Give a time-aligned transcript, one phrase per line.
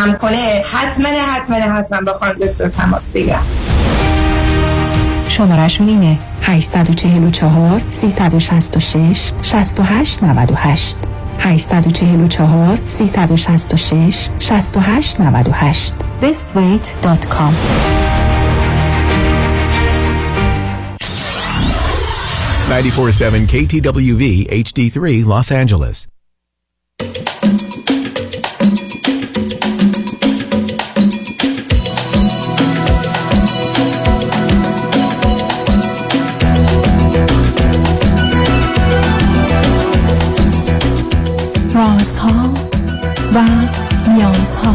[0.00, 0.62] کم کنه.
[0.72, 3.46] حتما حتما حتما با خانم دکتر تماس بگیرم
[5.28, 6.18] شمارش اینه.
[6.42, 10.96] 844 366 68 98
[11.38, 17.54] 844 366 68 98 bestweight.com
[22.70, 26.19] 947 KTWV HD3 Los Angeles.
[42.00, 42.54] رازها
[43.34, 43.44] و
[44.10, 44.74] نیازها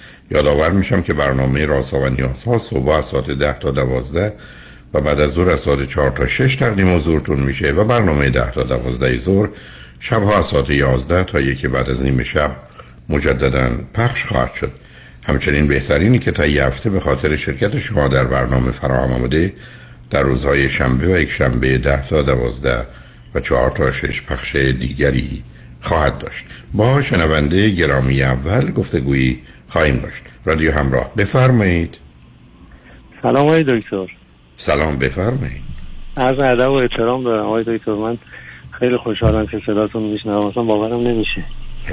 [0.31, 4.33] یادآور میشم که برنامه رازها و نیازها صبح از ساعت ده تا دوازده
[4.93, 8.51] و بعد از ظهر از ساعت چهار تا شش تقدیم حضورتون میشه و برنامه ده
[8.51, 9.49] تا دوازده ظهر
[9.99, 12.55] شبها از ساعت یازده تا یکی بعد از نیمه شب
[13.09, 14.71] مجددا پخش خواهد شد.
[15.23, 19.53] همچنین بهترینی که تا یه هفته به خاطر شرکت شما در برنامه فراهم آمده
[20.09, 22.85] در روزهای شنبه و یک شنبه ده تا دوازده
[23.35, 25.43] و چهار تا شش پخش دیگری
[25.81, 26.45] خواهد داشت.
[26.73, 29.39] با شنونده گرامی اول گفتگویی
[29.71, 30.23] خواهیم داشت.
[30.45, 31.11] رادیو همراه.
[31.17, 31.97] بفرمایید.
[33.21, 34.07] سلام آقای دکتر.
[34.57, 35.61] سلام بفرمایید.
[36.15, 37.45] از ادب و احترام دارم.
[37.45, 38.17] آقای دکتر من
[38.71, 40.45] خیلی خوشحالم که صداتون میشنوم.
[40.45, 41.43] اصلا باورم نمیشه.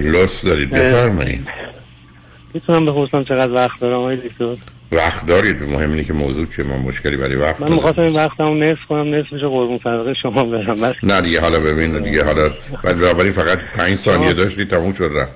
[0.02, 0.70] لطف دارید.
[0.70, 1.48] بفرمایید.
[2.54, 4.56] می‌تونم بپرسم چقدر وقت دارم آقای دکتر؟
[4.92, 5.62] وقت دارید.
[5.62, 9.14] مهم اینه که موضوع چه ما مشکلی برای وقت من می‌خواستم این وقتمو نصف کنم.
[9.14, 10.74] نصفش قربون صدقه شما برم.
[10.74, 10.94] بس.
[11.02, 12.50] نه دیگه حالا ببین دیگه حالا
[12.82, 15.32] بعد فقط پنج ثانیه داشتی تموم شد رفت.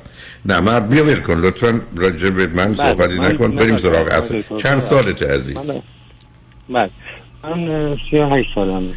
[0.47, 1.41] نه مرد بیا ول کن.
[1.41, 3.57] لطفا راجع به من صحبتی نکن.
[3.57, 5.57] بریم سراغ اصل چند سالت عزیز؟
[6.69, 6.91] بله.
[7.45, 8.95] من سی و هشت سالمه.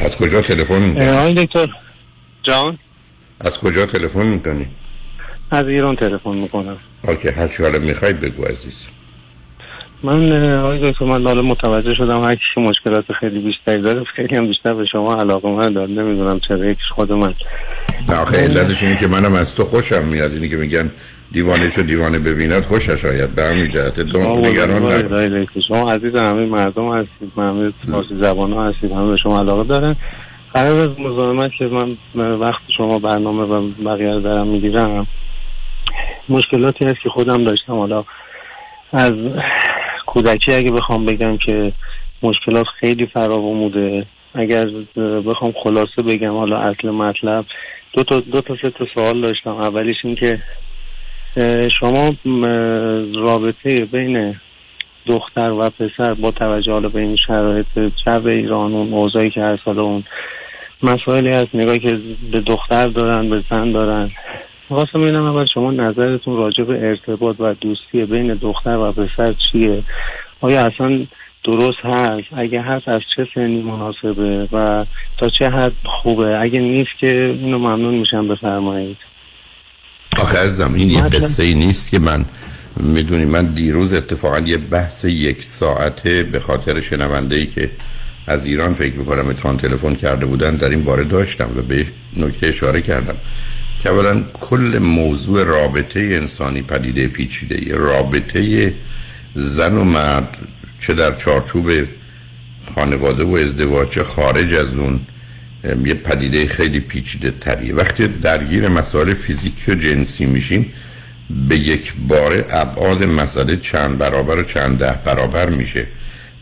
[0.00, 1.68] از کجا تلفن می‌کنی؟ آقای دکتر.
[2.42, 2.78] جان؟
[3.40, 4.66] از کجا تلفن می‌کنی؟
[5.50, 6.76] از ایران تلفن می‌کنم.
[7.02, 8.86] اوکی هر چی حالا می‌خوای بگو عزیز.
[10.02, 14.04] من آقای دکتر من حالا متوجه شدم هر کسی مشکلات خیلی بیشتری داره.
[14.16, 17.34] خیلی هم بیشتر به شما علاقه من داره نمی‌دونم چرا یکیش خود من.
[18.22, 20.32] آخه علتش اینه که منم از تو خوشم میاد.
[20.32, 20.90] اینی که میگن
[21.32, 23.34] دیوانه شو دیوانه ببیند خوشش آید.
[23.34, 24.00] به همین جهت.
[24.00, 27.32] دو نگران شما عزیز همه مردم هستید.
[27.36, 28.92] همه فارسی زبان ها هستید.
[28.92, 29.96] همه به شما علاقه دارن.
[30.54, 31.64] قرار از مزاحمت که
[32.14, 35.06] من وقت شما برنامه و بقیه دارم می‌گیرم
[36.28, 37.72] مشکلاتی هست که خودم داشتم.
[37.72, 38.04] حالا
[38.92, 39.12] از
[40.06, 41.72] کودکی اگه بخوام بگم که
[42.22, 44.66] مشکلات خیلی فراوان بوده اگر
[45.26, 47.44] بخوام خلاصه بگم حالا اصل مطلب
[47.92, 49.50] دو تا دو تا سه تا سوال داشتم.
[49.50, 50.42] اولیش این که
[51.80, 52.12] شما
[53.14, 54.36] رابطه بین
[55.06, 57.66] دختر و پسر با توجه حالا به این شرایط
[58.06, 60.04] جو ایران اون اوضاعی که هر سال اون
[60.82, 62.00] مسائلی هست نگاهی که
[62.32, 64.10] به دختر دارن به زن دارن
[64.74, 69.82] خواستم ببینم اول شما نظرتون راجع به ارتباط و دوستی بین دختر و پسر چیه؟
[70.40, 71.06] آیا اصلا
[71.44, 74.84] درست هست؟ اگه هست از چه سنی مناسبه؟ و
[75.18, 75.72] تا چه حد
[76.02, 78.96] خوبه؟ اگه نیست که اینو ممنون میشم بفرمایید.
[80.20, 82.24] آخه از زمین یه قصه ای نیست که من
[82.94, 87.70] می‌دونی من دیروز اتفاقا یه بحث یک ساعته به خاطر شنونده ای که
[88.26, 91.86] از ایران فکر می‌کنم اتفاقا تلفن کرده بودن در این باره داشتم و به
[92.16, 93.14] نکته اشاره کردم.
[93.82, 98.74] که اولا کل موضوع رابطه انسانی پدیده پیچیده یه رابطه
[99.34, 100.36] زن و مرد
[100.80, 101.70] چه در چارچوب
[102.74, 105.00] خانواده و ازدواج چه خارج از اون
[105.84, 107.74] یه پدیده خیلی پیچیده تریه.
[107.74, 110.72] وقتی درگیر مسائل فیزیکی و جنسی میشیم
[111.48, 115.86] به یک بار ابعاد مسئله چند برابر و چند ده برابر میشه.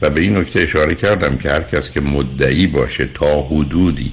[0.02, 4.12] و به این نکته اشاره کردم که هر کس که مدعی باشه تا حدودی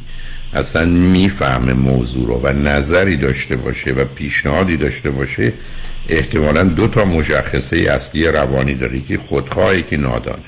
[0.56, 5.54] اصلا می‌فهمه موضوع رو و نظری داشته باشه و پیشنهادی داشته باشه
[6.10, 10.44] احتمالا دو تا مشخصه اصلی روانی داره که خودخواهی که نادانه.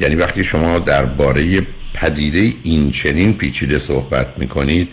[0.00, 1.62] یعنی وقتی شما درباره
[1.94, 4.88] پدیده این چنین پیچیده صحبت می‌کنید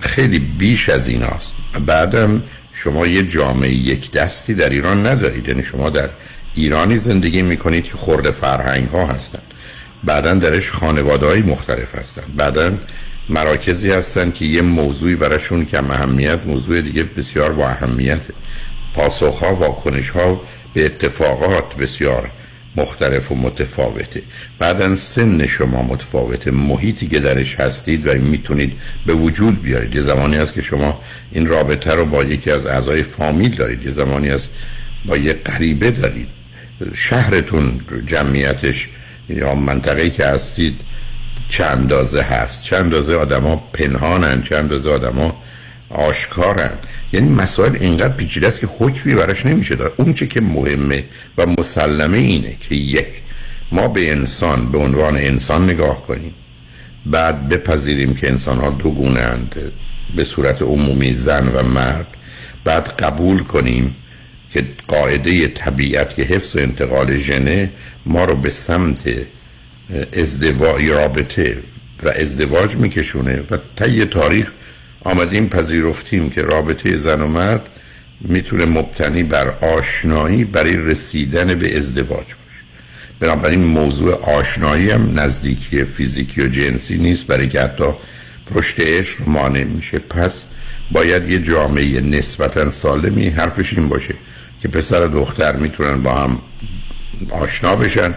[0.00, 1.54] خیلی بیش از این است
[1.86, 2.42] بعدم
[2.72, 5.48] شما یه جامعه یک دستی در ایران ندارید.
[5.48, 6.08] یعنی شما در
[6.54, 9.42] ایرانی زندگی می‌کنید که خورده فرهنگ ها هستند
[10.04, 12.72] بعدا درش خانواده های مختلف هستند بعدا
[13.28, 18.20] مراکزی هستند که یه موضوعی براشون کم اهمیت موضوع دیگه بسیار با اهمیت.
[18.94, 20.40] پاسخ ها واکنش ها
[20.74, 22.30] به اتفاقات بسیار
[22.76, 24.22] مختلف و متفاوته.
[24.58, 26.50] بعدا سن شما متفاوته.
[26.50, 28.72] محیطی که درش هستید و می‌تونید
[29.06, 29.94] به وجود بیارید.
[29.94, 31.00] یه زمانی هست که شما
[31.32, 33.84] این رابطه رو با یکی از اعضای فامیل دارید.
[33.84, 34.50] یه زمانی هست
[35.04, 36.28] با یه غریبه دارید.
[36.94, 38.88] شهرتون جمعیتش
[39.28, 40.80] یا منطقه‌ای که هستید
[41.52, 42.64] چند اندازه هست.
[42.64, 45.42] چند اندازه آدما پنهانن چند اندازه آدما
[45.90, 46.70] آشکارن.
[47.12, 49.92] یعنی مسائل اینقدر پیچیده است که حکمی براش نمیشه داد.
[49.96, 51.04] اون چه که مهمه
[51.38, 53.06] و مسلمه اینه که یک
[53.72, 56.34] ما به انسان به عنوان انسان نگاه کنیم.
[57.06, 59.72] بعد بپذیریم که انسان ها دو گونه اند
[60.16, 62.06] به صورت عمومی زن و مرد.
[62.64, 63.96] بعد قبول کنیم
[64.52, 67.70] که قاعده طبیعت که حفظ و انتقال ژنه
[68.06, 69.02] ما رو به سمت
[70.12, 71.56] ازدواج رابطه
[72.02, 74.50] و ازدواج میکشونه و طی تاریخ
[75.04, 77.62] آمدیم پذیرفتیم که رابطه زن و مرد
[78.20, 82.36] می‌تونه مبتنی بر آشنایی برای رسیدن به ازدواج باشه.
[83.20, 87.84] بنابراین موضوع آشنایی هم نزدیکی فیزیکی و جنسی نیست برای که حتی
[88.54, 89.98] پشت عشق مانع میشه.
[89.98, 90.42] پس
[90.90, 94.14] باید یه جامعه نسبتا سالمی حرفش این باشه
[94.62, 96.38] که پسر و دختر می‌تونن با هم
[97.30, 98.14] آشنا بشن.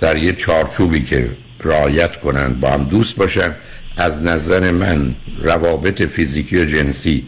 [0.00, 1.30] در یه چارچوبی که
[1.64, 3.54] رعایت کنند با هم دوست باشن
[3.96, 7.26] از نظر من روابط فیزیکی و جنسی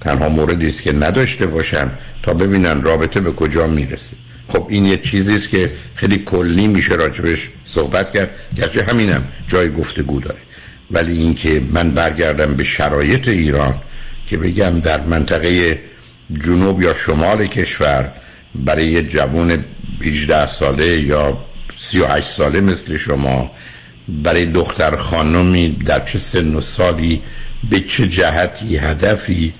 [0.00, 1.90] تنها موردی است که نداشته باشن
[2.22, 4.16] تا ببینن رابطه به کجا می‌رسه.
[4.48, 9.72] خب این یه چیزی است که خیلی کلی میشه راجبش صحبت کرد گرچه همینم جای
[9.72, 10.38] گفتگو داره.
[10.90, 13.74] ولی اینکه من برگردم به شرایط ایران
[14.26, 15.80] که بگم در منطقه
[16.40, 18.12] جنوب یا شمال کشور
[18.54, 19.64] برای یه جوون
[20.02, 21.38] 18 ساله یا
[21.82, 23.50] 38 ساله مثل شما.
[24.08, 27.22] برای دختر خانمی در چه سن و سالی
[27.70, 29.52] به چه جهتی هدفی؟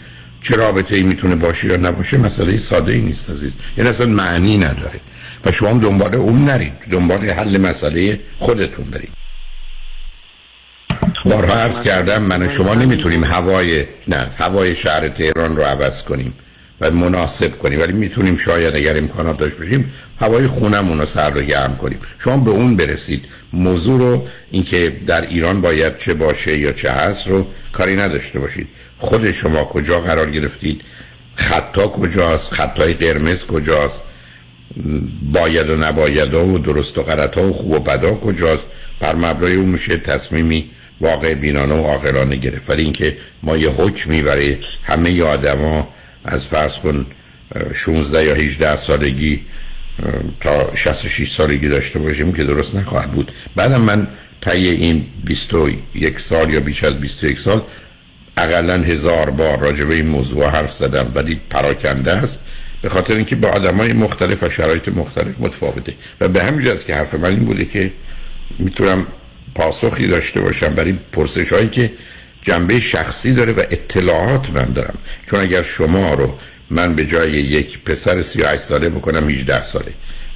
[0.43, 3.53] چه رابطه ای می‌تونه باشه یا نباشه؟ مسئله ساده ای نیست عزیز.
[3.77, 5.01] یعنی اصلا معنی نداره.
[5.45, 6.73] و شما هم دنبال اون نرید.
[6.91, 9.11] دنبال حل مسئله خودتون برید.
[11.25, 16.35] بارها عرض کردم من و شما نمی‌تونیم هوای نه هوای شهر تهران رو عوض کنیم.
[16.81, 17.81] و مناسب کنیم.
[17.81, 21.99] ولی می‌تونیم شاید اگر امکانات داشت باشیم هوای خونمون رو سر رو گرم کنیم.
[22.19, 23.25] شما به اون برسید.
[23.53, 28.69] موضوع رو اینکه در ایران باید چه باشه یا چه هست رو کاری نداشته باشید.
[28.99, 30.83] خود شما کجا قرار گرفتید؟
[31.35, 34.03] خطا کجاست؟ خطای قرمز کجاست؟
[35.33, 38.67] باید و نباید و درست و غلط ها و خوب و بدا کجاست؟
[39.01, 42.71] بر مبنای اون میشه تصمیمی واقع بینانه و عاقلانه گرفت.
[42.71, 45.89] ولی اینکه ما یه حکمی برای همه آدما
[46.25, 47.07] از فرض کن
[47.75, 49.41] 16 یا 18 سالگی
[50.41, 53.33] تا 66 سالگی داشته باشیم که درست نخواهد بود.
[53.57, 54.09] بعدم من
[54.41, 57.63] طی این 21 سال یا بیش از 21 سال
[58.37, 62.45] اقلا هزار بار راجع به این موضوع حرف زدم ولی پراکنده است
[62.83, 65.95] به خاطر اینکه با آدم های مختلف و شرایط مختلف متفاوته.
[66.21, 67.93] و به همین که حرف من این بوده که
[68.59, 69.07] می‌تونم
[69.55, 71.93] پاسخی داشته باشم برای پرسش هایی که
[72.43, 74.99] جنبه شخصی داره و اطلاعات من دارم.
[75.27, 76.35] چون اگر شما رو
[76.71, 79.93] من به جای یک پسر 38 ساله بکنم 18 ساله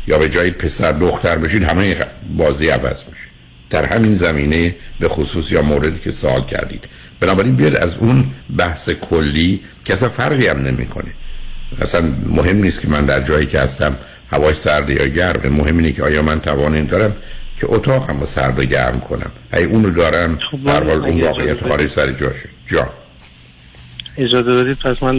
[0.06, 1.96] یا به جای پسر دختر بشید همه
[2.37, 3.28] بازی عوض میشه.
[3.70, 6.84] در همین زمینه به خصوص یا موردی که سوال کردید.
[7.20, 11.11] بنابراین بیاد از اون بحث کلی که اصلا فرقی هم نمی‌کنه.
[11.80, 13.99] اصلا مهم نیست که من در جایی که هستم
[14.30, 17.16] هوای سرد یا گرم مهم اینه که آیا من توان دارم
[17.61, 19.30] که اتاقم رو سرد و گرم کنم.
[19.50, 22.88] اگه اون رو دارم خب، در حال اون واقعیت خارج سر جاشه جا.
[24.18, 25.14] اجازه بدید پس من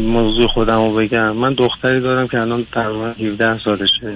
[0.00, 1.30] موضوع خودم رو بگم.
[1.30, 4.14] من دختری دارم که الان تقریبا 17 سالشه.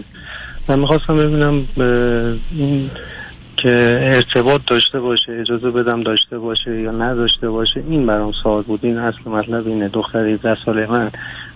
[0.68, 1.68] من می‌خواستم ببینم
[2.56, 2.90] این
[3.56, 8.80] که ارتباط داشته باشه اجازه بدم داشته باشه یا نداشته باشه این برام سوال بود.
[8.82, 9.88] این اصل مطلب اینه.
[9.88, 11.10] دختر 17 ساله من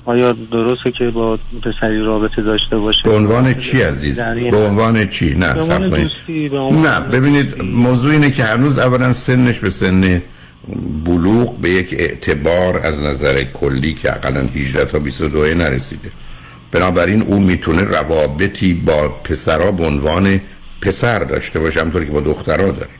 [0.06, 4.20] آیا درسته که با پسری رابطه داشته باشه؟ به عنوان چی عزیز؟
[4.50, 6.50] به عنوان چی؟ نه دوستی،
[6.82, 10.22] نه ببینید موضوع اینه که هنوز اولا سنش به سن
[11.04, 16.10] بلوغ به یک اعتبار از نظر کلی که اقلا 18 تا 22 نرسیده.
[16.72, 20.40] بنابراین او می‌تونه روابطی با پسرا به عنوان
[20.80, 22.90] پسر داشته باشه همونطوری که با دخترها داره.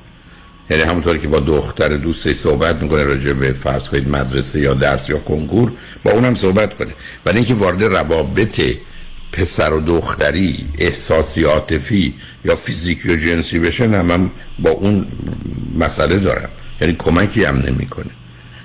[0.71, 5.09] یعنی همونطوری که با دختر دوستی صحبت می‌کنه راجع به فرض کنید مدرسه یا درس
[5.09, 5.73] یا کنکور
[6.05, 6.95] با اونم صحبت کنه.
[7.27, 8.61] ولی اینکه وارد روابط
[9.33, 15.07] پسر و دختری احساسی عاطفی یا فیزیکی و جنسی بشه نه من با اون
[15.79, 16.49] مسئله دارم.
[16.81, 18.11] یعنی کمکی هم نمی‌کنه.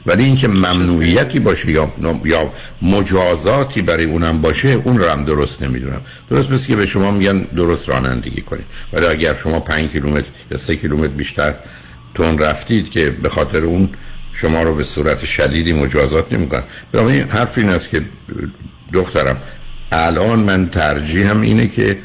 [0.06, 1.94] ولی اینکه ممنوعیتی باشه یا
[2.26, 6.02] یا مجازاتی برای اونم باشه اون رو هم درست نمی‌دونم.
[6.30, 8.66] درست مثل که به شما میگن درست رانندگی کنید.
[8.94, 11.54] ولی اگر شما 5 کیلومتر یا 3 کیلومتر بیشتر
[12.14, 13.90] تون رفتید که به خاطر اون
[14.34, 16.64] شما رو به صورت شدیدی مجازات نمی‌کنن.
[16.94, 18.02] این حرف این است که
[18.94, 19.38] دخترم
[19.92, 21.98] الان من ترجیحم اینه که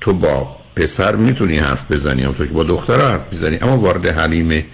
[0.00, 3.58] تو با پسر می‌تونی حرف بزنی تو که با دختر حرف می‌زنی.
[3.62, 4.64] اما وارد حلیم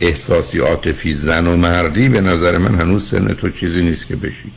[0.00, 4.52] احساسی عاطفی زن و مردی به نظر من هنوز سن تو چیزی نیست که بشی.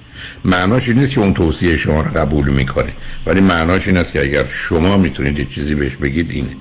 [0.46, 2.94] معناش این نیست که اون توصیه شما رو قبول می‌کنه
[3.26, 6.56] ولی معناش این است که اگر شما می‌تونید یه چیزی بهش بگید اینه.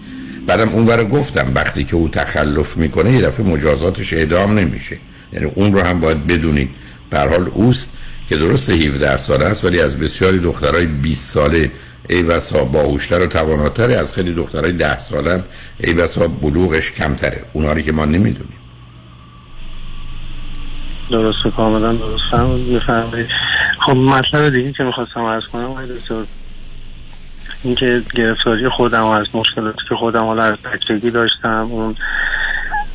[0.47, 4.99] بعدم اونور گفتم وقتی که او تخلف می‌کنه یه دفعه مجازاتش اعدام نمیشه.
[5.33, 6.71] یعنی اون رو هم باید بدونید.
[7.11, 7.93] به حال اوست
[8.29, 11.71] که درست 17 ساله است ولی از بسیاری دخترای 20 ساله
[12.09, 15.45] ای بسا باهوشتر و تواناتر از خیلی دخترای 10 ساله
[15.81, 17.45] ای بسا بلوغش کمتره.
[17.53, 18.59] اوناری که ما نمی‌دونیم.
[21.11, 23.11] درسته کاملا درست هم
[23.81, 25.75] خب مطلب دیگه که می‌خواستم عرض کنم
[27.67, 31.95] اینکه گرفتاری خودم از مشکلاتی که خودم حالا از بچگی داشتم اون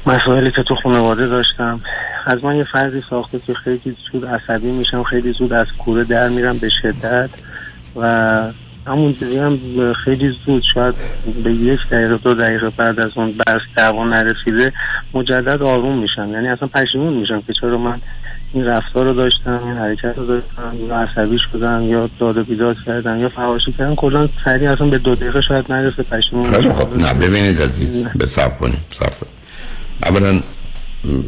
[0.05, 1.81] مسائلی که تو خانواده داشتم
[2.25, 6.29] از من یه فردی ساخته که خیلی زود عصبی میشم خیلی زود از کوره در
[6.29, 7.29] میرم به شدت
[7.95, 8.05] و
[8.87, 9.59] همون هم
[9.93, 10.95] خیلی زود شاید
[11.43, 14.73] به یک دقیقه دو دقیقه بعد از اون بس دعوا نرسیده
[15.13, 16.33] مجدد آروم میشم.
[16.33, 18.01] یعنی اصلا پشیمون میشم که چرا من
[18.53, 22.75] این رفتار رو داشتم این حرکت رو داشتم یا عصبی شدم یا داد و بیداد
[22.85, 26.97] کردم یا فواشی کردم کلا سریع اصلا به دو دقیقه شاید نرسه پشیمون خیلی خب
[26.97, 29.31] نه ببینید عزیز به سب کنیم کنیم
[30.03, 30.41] اولا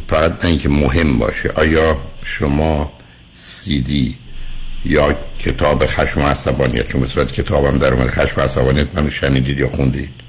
[0.08, 2.92] فقط اینکه مهم باشه آیا شما
[3.32, 4.18] سیدی
[4.84, 9.08] یا کتاب خشم و عصبانیت چون به صورت کتابم در اومد خشم و عصبانیت من
[9.08, 10.23] شنیدید یا خوندید؟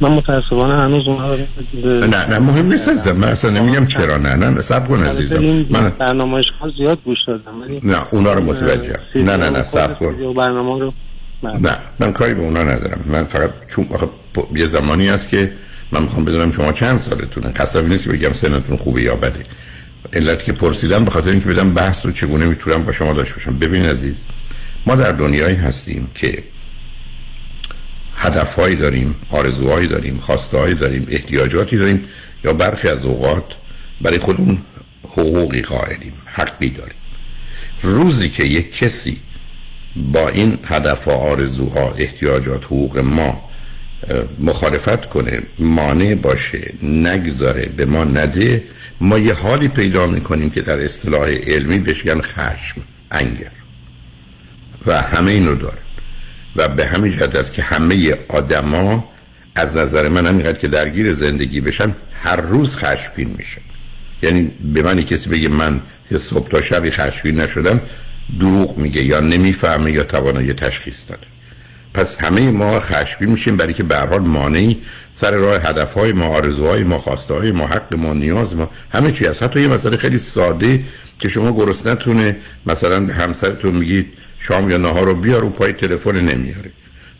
[0.00, 1.36] من متاسفانه هنوز اونها
[1.84, 5.44] نه نه مهم نیست از من اصلا نمیگم چرا نه نه سب کن عزیزم.
[5.70, 6.42] من برنامه
[6.78, 10.34] زیاد گوش دادم نه اونا رو متوجه نه نه نه سب کن.
[10.34, 10.92] برنامه رو
[11.42, 13.00] نه من کاری به اونا ندارم.
[13.06, 13.88] من فقط چون
[14.54, 15.52] یه زمانی است که
[15.92, 17.48] من می‌خوام بدونم شما چند سالتونه.
[17.48, 19.44] قصدم نیست که بگم سنتون خوبه یا بده.
[20.12, 23.58] علت که پرسیدم به خاطر اینکه بدم بحث رو چگونه می‌تونم با شما داشته باشم.
[23.58, 24.24] ببین عزیز
[24.86, 26.42] ما در دنیایی هستیم که
[28.24, 32.04] هدفهایی داریم آرزوهایی داریم خواستهایی داریم احتیاجاتی داریم
[32.44, 33.44] یا برخی از اوقات
[34.00, 34.58] برای خودمون
[35.02, 36.94] حقوقی قائلیم حقی داریم.
[37.80, 39.16] روزی که یک کسی
[39.96, 43.50] با این هدف و آرزوها احتیاجات حقوق ما
[44.38, 48.64] مخالفت کنه مانع باشه نگذاره به ما نده
[49.00, 53.50] ما یه حالی پیدا می‌کنیم که در اصطلاح علمی بشگن خشم انگر.
[54.86, 55.83] و همه اینو داره.
[56.56, 59.08] و به همین جهت است که همه آدما
[59.54, 63.60] از نظر من همینقدر که درگیر زندگی بشن هر روز خشمگین میشن.
[64.22, 65.80] یعنی به من کسی بگه من
[66.10, 67.80] یه صبح تا شبی خشمگین نشدم
[68.40, 71.20] دروغ میگه یا نمی‌فهمه یا توانایی تشخیص داره
[71.94, 74.78] پس همه ما خشمگین میشیم برای که به حال مانعی
[75.12, 79.26] سر راه هدفهای ما آرزوهای ما خواسته های ما حق ما نیاز ما همه چی
[79.26, 79.42] هست.
[79.42, 80.80] حتی یه مسئله خیلی ساده
[81.18, 84.12] که شما گرسنتونه مثلا همسرتون میگید
[84.46, 86.70] شام یا نهار رو بیار و پای تلفن نمیاره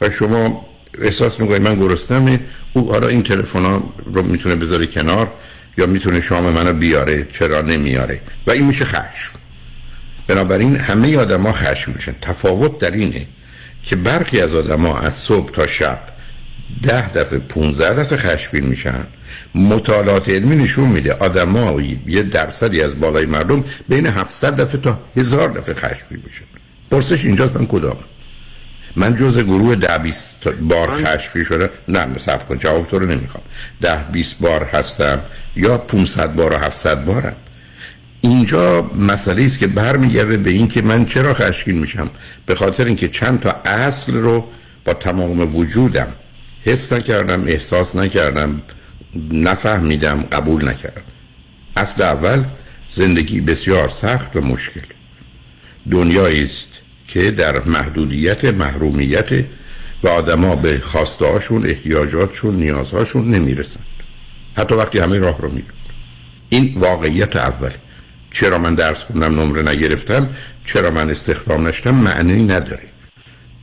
[0.00, 0.66] و شما
[1.02, 2.40] احساس می‌کنید من گرسنمه
[2.73, 5.33] او حالا این تلفن رو می‌تونه بذاره کنار
[5.78, 9.33] یا می‌تونه شام منو بیاره چرا نمیاره؟ و این میشه خشم.
[10.26, 12.14] بنابراین همه آدم ها خشم میشن.
[12.23, 13.26] تفاوت در اینه
[13.83, 16.00] که برخی از آدما از صبح تا شب
[16.83, 19.07] ده دفعه 15 دفعه خشمگین میشن.
[19.54, 25.49] مطالعات علمی نشون میده آدما یه درصدی از بالای مردم بین 700 دفعه تا هزار
[25.49, 26.45] دفعه خشمگین میشن.
[26.91, 27.97] پرسش اینجاست من کدام؟
[28.97, 33.45] من جز گروه ده بیست بار خشمگین شده نه صبر کن جواب تو رو نمی‌خوام.
[33.81, 35.21] ده بیست بار هستم
[35.57, 37.37] یا 500 بار و 700 بارم.
[38.21, 42.11] اینجا مسئله است که برمیگرده به این که من چرا خشمگین میشم؟
[42.47, 44.49] به خاطر اینکه چند تا اصل رو
[44.85, 46.09] با تمام وجودم
[46.64, 48.62] حس نکردم احساس نکردم
[49.33, 51.03] نفهمیدم قبول نکردم.
[51.76, 52.45] اصل اول
[52.91, 54.81] زندگی بسیار سخت و مشکل.
[55.91, 56.69] دنیایی است
[57.14, 59.28] که در محدودیت محرومیت
[60.02, 63.87] و آدما به خواستهاشون احتیاجاتشون نیازهاشون نمی‌رسند.
[64.56, 65.66] حتی وقتی همه راه رو میرن
[66.49, 67.71] این واقعیت اول
[68.30, 70.28] چرا من درس خوندم نمره نگرفتم؟
[70.64, 72.88] چرا من استخدام نشدم؟ معنی نداره.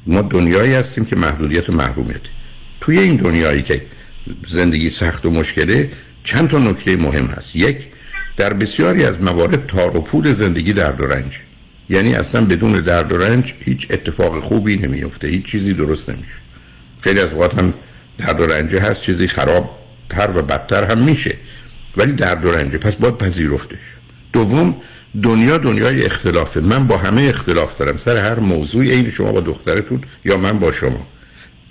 [0.08, 2.22] ما دنیایی هستیم که محدودیت محرومیت.
[2.82, 3.82] توی این دنیایی که
[4.48, 5.92] زندگی سخت و مشکله
[6.24, 7.56] چند تا نکته مهم هست.
[7.56, 7.78] یک
[8.38, 11.08] در بسیاری از موارد تار و پود زندگی درد و
[11.92, 16.40] یعنی اصلا بدون درد و رنج هیچ اتفاق خوبی نمیفته هیچ چیزی درست نمیشه.
[17.02, 17.74] خیلی از اوقات هم
[18.18, 19.78] درد و رنجه هست چیزی خراب
[20.10, 21.36] تر و بدتر هم میشه
[21.98, 23.78] ولی درد و رنجه پس باید پذیرفتش.
[24.34, 24.76] دوم
[25.24, 26.60] دنیا دنیای اختلافه.
[26.60, 27.98] من با همه اختلاف دارم.
[27.98, 31.08] سر هر موضوع این شما با دخترتون یا من با شما.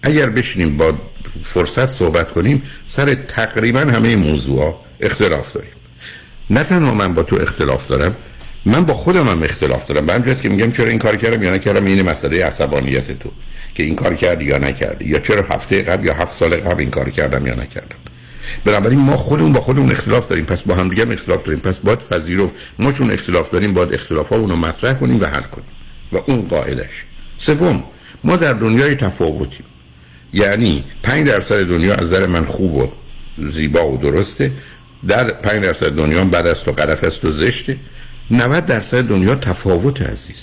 [0.02, 0.94] اگر بشینیم با
[1.44, 5.70] فرصت صحبت کنیم سر تقریبا همه موضوع اختلاف داریم.
[6.50, 8.16] نه تنها من با تو اختلاف دارم
[8.66, 10.06] من با خودم هم اختلاف دارم.
[10.06, 13.30] به همجرد که میگم چرا این کار کردم یا نکردم این مسئله عصبانیت تو.
[13.74, 15.04] که این کار کردی یا نکردی.
[15.04, 17.96] یا چرا هفته قبل یا هفت سال قبل این کار کردم یا نکردم.
[18.64, 20.44] بنابراین ما خودمون با خودمون اختلاف داریم.
[20.44, 21.60] پس با هم دیگه اختلاف داریم.
[21.60, 25.68] پس باید پذیرفت ما چون اختلاف داریم باید اختلاف رو مطرح کنیم و حل کنیم.
[26.12, 27.04] و اون قاعدش
[27.38, 27.84] سوم
[28.24, 29.66] ما در دنیای تفاوتیم.
[30.32, 32.88] یعنی 5 درصد دنیا از نظر من خوب و
[33.50, 34.52] زیبا و درسته.
[35.08, 37.76] در 5 درصد دنیا بد است و غلط است و زشته.
[38.30, 40.36] 90 درصد دنیا تفاوت عزیز.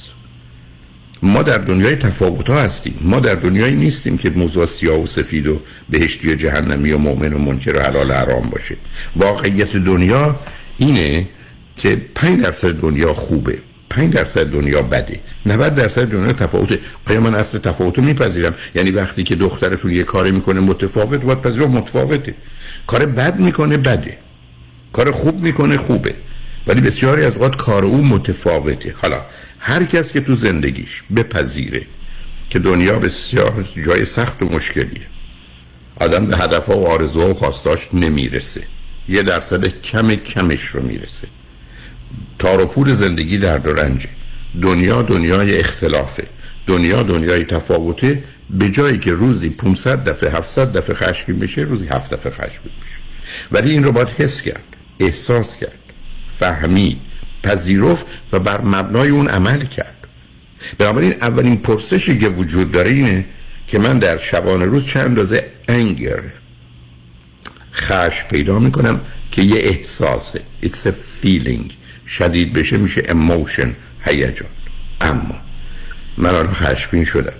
[1.21, 2.95] ما در دنیای تفاوت ها هستیم.
[3.01, 7.33] ما در دنیایی نیستیم که موضوع سیاه و سفید و بهشتی و جهنمی و مؤمن
[7.33, 8.77] و منکر و حلال حرام باشه.
[9.15, 10.39] واقعیت دنیا
[10.77, 11.29] اینه
[11.77, 13.57] که 5 درصد دنیا خوبه.
[13.89, 15.19] 5 درصد دنیا بده.
[15.45, 16.79] 90 درصد دنیا تفاوته.
[17.07, 21.41] آیا من اصل تفاوت رو میپذیرم؟ یعنی وقتی که دخترتون یه کاری می‌کنه متفاوت باید
[21.41, 22.35] پذیرم متفاوته.
[22.87, 24.17] کار بد می‌کنه بده.
[24.93, 26.15] کار خوب می‌کنه خوبه.
[26.67, 28.95] ولی بسیاری از اوقات کار او متفاوته.
[29.01, 29.25] حالا
[29.59, 31.85] هر کس که تو زندگیش بپذیره
[32.49, 35.07] که دنیا بسیار جای سخت و مشکلیه
[35.99, 38.61] آدم به هدف و آرزوها و خواستاش نمی‌رسه.
[39.09, 41.27] یه درصد کم کمش رو می‌رسه.
[42.39, 44.09] تار و پور زندگی در رنجه.
[44.61, 46.27] دنیا دنیای اختلافه.
[46.67, 48.23] دنیا دنیای تفاوته.
[48.49, 52.99] به جایی که روزی 500 دفعه 700 دفعه خشمگین بشه روزی 7 دفعه خشمگین بشه
[53.51, 54.63] ولی این رو باید حس کرد
[54.99, 55.86] احساس کرد.
[56.39, 56.97] فهمید
[57.43, 59.95] پذیرفت و بر مبنای اون عمل کرد.
[60.77, 63.25] بنابراین اولین پرسشی که وجود داره اینه
[63.67, 66.23] که من در شبانه روز چند اندازه انگر
[67.73, 70.91] خش پیدا می‌کنم که یه احساسه It's a
[71.23, 71.73] feeling
[72.07, 73.67] شدید بشه میشه emotion
[74.05, 74.49] هیجان.
[75.01, 75.41] اما
[76.17, 77.33] من الان خشمگین شدم.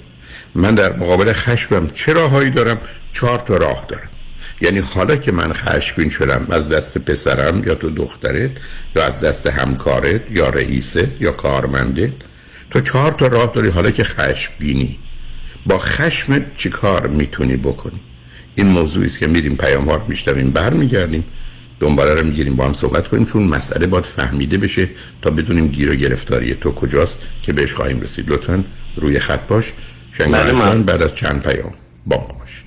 [0.56, 2.78] من در مقابل خشمم چه راههایی دارم؟
[3.12, 4.10] چهار تا راه دارم.
[4.62, 8.52] یعنی حالا که من خشمگین شدم از دست پسرم یا تو دخترت
[8.96, 12.12] یا از دست همکارت یا رئیست یا کارمندت
[12.72, 15.00] تو چهار تا راه داری حالا که خشمگینی.
[15.66, 18.00] با خشم چی کار می‌تونی بکنی؟
[18.56, 21.26] این موضوعی است که میریم پیام ها رو میشنویم برمیگردیم
[21.80, 24.90] دنباله رو می‌گیریم با هم صحبت کنیم چون مسئله باید فهمیده بشه
[25.22, 28.30] تا بدونیم گیر و گرفتاری تو کجاست که بهش خواهیم رسید.
[28.30, 28.64] لطفا
[28.96, 29.74] روی خط باش.
[30.18, 30.32] شنگ
[30.86, 31.74] بعد از چند پیام
[32.06, 32.67] با ما باشید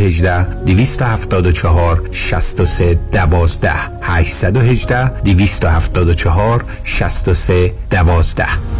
[0.00, 3.60] 818 274 63 12
[4.02, 8.79] 818 274 63 12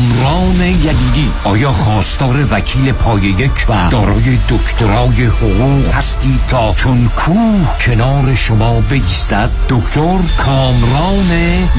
[0.01, 1.31] کامران یدیدی.
[1.43, 8.81] آیا خواستار وکیل پای یک و دارای دکترای حقوق هستی تا چون کوه کنار شما
[8.81, 11.29] بگیستد؟ دکتر کامران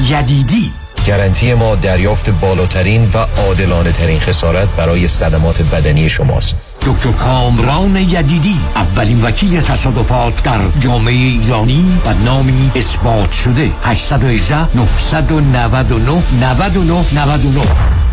[0.09, 0.71] یدیدی.
[1.07, 6.55] گارانتی ما دریافت بالاترین و عادلانه ترین خسارت برای صدمات بدنی شماست.
[6.81, 13.71] دکتر کامران یدیدی اولین وکیل تصادفات در جامعه ایرانی و نامی اثبات شده.
[13.83, 18.12] 818 999 99 99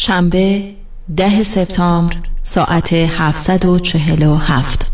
[0.00, 0.62] شنبه
[1.16, 4.92] ده سپتامبر ساعت 747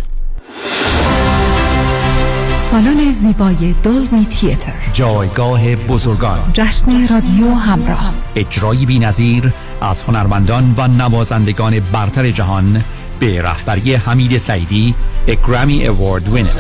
[2.59, 4.73] سالن زیبای دولبی تیتر.
[4.93, 6.51] جایگاه بزرگان.
[6.53, 8.13] جشن رادیو همراه.
[8.37, 12.85] اجرایی بینظیر از هنرمندان و نوازندگان برتر جهان
[13.21, 14.95] به رهبری حمید سعیدی
[15.29, 16.51] اگرامی اوارد وینر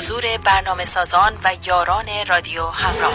[0.00, 3.12] حضور برنامه سازان و یاران رادیو همراه.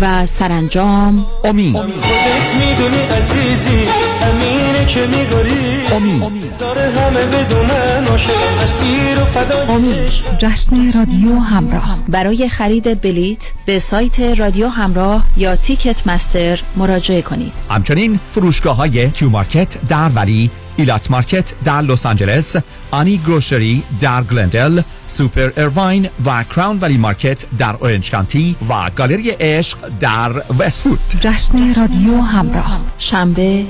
[0.00, 3.88] و سرانجام امید می‌دونی عزیزی
[4.22, 11.98] امینه که میگاری امید همه بدونن عاشق اسیر و فدای امید جشن رادیو همراه.
[12.08, 17.52] برای خرید بلیت به سایت رادیو همراه یا تیکت مستر مراجعه کنید.
[17.70, 22.56] همچنین فروشگاه های کیو مارکت در ولی Elat Market در لس آنجلس
[22.90, 29.30] Ani Grocery در گلندل Super Irvine و Crown Valley Market در Orange County و گالری
[29.30, 32.80] عشق در وستفود جشن رادیو همراه.
[32.98, 33.64] شنبه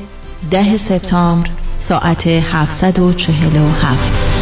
[0.51, 4.41] ده سپتامبر ساعت 747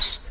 [0.01, 0.30] past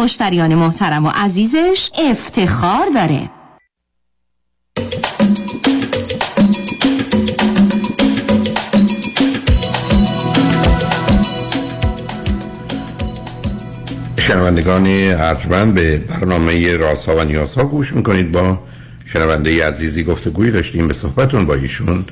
[0.00, 3.30] مشتریان محترم و عزیزش افتخار داره.
[14.18, 18.32] شنوندگان ارجمند به برنامه رازها و نیازها گوش می‌کنید.
[18.32, 18.58] با
[19.06, 20.88] شنونده عزیزی گفتگوی داشتیم.
[20.88, 22.04] به صحبتون با ایشون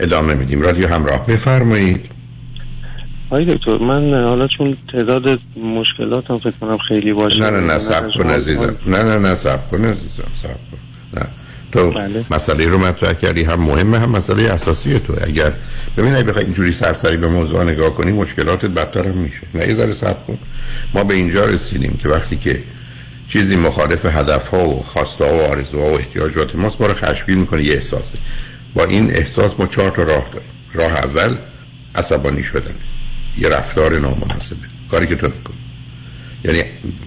[0.00, 0.62] ادامه میدیم.
[0.62, 2.11] رادیو همراه بفرمایید.
[3.32, 7.40] آقای دکتر من حالا چون تعداد مشکلات هم فکر کنم خیلی باشه.
[7.40, 8.76] نه نه نه سب کن عزیزم.
[8.86, 10.78] نه نه نه سب کن عزیزم سب کن.
[11.14, 11.26] نه.
[11.72, 12.24] تو بله.
[12.30, 15.52] مسئله رو مطرح کردی هم مهمه هم مسئله اساسی تو اگر
[15.96, 19.42] ببین اگه بخوای اینجوری سرسری به موضوع نگاه کنی مشکلاتت بدتر هم میشه.
[19.54, 20.38] نه یه ذره صبر کن.
[20.94, 22.62] ما به اینجا رسیدیم که وقتی که
[23.28, 27.38] چیزی مخالف هدف ها و خواسته ها و آرزوها و احتیاجات ماست ما رو خشمگین
[27.38, 28.18] می‌کنه یه احساسه.
[28.74, 30.48] با این احساس ما چهار تا راه داریم.
[30.74, 31.36] راه اول
[31.94, 32.74] عصبانی شدن.
[33.38, 34.66] یه رفتار نامناسبه.
[34.90, 35.56] کاری که تو می‌کنی
[36.44, 36.62] یعنی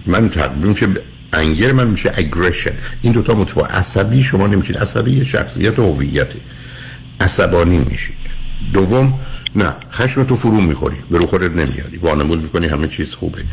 [0.06, 0.88] من تقدیم که
[1.32, 4.78] انگر من میشه اگریشن این دوتا متفا عصبی شما نمیشید.
[4.78, 5.98] عصبی شخصیت و
[7.20, 8.16] عصبانی میشید.
[8.72, 9.20] دوم
[9.56, 10.96] نه خشم تو فرو می‌خوری.
[11.10, 13.44] به رو خودت نمیاری وانمود می‌کنی همه چیز خوبه.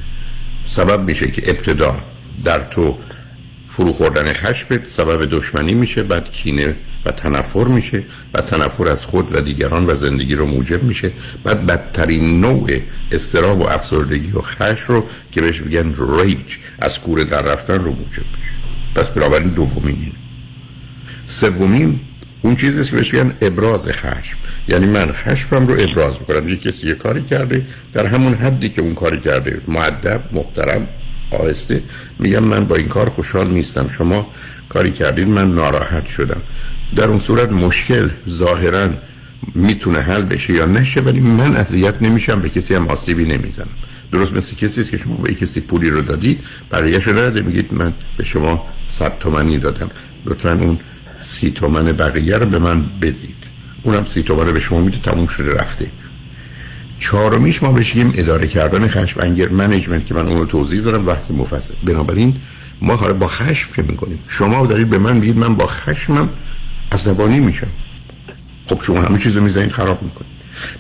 [0.66, 1.96] سبب میشه که ابتدا
[2.44, 2.98] در تو
[3.78, 9.36] فرو خوردن خشمت سبب دشمنی میشه بعد کینه و تنفر میشه و تنفر از خود
[9.36, 11.12] و دیگران و زندگی رو موجب میشه.
[11.44, 12.70] بعد بدترین نوع
[13.12, 17.92] استراب و افسردگی و خشم رو که بهش میگن ریج از کوره در رفتن رو
[17.92, 18.54] موجب میشه.
[18.96, 20.14] پس بنابراین دومین این
[21.28, 22.00] سومین
[22.42, 24.38] اون چیزی که بهش میگن ابراز خشم.
[24.68, 26.50] یعنی من خشمم رو ابراز می‌کنم.
[26.50, 30.88] یه کسی یه کاری کرده در همون حدی که اون کاری کرده معدب محترم
[31.36, 31.84] آهسته.
[32.20, 33.88] میگم من با این کار خوشحال نیستم.
[33.88, 34.28] شما
[34.70, 36.42] کاری کردید من ناراحت شدم.
[36.96, 38.90] در اون صورت مشکل ظاهرا
[39.56, 43.68] می‌تونه حل بشه یا نشه ولی من اذیت نمیشم به کسی هم آسیبی نمی‌زنم.
[44.12, 46.40] درست مثل کسی است که شما به کسی پولی رو دادید
[46.72, 47.42] بقیه‌اش رو نده.
[47.42, 49.92] میگید من به شما صد تومنی دادم.
[50.26, 50.80] لطفا اون
[51.20, 53.36] سی تومن بقیه رو به من بدید.
[53.84, 55.88] اونم سی تومن رو به شما میده تموم شده رفته.
[57.04, 61.32] چهارمیش ما بشیم اداره کردن خشم انگر منیجمنت که من اون رو توضیح دارم بحث
[61.32, 61.74] مفصل.
[61.84, 62.36] بنابراین
[62.82, 66.30] ما حالا با خشم چه می‌کنیم؟ شما دارید به من میگید من با خشمم
[66.92, 67.68] عصبانی میشم.
[68.66, 70.32] خب شما همه چیزو می‌زنید خراب می‌کنید.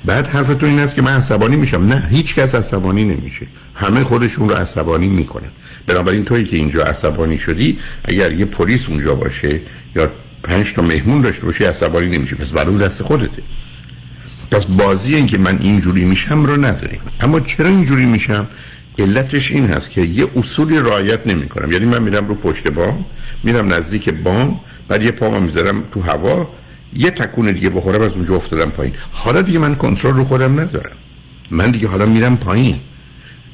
[0.06, 1.86] بعد حرفتون این است که من عصبانی میشم.
[1.86, 3.48] نه هیچ کس عصبانی نمیشه.
[3.76, 5.52] همه خودشون رو عصبانی می‌کنن.
[5.88, 9.62] بنابراین تویی که اینجا عصبانی شدی اگر یه پلیس اونجا باشه
[9.96, 10.12] یا
[10.44, 13.44] پنج تا مهمون داشته باشی عصبانی نمیشه پس برای دست خودته.
[14.54, 17.02] پس بازی این که من اینجوری میشم رو نداریم.
[17.20, 18.48] اما چرا اینجوری میشم؟
[19.00, 23.06] علتش این هست که یه اصولی رعایت نمی کنم یعنی من میرم رو پشت بام
[23.44, 26.50] میرم نزدیک بام بعد یه پامو می‌ذارم تو هوا
[26.96, 28.94] یه تکون دیگه بخورم از اونجا افتادم پایین.
[29.12, 30.96] حالا دیگه من کنترل رو خودم ندارم.
[31.52, 32.80] من دیگه حالا میرم پایین.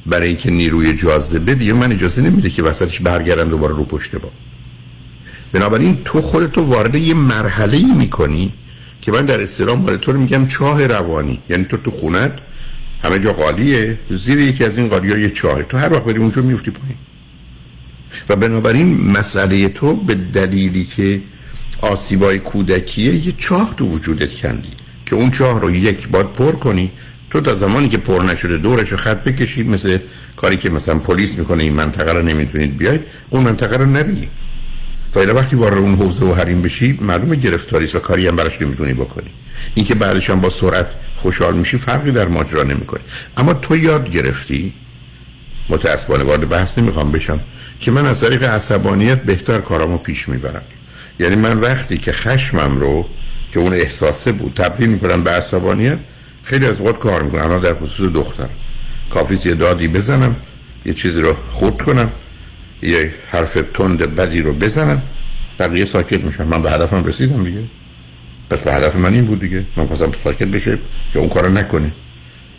[0.06, 4.32] برای اینکه نیروی جاذبه دیگه من اجازه نمیده که وسطش برگردم دوباره رو پشت بام.
[5.52, 8.52] بنابراین تو خودتو وارد یه مرحله ای می‌کنی
[9.02, 11.42] که من در استرام وارد تو میگم چاه روانی.
[11.50, 12.32] یعنی تو تو خونت
[13.02, 15.62] همه جا قالیه زیر یکی از این قالی ها یه چاهه.
[15.62, 16.96] تو هر وقت بری اونجا میفتی پایین.
[18.28, 21.22] و بنابراین مسئله تو به دلیلی که
[21.80, 24.70] آسیبای کودکیه یه چاه تو وجودت کندی.
[25.06, 26.92] که اون چاه رو یک باد پر کنی.
[27.30, 29.98] تو تا زمانی که پر نشده دورش رو خط بکشید مثل
[30.36, 34.28] کاری که مثلا پلیس می‌کنه این منطقه رو نمی‌تونید بیاید اون منطقه رو نری
[35.14, 38.94] و وقتی وارد اون حوزه و حریم بشی معلومه گرفتاری و کاری هم براش نمی‌تونی
[38.94, 39.30] بکنی.
[39.74, 43.00] اینکه بعدش هم با سرعت خوشحال میشی فرقی در ماجرا نمی‌کنه.
[43.36, 44.74] اما تو یاد گرفتی
[45.68, 47.40] متاسفانه وارد بحث نمی‌خوام بشم
[47.80, 50.62] که من از طریق عصبانیت بهتر کارامو پیش می‌برم.
[51.20, 53.06] یعنی من وقتی که خشمم رو
[53.52, 55.98] که اون احساسه بود تبدیل می‌کنم به عصبانیت
[56.42, 57.42] خیلی از وقت کار می‌کنم.
[57.42, 58.48] اما در خصوص دختر
[59.10, 60.36] کافیست یه دادی بزنم
[60.86, 62.10] یه چیزی رو خود کنم.
[62.82, 65.02] یه حرف تند بدی رو بزنم
[65.58, 67.62] بقیه ساکت میشم من به هدفم رسیدم دیگه.
[68.50, 69.66] پس به هدف من این بود دیگه.
[69.76, 70.78] من خواستم ساکت بشه
[71.14, 71.92] یا اون کارو نکنه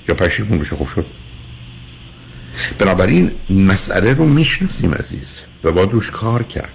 [0.10, 0.76] یا پشیمون بشه.
[0.76, 1.06] خوب شد.
[2.80, 6.74] بنابراین مسئله رو می‌شناسیم عزیز و باید روش کار کرد.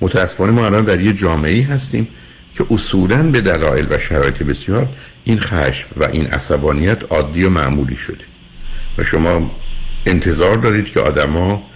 [0.00, 2.08] متاسفانه ما الان در یه جامعه هستیم
[2.54, 4.88] که اصولا به دلایل و شرایط بسیار
[5.24, 8.24] این خشم و این عصبانیت عادی و معمولی شده.
[8.98, 9.50] و شما
[10.06, 11.69] انتظار دارید که آدما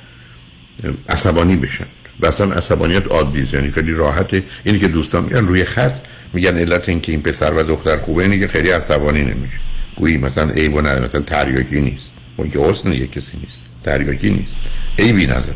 [1.09, 1.87] عصبانی بشن.
[2.21, 5.95] و اصلا عصبانیت عادی یعنی خیلی راحته اینی که دوستان میگن روی خط
[6.33, 9.61] میگن علت اینکه این پسر و دختر خوبه اینه که خیلی عصبانی نمیشه.
[9.97, 11.05] گویی مثلا عیب و نداره.
[11.05, 12.11] مثلا تریاکی نیست.
[12.37, 13.61] اون که حسن یک کسی نیست.
[13.85, 14.61] تریاکی نیست.
[14.99, 15.55] عیبی نداره.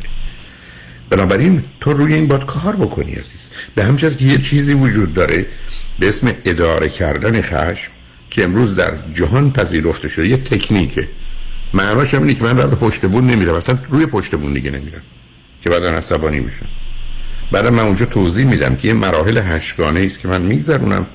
[1.11, 3.49] بنابراین تو روی این باید کار بکنی عزیز.
[3.75, 5.47] به همچنین که یه چیزی وجود داره
[5.99, 7.91] به اسم اداره کردن خشم
[8.31, 11.09] که امروز در جهان پذیرفته شده یه تکنیکه.
[11.75, 13.55] معناش هم اینه که من رو پشت بون نمیرم.
[13.55, 15.03] اصلا روی پشت بون دیگه نمیرم.
[15.63, 16.67] که بعدا عصبانی میشم
[17.53, 21.07] بعد من اونجا توضیح میدم که یه مراحل هشتگانه است که من میگذرونم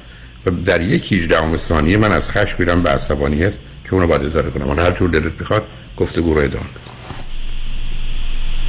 [0.46, 3.54] و در یک 18 ثانیه من از خشم میرم به عصبانیت
[3.84, 4.80] که اونو باید اداره کنم.
[4.80, 5.64] هر جور دلت بخواد
[5.98, 6.66] گفتگو رو ادامه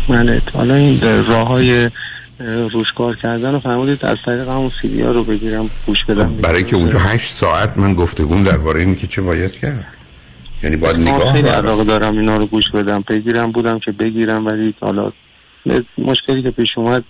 [0.08, 1.90] بله حالا این راه های
[2.72, 4.04] روشکار کردن رو فرمودید.
[4.04, 6.28] از طریق همون سیدی ها رو بگیرم گوش بدم.
[6.28, 9.86] خب برای که اونجا هشت ساعت من گفتگون درباره اینی که چه باید کرد.
[10.62, 14.74] یعنی باید نگاه خیلی علاقه دارم اینا رو گوش بدم بگیرم بودم که بگیرم ولی
[14.80, 15.12] حالا
[15.98, 17.04] مشکلی که پیش اومد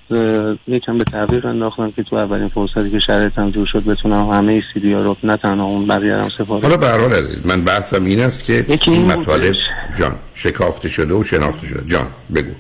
[0.69, 4.93] یکم به تعبیر انداختم که تو اولین فرصتی که شرایطم جور شد بتونم همه سیدی
[4.93, 8.45] ها رو نه تنها اون بقیه هم سفارش حالا به هر من بحثم این است
[8.45, 9.55] که این مطالب
[9.99, 11.87] جان شکافته شده و شناخته شده.
[11.87, 12.51] جان بگو.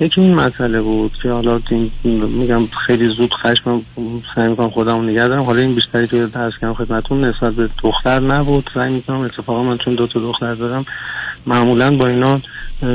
[0.00, 1.60] یکی این مسئله بود که حالا
[2.04, 3.82] میگم خیلی زود خشمم
[4.34, 5.42] سعی می‌کنم خودم نگه دارم.
[5.42, 8.70] حالا این بیشتری که درس کنم خدمتون نسبت به دختر نبود.
[8.74, 10.84] سعی می‌کنم اتفاقا من چون دو تا دختر دارم
[11.46, 12.40] معمولا با اینا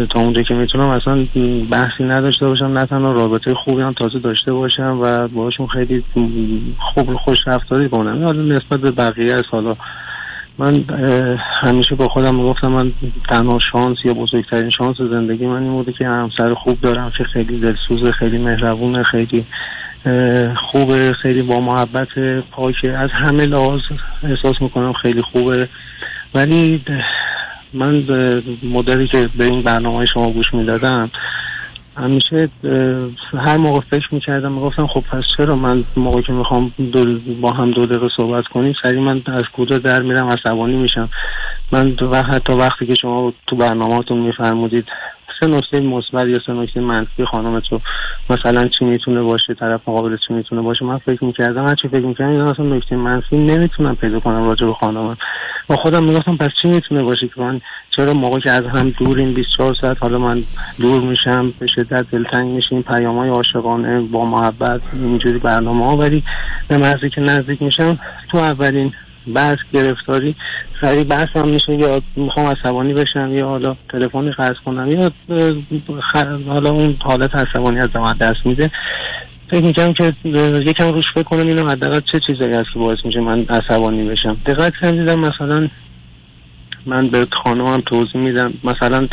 [0.09, 1.25] تا اونجا که می‌تونم اصلا
[1.71, 6.03] بحثی نداشته باشم نه تنها رابطه خوبی هم تازه داشته باشم و باشون خیلی
[6.79, 8.23] خوب خوش رفتاری کنم.
[8.23, 9.75] حالا نسبت به بقیه از حالا
[10.57, 10.83] من
[11.61, 12.91] همیشه با خودم می‌گفتم من
[13.29, 17.59] تنها شانس یا بزرگترین شانس زندگی من این بوده که همسر خوب دارم که خیلی
[17.59, 19.45] دلسوز خیلی مهربونه خیلی
[20.55, 22.07] خوبه خیلی با محبت
[22.51, 22.91] پاکه.
[22.91, 23.81] از همه لحاظ
[24.23, 25.69] احساس می‌کنم خیلی خوبه.
[26.35, 26.83] ولی
[27.73, 28.03] من
[28.63, 31.11] مدلی که به این برنامه شما گوش می‌دادم
[31.97, 32.49] همیشه
[33.33, 36.73] هر موقع فکر می‌کردم می‌گفتم خب پس چرا من موقعی که می‌خوام
[37.41, 41.09] با هم دو دقیقه صحبت کنیم سریع من از کوره در میرم عصبانی میشم.
[41.71, 44.85] من و حتی وقتی که شما تو برنامهاتون میفرمودید
[45.39, 47.81] سه نکته مثبت یا سه نکته منفی خانم تو
[48.29, 52.05] مثلا چی می‌تونه باشه طرف مقابل چی می‌تونه باشه؟ من فکر می‌کردم هر چی فکر
[52.05, 55.17] می‌کردم اینا اصلا نکته منفی نمی‌تونم پیدا کنم راجع به خانمم
[55.67, 57.61] با خودم می‌گفتم پس چی می‌تونه باشه که من
[57.95, 60.43] چرا موقعی که از هم دوریم 24 ساعت حالا من
[60.79, 66.23] دور میشم به شدت دلتنگ میشیم پیام های عاشقانه با محبت اینجوری برنامه ها ولی
[66.67, 67.99] به محضی که نزدیک میشم
[68.31, 68.93] تو اولین
[69.35, 70.35] بحث گرفتاری
[70.81, 75.11] سریع بحث هم میشه یا می‌خوام عصبانی بشم یا حالا تلفنی قطع کنم یا
[76.47, 78.71] حالا اون حالت عصبانی از من دست میده.
[79.51, 80.13] فکر می‌کنم که
[80.65, 84.37] یکم روش فکر کنم اینو حداقل چه چیزایی هست که باعث میشه من عصبانی بشم.
[84.45, 85.67] دقت کردیدم مثلا
[86.85, 88.53] من به خانمم توضیح میدم.
[88.63, 89.07] مثلا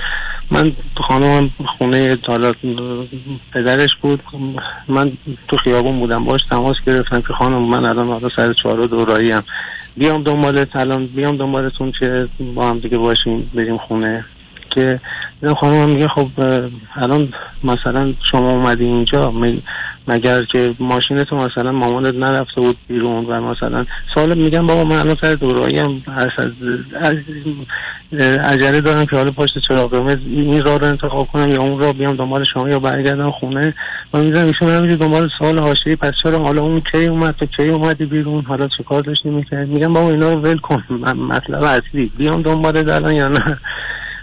[0.51, 0.73] من
[1.09, 2.53] خانمم خونه حالا
[3.53, 4.23] پدرش بود.
[4.89, 5.13] من
[5.49, 9.43] تو خیابون بودم باش تماس گرفتم که خانم من الان حالا سر چهار دورایی هم
[9.97, 14.25] بیام دنبالت الان بیام دنبالتون که با هم دیگه باشیم بریم خونه.
[14.71, 15.01] که
[15.61, 16.29] خانمم میگه خب
[16.97, 17.29] الان
[17.65, 19.31] مثلا شما اومدی اینجا
[20.09, 25.17] مگر که ماشینتو مثلا مامانت نرفته بود بیرون و مثلا سوال میگم بابا من الان
[25.21, 26.03] سر دورایی هم
[28.43, 31.93] عجله دارم که حالا پشت چراغ قرمز این راه رو انتخاب کنم یا اون راه
[31.93, 33.75] بیام دنبال شما یا برگردم خونه.
[34.15, 37.69] و می‌ذارم ایشون همینجور دنبال سوال حاشیه‌ای پس چرا حالا اون کی اومد؟ تو کی
[37.69, 40.85] اومدی بیرون؟ حالا چه کار داشتی می‌کرد میگم بابا اینا رو ول کن.
[41.29, 43.59] مطلب اصلی بیام دنبال الان یا نه.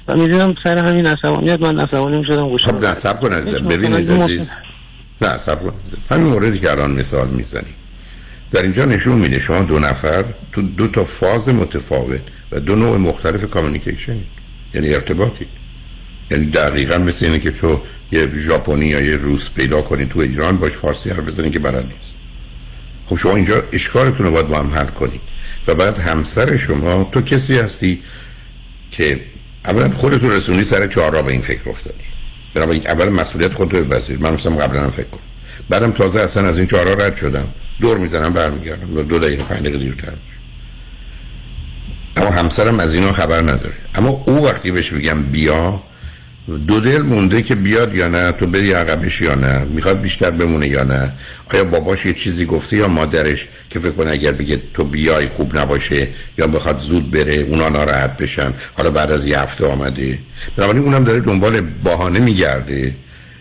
[0.08, 3.67] و می‌دونم سر همین عصبانیت من عصبانی می‌شدم گوشم خب نه سب کن عزیزم.
[3.67, 4.50] ببینید عزیز.
[5.24, 5.74] نه سب کن.
[5.86, 6.02] عزیزم.
[6.10, 7.74] همین موردی که الان مثال می‌زنی.
[8.52, 12.98] در اینجا نشون میده شما دو نفر تو دو تا فاز متفاوت و دو نوع
[12.98, 14.18] مختلف کامیونیکیشن.
[14.74, 15.48] یعنی ارتباطی.
[16.32, 17.82] یعنی دقیقا مثل اینه که تو
[18.12, 21.86] یه ژاپنی یا یه روس پیدا کنی تو ایران باش فارسی حرف بزنی که بلد
[21.86, 22.14] نیست.
[23.06, 25.22] خب شما اینجا اشکالتون رو باید با هم حل کنید.
[25.68, 28.02] و بعد همسر شما تو کسی هستی
[28.92, 29.22] که
[29.66, 32.12] اولا خودتون رسونی سر چهار را به این فکر افتادی.
[32.54, 34.20] بنابراین اول مسئولیت خودتو بپذیر.
[34.20, 35.22] من مثلا قبلا هم فکر کنم
[35.70, 37.48] بعدم تازه اصلا از این چهار را رد شدم.
[37.82, 39.04] دور می‌زنم برمیگردم.
[39.04, 40.38] دو دقیقه پنج دقیقه دیرتر میشه.
[42.18, 43.76] اما همسرم از اینا خبر نداره.
[43.96, 45.84] اما او وقتی بهش میگم بیا
[46.48, 50.68] دو دل مونده که بیاد یا نه تو بری عقبش یا نه؟ می‌خواد بیشتر بمونه
[50.68, 51.14] یا نه؟
[51.54, 55.58] آیا باباش یه چیزی گفته یا مادرش که فکر کنه اگر بگه تو بیای خوب
[55.58, 60.20] نباشه یا بخواد زود بره اونا ناراحت بشن؟ حالا بعد از یه هفته آمده.
[60.58, 62.96] بنابراین اونم داره دنبال بهانه میگرده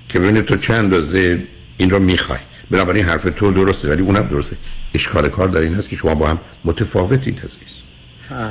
[0.08, 1.42] که ببینه تو چند اندازه
[1.76, 2.38] این رو می‌خوای.
[2.70, 4.56] بنابراین حرف تو درسته ولی اونم درسته.
[4.94, 7.81] اشکال کار در این هست که شما با هم متفاوتید عزیز.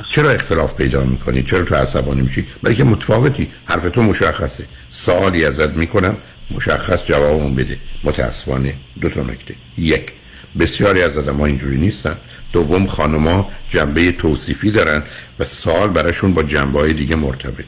[0.08, 3.48] چرا اختلاف پیدا می‌کنی؟ چرا تو عصبانی میشی؟ برای که متفاوتی.
[3.64, 4.64] حرف تو مشخصه.
[4.88, 6.16] سوالی ازت می‌کنم
[6.50, 7.78] مشخص جوابمون بده.
[8.04, 9.54] متاسفانه دو تا نکته.
[9.78, 10.12] یک
[10.60, 12.16] بسیاری از آدم ها اینجوری نیستن.
[12.52, 15.02] دوم خانما جنبه توصیفی دارن
[15.38, 17.64] و سوال براشون با جنبه های دیگه مرتبط.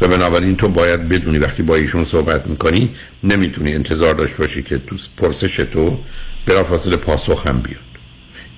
[0.00, 2.90] و بنابراین تو باید بدونی وقتی با ایشون صحبت می‌کنی
[3.24, 5.98] نمی‌تونی انتظار داشت باشی که تو پرسش تو
[6.46, 7.89] بلافاصله پاسخ هم بیاد.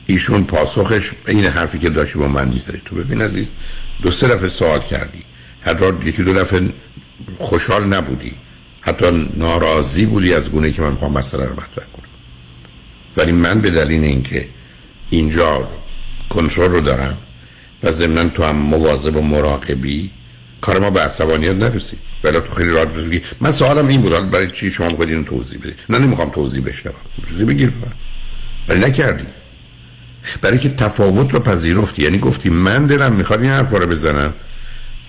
[0.06, 3.52] ایشون پاسخش این حرفی که داشتی با من می‌ذاری تو ببین عزیز
[4.02, 5.24] دو سه دفعه سوال کردی.
[5.60, 6.60] حتی یکی دو دفعه
[7.38, 8.34] خوشحال نبودی.
[8.80, 12.08] حتی ناراضی بودی از گونه که من می‌خوام مسئله رو مطرح کنم.
[13.16, 14.48] ولی من به دلیل اینکه
[15.10, 15.68] اینجا
[16.30, 17.16] کنترل رو دارم
[17.82, 20.10] و ضمنا تو هم مواظب و مراقبی
[20.60, 24.50] کار ما به عصبانیت نرسید ولی تو خیلی راحت بگی من سوالم این بود برای
[24.50, 26.94] چی شما می‌خواید اینو توضیح بدید؟ نه نمی‌خوام توضیح بشنوم.
[27.28, 27.72] توضیح بگیر.
[28.68, 29.24] ولی نکردی.
[30.40, 32.02] برای که تفاوت رو پذیرفتی.
[32.02, 34.34] یعنی گفتی من دلم می‌خواد این حرف رو بزنم.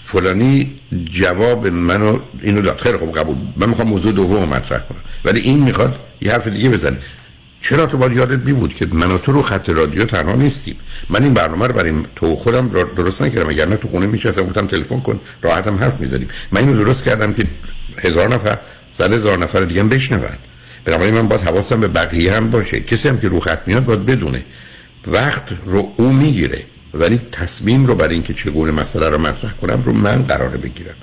[0.05, 2.79] فلانی جواب منو اینو داد.
[2.79, 3.37] خیلی خوب قبول.
[3.57, 4.99] من می‌خوام موضوع دوم مطرح کنم.
[5.25, 6.97] ولی این می‌خواد یه حرف دیگه بزنه.
[7.61, 10.75] چرا تو باید یادت بی بود که من و تو رو خط رادیو تنها نیستیم.
[11.09, 13.49] من این برنامه رو برای تو خودم درست نکردم.
[13.49, 15.19] اگر نه تو خونه میشستم گفتم تلفن کن.
[15.41, 17.43] راحتم حرف می‌زنیم من اینو درست کردم که
[17.97, 18.57] هزار نفر
[18.89, 20.21] صد هزار نفر دیگه هم بشنون.
[20.85, 22.79] بنابراین من باید حواسم به بقیه هم باشه.
[22.79, 24.45] کسی هم که رو خط میاد باید بدونه.
[25.07, 26.63] وقت رو او می‌گیره.
[26.93, 30.95] ولی تصمیم رو برای اینکه چگونه مسئله رو مطرح کنم رو من قراره بگیرم.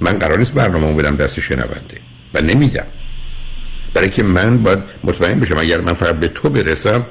[0.00, 1.98] من قرار نیست برنامه بدم دست شنونده
[2.34, 2.86] و نمیدم.
[3.94, 7.06] برای که من باید مطمئن بشم اگر من فقط به تو برسم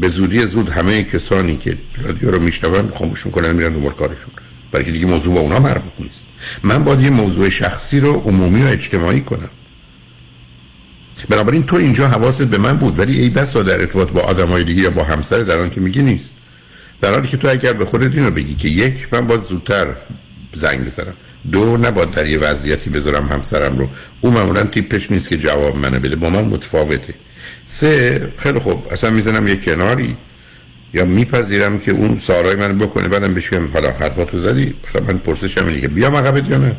[0.00, 4.30] به زودی زود همه کسانی که رادیو رو میشنون خاموش می‌کنن میرن دنبال کارشون.
[4.72, 6.26] برای که دیگه موضوع با اونا مربوط نیست.
[6.62, 9.50] من باید یه موضوع شخصی رو عمومی و اجتماعی کنم.
[11.26, 14.82] بنابراین تو اینجا حواست به من بود ولی ای بسا در ارتباط با آدمای دیگه
[14.82, 16.34] یا با همسر در آن که میگی نیست.
[17.00, 19.86] در حالی که تو اگر به خودت اینو بگی که یک من باید زودتر
[20.54, 21.14] زنگ بزنم.
[21.52, 23.88] دو نباید در یه وضعیتی بذارم همسرم رو.
[24.20, 27.14] او معمولا تیپش نیست که جواب منو بده با من متفاوته.
[27.66, 30.16] سه خیلی خوب اصلا می‌زنم یه کناری
[30.94, 35.18] یا میپذیرم که اون سارای من بکنه بعدم بهش حالا حرفا تو زدی؟ حالا من
[35.18, 36.76] پرسشم اینه که بیام عقبت یا نه؟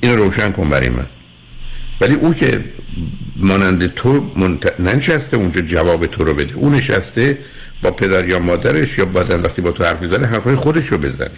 [0.00, 1.06] اینو روشن کن برای من.
[2.00, 2.64] ولی او که
[3.36, 4.80] مانند تو منت...
[4.80, 6.54] ننشسته اونجا جواب تو رو بده.
[6.54, 7.38] اون نشسته
[7.82, 11.30] با پدر یا مادرش یا بعدا وقتی با تو حرف می‌زنه حرفای خودش رو بزنه.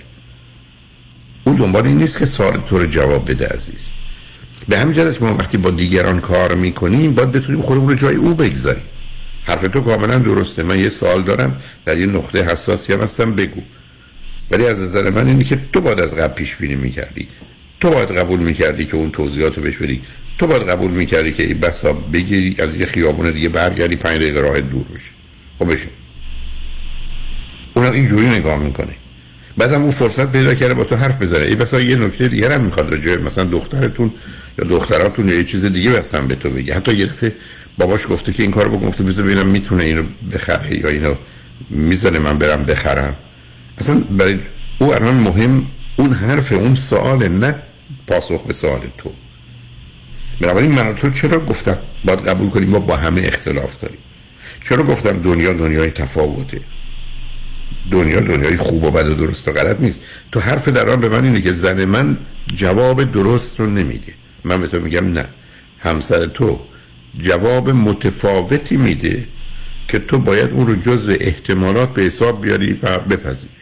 [1.45, 3.81] اون دنبال این نیست که سوال تو رو جواب بده عزیز.
[4.69, 8.35] به همین جهت ما وقتی با دیگران کار می‌کنیم باید بتونیم خودمون رو جای او
[8.35, 8.83] بگذاریم.
[9.45, 10.63] حرف تو کاملا درسته.
[10.63, 13.61] من یه سوال دارم در یه نقطه حساسی هم هستم بگو.
[14.51, 17.29] ولی از نظر من اینه که تو باید از قبل پیش بینی می‌کردی.
[17.81, 20.03] تو باید قبول می‌کردی که اون توضیحات رو بهش بدی.
[20.43, 24.61] تو باید قبول می‌کردی که بسا بگیری از یه خیابون دیگه برگردی پنج دقیقه راه
[24.61, 25.11] دور بشه
[25.59, 25.89] خب بشه
[27.75, 28.95] اونم اینجوری نگاه می‌کنه.
[29.57, 31.45] بعدم اون فرصت پیدا کرده با تو حرف بزنه.
[31.45, 34.13] ای بسا یه نکته دیگه هم می‌خواد راجع مثلا دخترتون
[34.59, 36.75] یا دختراتون یا یه چیز دیگه بستن به تو بگه.
[36.75, 37.33] حتی یه دفعه
[37.79, 38.89] باباش گفته که این کارو بکن.
[38.89, 40.03] گفته بذار ببینم می‌تونه اینو
[40.35, 41.15] بخره یا اینو
[41.71, 43.17] می‌زنه من برم بخرم.
[43.79, 44.39] اصلا برای
[44.79, 45.67] او الان مهم
[45.97, 47.55] اون حرف اون سوال نه
[48.07, 49.13] پاسخ به سوال تو.
[50.41, 53.99] بنابراین من تو چرا گفتم باید قبول کنیم ما با همه اختلاف داریم؟
[54.69, 56.61] چرا گفتم دنیا دنیای تفاوته؟
[57.91, 60.01] دنیا دنیای خوب و بد و درست و غلط نیست.
[60.33, 62.19] تو حرف در آن به من اینه که زن من
[62.55, 64.13] جواب درست رو نمیده.
[64.45, 65.25] من به تو میگم نه.
[65.79, 66.61] همسر تو
[67.19, 69.27] جواب متفاوتی میده
[69.89, 73.53] که تو باید اون رو جز احتمالات به حساب بیاری و بپذیریش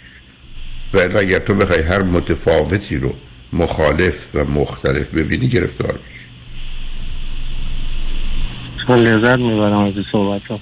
[0.94, 3.14] و اگر تو بخوای هر متفاوتی رو
[3.52, 6.19] مخالف و مختلف ببینی گرفتار میشی.
[6.19, 6.19] من
[8.88, 10.60] لذت می‌برم از این صحبت ها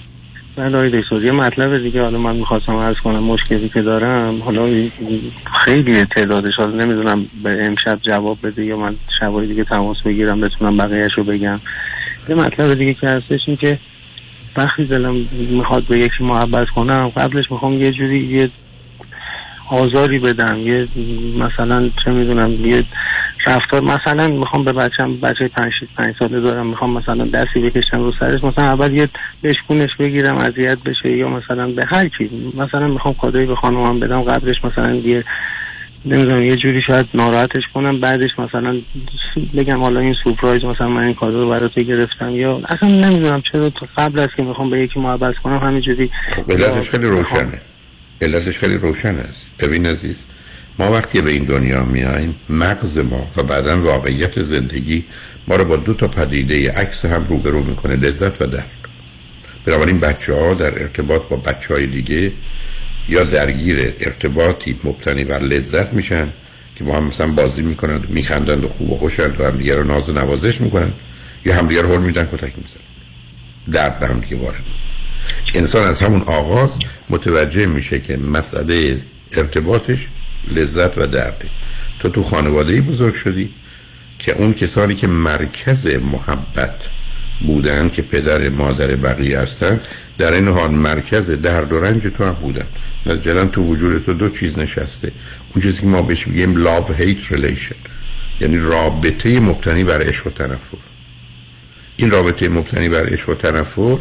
[0.55, 4.89] بعد آقای دکتر یه مطلب دیگه حالا من می‌خواستم عرض کنم مشکلی که دارم حالا
[5.65, 10.77] خیلی تعدادش حالا نمی‌دونم به امشب جواب بده یا من شبای دیگه تماس بگیرم بتونم
[10.77, 11.59] بقیهش رو بگم.
[12.29, 13.79] یه مطلب دیگه که هستش این که
[14.57, 18.49] وقتی دلم می‌خواد به یکی محبت کنم قبلش می‌خوام یه جوری یه
[19.69, 20.87] آزاری بدم یه
[21.39, 22.83] مثلا چه می‌دونم یه
[23.49, 28.13] رفتار مثلا می‌خوام به بچم بچه پنج پنج ساله دارم می‌خوام مثلا دستی بکشم رو
[28.19, 29.09] سرش مثلا اول یه
[29.43, 34.21] بشکونش بگیرم اذیت بشه یا مثلا به هر کی مثلا می‌خوام کادوی به خانومم بدم
[34.21, 35.23] قبلش مثلا یه
[36.05, 38.81] نمی‌دونم یه جوری شاید ناراحتش کنم بعدش مثلا
[39.57, 43.71] بگم حالا این سورپرایز مثلا من این کادو رو برات گرفتم یا اصلا نمی‌دونم چرا
[43.97, 46.11] قبل از که می‌خوام به یکی محبت کنم همینجوری
[46.49, 47.61] علتش خیلی روشنه.
[48.21, 50.25] علتش خیلی روشن است ببین عزیز
[50.79, 55.05] ما وقتی به این دنیا میاییم مغز ما و بعدا واقعیت زندگی
[55.47, 58.69] ما رو با دو تا پدیده عکس هم روبرو می‌کنه لذت و درد.
[59.65, 62.31] بنابراین بچه ها در ارتباط با بچه های دیگه
[63.09, 66.27] یا درگیر ارتباطی مبتنی بر لذت میشن
[66.75, 69.83] که با هم مثلا بازی می‌کنند میخندند و خوب و خوشند و هم دیگه رو
[69.83, 70.93] ناز و نوازش می‌کنن
[71.45, 72.79] یا هم دیگه رو میدن کتک میزن
[73.71, 74.63] درد به هم دیگه وارد
[75.55, 76.77] انسان از همون آغاز
[77.09, 78.97] متوجه میشه که مسئله
[79.31, 80.07] ارتباطش
[80.47, 81.49] لذت و درده
[81.99, 83.53] تو تو خانواده بزرگ شدی
[84.19, 86.75] که اون کسانی که مرکز محبت
[87.41, 89.79] بودن که پدر مادر بقیه هستن
[90.17, 92.65] در این حال مرکز درد و رنج تو هم بودن.
[93.05, 95.11] نتیجتا تو وجود تو دو چیز نشسته.
[95.55, 97.75] اون چیزی که ما بهش میگیم love hate relation.
[98.41, 100.77] یعنی رابطه مبتنی بر عشق و تنفر.
[101.97, 103.97] این رابطه مبتنی بر عشق و تنفر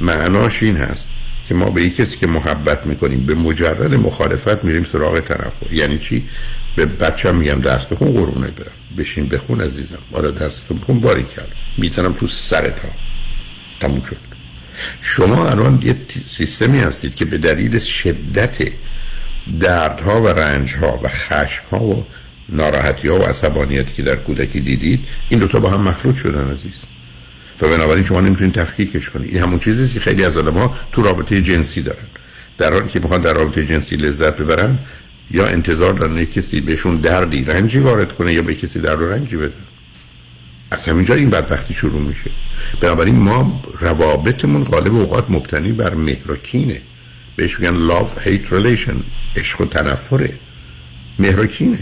[0.00, 1.08] معناش این هست.
[1.48, 6.24] که ما به کسی که محبت می‌کنیم به مجرد مخالفت میریم سراغ تنفر یعنی چی؟
[6.76, 8.72] به بچم میگم درس بخون قرونه برم.
[8.98, 9.98] بشین بخون عزیزم.
[10.12, 12.88] آره درس تو بخون باری کرد می‌زنم تو سرت ها.
[13.80, 14.16] تموم شد.
[15.02, 15.96] شما الان یه
[16.26, 18.56] سیستمی هستید که به دلیل شدت
[19.60, 22.06] دردها و رنجها و خشمها و
[22.48, 26.87] ناراحتی ها و عصبانیتی که در کودکی دیدید این دوتا با هم مخلوط شدن عزیز.
[27.60, 29.34] و بنابراین شما نمی‌تونید تفکیکش کنید.
[29.34, 32.06] این همون چیزی که خیلی از آدم تو رابطه جنسی دارن.
[32.58, 34.78] در حالی که می‌خوان در رابطه جنسی لذت ببرن
[35.30, 39.36] یا انتظار دارن کسی بهشون دردی رنجی وارد کنه یا به کسی درد و رنجی
[39.36, 39.54] بده.
[40.70, 42.30] از همینجا این بدبختی شروع میشه.
[42.80, 46.82] بنابراین ما روابطمون غالب اوقات مبتنی بر مهرکینه
[47.36, 48.96] بهش میگن love hate relation
[49.36, 50.34] عشق و تنفره.
[51.18, 51.78] مهرکینه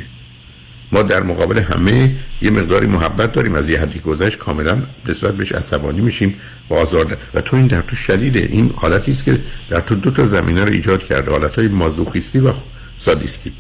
[0.92, 3.54] ما در مقابل همه یه مقداری محبت داریم.
[3.54, 6.34] از یه حدی گذشت کاملا نسبت بهش عصبانی میشیم
[6.70, 8.40] و آزار و تو این در تو شدیده.
[8.40, 9.38] این حالتی است که
[9.70, 11.30] در تو دو تا زمینه رو ایجاد کرده.
[11.30, 12.52] حالت های مازوخیستی و
[12.98, 13.52] سادیستی.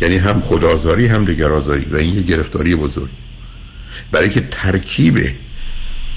[0.00, 3.10] یعنی هم خودآزاری هم دیگر آزاری و این یه گرفتاری بزرگ.
[4.12, 5.18] برای که ترکیب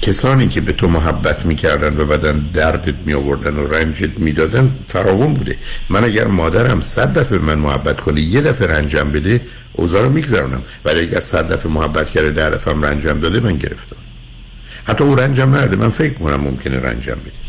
[0.02, 5.34] کسانی که به تو محبت می‌کردن و بعدا دردت می آوردن و رنجت می‌دادن فراوون
[5.34, 5.56] بوده.
[5.90, 9.40] من اگر مادرم صد دفعه من محبت کنه یه دفعه رنجم بده
[9.72, 10.62] اوضاع رو میگذرونم.
[10.84, 13.96] ولی اگر صد دفعه محبت کرده ده دفعه رنجم داده من گرفتم
[14.84, 17.40] حتی او رنجم نرده من فکر کنم ممکنه رنجم بده.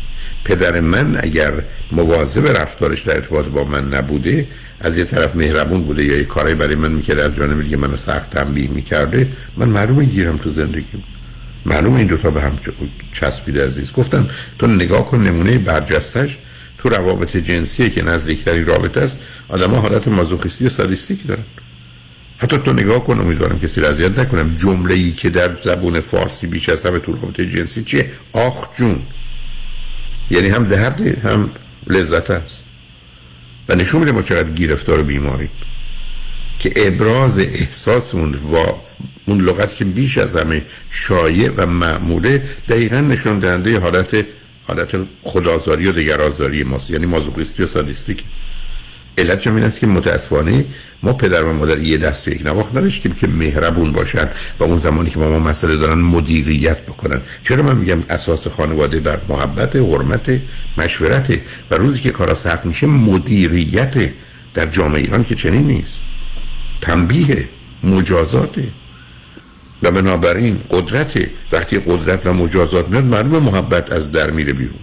[0.44, 1.52] پدر من اگر
[1.92, 4.46] مواظب رفتارش در ارتباط با من نبوده
[4.80, 7.96] از یه طرف مهربون بوده یا یه کاری برای من می‌کرده از جانب دیگه منو
[7.96, 10.84] سخت تنبیه می‌کرده من معلومه گیرم تو زندگی
[11.66, 12.56] معلومه این دوتا به هم
[13.12, 13.92] چسبیده عزیز.
[13.92, 16.38] گفتم تو نگاه کن نمونه برجستش.
[16.78, 19.18] تو روابط جنسیه که نزدیکترین رابطه است.
[19.48, 21.44] آدم حالت مازوخیستی و سادیستیک دارن.
[22.38, 24.54] حتی تو نگاه کن امیدوارم کسی را اذیت نکنم.
[24.54, 29.02] جمله ای که در زبون فارسی بیش از همه تو رابطه جنسی چیه؟ آخ جون.
[30.30, 31.50] یعنی هم درده هم
[31.86, 32.64] لذت است.
[33.68, 35.50] و نشون میده ما چقدر گرفتار بیماری
[36.58, 38.56] که ابراز احساسمون و
[39.26, 44.26] اون لغت که بیش از همه شایع و معموله دقیقا نشون دهنده حالت
[44.66, 44.88] حالت
[45.22, 48.24] خدازاری و دگرازاری ماست یعنی مازوخیستی و سادیستیک.
[49.18, 50.64] علت این است که متاسفانه
[51.02, 55.10] ما پدر و مادر یه دست یک نواخت نداشتیم که مهربون باشن و اون زمانی
[55.10, 57.20] که ما, ما مسئله دارن مدیریت بکنن.
[57.42, 60.40] چرا من میگم اساس خانواده بر محبت حرمت
[60.78, 61.30] مشورت
[61.70, 64.12] و روزی که کارا سخت میشه مدیریت
[64.54, 65.96] در جامعه ایران که چنین نیست.
[66.80, 67.48] تنبیه
[67.84, 68.68] مجازاته
[69.82, 74.78] و بنابراین قدرت وقتی قدرت و مجازات میاد معلومه محبت از در میره بیرون.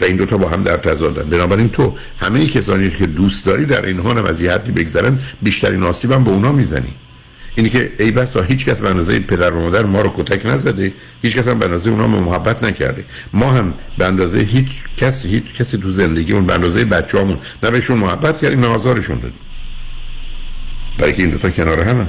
[0.00, 3.86] و این دوتا با هم در تضادن بنابراین تو همه کسانی که دوست داری در
[3.86, 6.94] این هم از یه حدی بگذرن بیشترین آسیب هم به اونا می‌زنی.
[7.54, 10.92] اینی که ای بسا هیچ کس به اندازه پدر و مادر ما رو کتک نزده
[11.22, 13.04] هیچ کس هم به اندازه اونا محبت نکرده.
[13.32, 17.70] ما هم به اندازه هیچ کس هیچ کسی تو زندگی اون به اندازه بچه‌هامون نه
[17.70, 19.38] بهشون محبت کردیم نه آزارشون دادیم.
[20.98, 22.06] برای که این دوتا کنار همه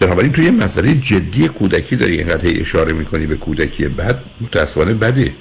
[0.00, 5.34] بنابراین توی مسئله جدی کودکی داری اینقدر اشاره می‌کنی به کودکی بد متاسفانه بده.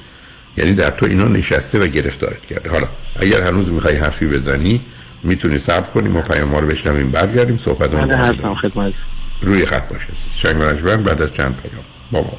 [0.57, 2.69] یعنی در تو اینا نشسته و گرفتارت کرده.
[2.69, 2.87] حالا
[3.19, 4.81] اگر هنوز می‌خوای حرفی بزنی
[5.23, 8.93] می‌تونی صبر کنیم ما پیام ما رو بشنویم برگردیم صحبت رو خدمت.
[9.41, 10.57] روی خط باشه شنگ
[11.03, 11.83] بعد از چند پیام.
[12.11, 12.37] با ما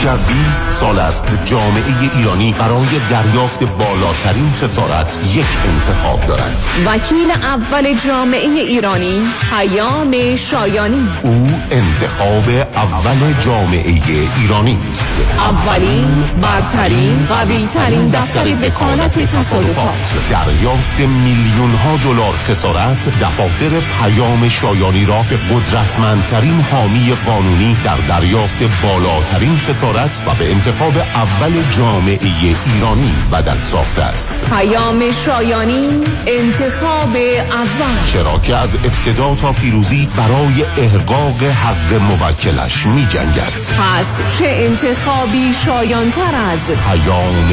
[0.00, 1.84] بیش از 20 سال است جامعه
[2.16, 11.08] ایرانی برای دریافت بالاترین خسارت یک انتخاب دارند وکیل اول جامعه ایرانی پیام شایانی.
[11.22, 12.44] او انتخاب
[12.80, 13.98] اول جامعه
[14.36, 15.12] ایرانی است.
[15.38, 19.94] اولین برترین قوی ترین دفتر وکالت تصادفات.
[20.30, 23.70] دریافت میلیون ها دلار خسارت دفاتر
[24.02, 31.52] پیام شایانی را به قدرتمندترین حامی قانونی در دریافت بالاترین خسارت و به انتخاب اول
[31.76, 34.46] جامعه ایرانی بدل ساخته است.
[34.50, 35.88] پیام شایانی
[36.26, 37.16] انتخاب
[37.50, 38.06] اول.
[38.12, 45.54] چرا که از ابتدا تا پیروزی برای احقاق حق موکلش می جنگد پس چه انتخابی
[45.64, 47.48] شایانتر از پیام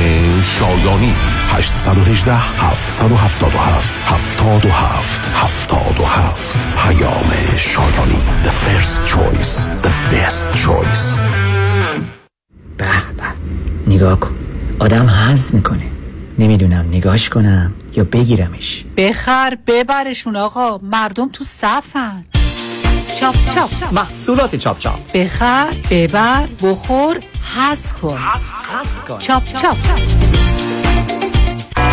[0.60, 1.14] شایانی.
[1.50, 8.22] 818 777 77 77 پیام شایانی.
[8.44, 11.20] The first choice The best choice.
[12.78, 12.86] به
[13.18, 13.94] به.
[13.94, 14.36] نگاه کن.
[14.80, 15.84] آدم حز می‌کنه.
[16.40, 18.86] نمی‌دونم نگاش کنم یا بگیرمش.
[18.98, 20.78] بخر ببرشون آقا.
[20.78, 22.26] مردم تو صفن.
[23.20, 23.94] چاپ Chop.
[23.94, 25.12] محصولات Chop Chop.
[25.14, 27.20] بخر ببر بخور
[27.56, 28.18] حظ کن.
[29.20, 29.78] Chop Chop.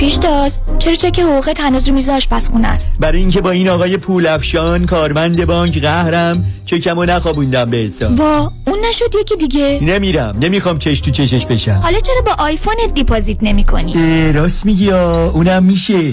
[0.00, 4.26] پیشتاز چرا چک حقوقت هنوز رو میز آشپزخونه است؟ برای اینکه با این آقای پول
[4.26, 8.20] افشان کارمند بانک قهرم چکمو نخوابوندم به حساب.
[8.20, 9.78] وا اون نشد یکی دیگه.
[9.82, 11.80] نمیرم نمی‌خوام چش تو چشش بشم.
[11.82, 16.12] حالا چرا با iPhone ت deposit نمی کنی؟ راست میگی اونم میشه.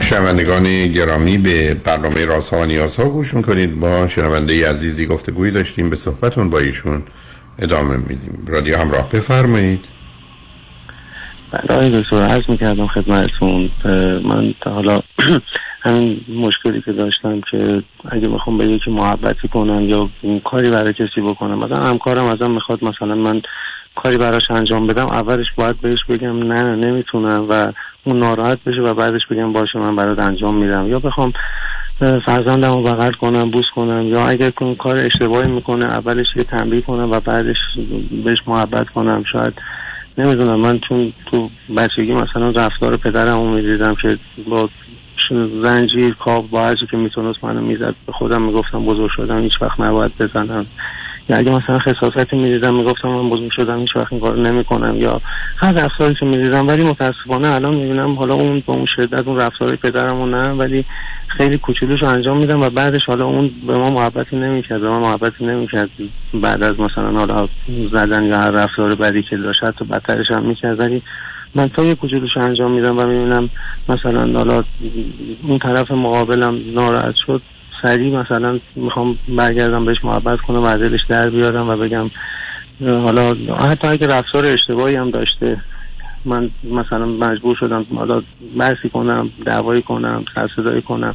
[0.00, 3.80] شنوندگان گرامی به برنامه رازها و نیازها گوش می‌کنید.
[3.80, 7.02] با شنونده عزیزی گفته گویی داشتیم به صحبتون با ایشون
[7.58, 8.44] ادامه میدیم.
[8.48, 9.84] رادیو همراه بفرمایید.
[11.50, 13.70] بله آقای دکتر عرض می‌کردم خدمتتون.
[14.24, 15.00] من تا حالا
[15.86, 20.08] همین مشکلی که داشتم که اگه بخوام به یکی محبتی کنم یا
[20.44, 23.42] کاری برای کسی بکنم مثلا همکارم ازم می‌خواد مثلا من
[23.94, 27.72] کاری براش انجام بدم اولش باید بهش بگم نه نمی‌تونم و
[28.04, 30.88] اون ناراحت بشه و بعدش بگم باشه من برات انجام میدم.
[30.88, 31.32] یا بخوام
[32.26, 37.10] فرزندم رو بغل کنم بوس کنم یا اگر کار اشتباهی می‌کنه اولش یه تنبیه کنم
[37.10, 37.56] و بعدش
[38.24, 39.24] بهش محبت کنم.
[39.32, 39.52] شاید
[40.18, 44.18] نمی‌دونم من چون تو بچگی مثلا رفتار پدرم رو می‌دیدم که
[44.48, 44.68] با
[45.62, 49.80] زنجیر کاب با هرچی که می‌تونست منو می‌زد به خودم می‌گفتم بزرگ شدم هیچ وقت
[49.80, 50.66] نباید بزنم.
[51.28, 54.96] یا اگه مثلا خصاصتی می‌دیدم می‌گفتم من بزرگ شدم هیچ وقت این کار نمی‌کنم.
[54.96, 55.20] یا
[55.56, 59.76] هر رفتاری که می‌دیدم ولی متاسفانه الان می‌بینم حالا اون با اون شدت اون رفتاری
[59.76, 60.84] پدرم نه ولی
[61.28, 65.46] خیلی کوچولوش انجام میدم و بعدش حالا اون به ما محبتی نمی‌کرد به ما محبتی
[65.46, 65.90] نمی‌کرد.
[66.34, 67.48] بعد از مثلا حالا
[67.92, 70.80] زدن یا هر رفتار بدی که داشت حتی بدترش هم می‌کرد.
[70.80, 71.02] ولی
[71.56, 73.50] من تا یه کوچولوش انجام میدم و می‌بینم
[73.88, 74.64] مثلا حالا
[75.48, 77.42] اون طرف مقابلم ناراحت شد
[77.82, 82.10] سریع مثلا می‌خوام برگردم بهش محبت کنم و دلش در بیارم و بگم
[82.80, 83.34] حالا
[83.70, 85.60] حتی اگه رفتار اشتباهی هم داشته
[86.24, 88.22] من مثلا مجبور شدم حالا
[88.58, 91.14] بحثی کنم دعوایی کنم سرصدایی کنم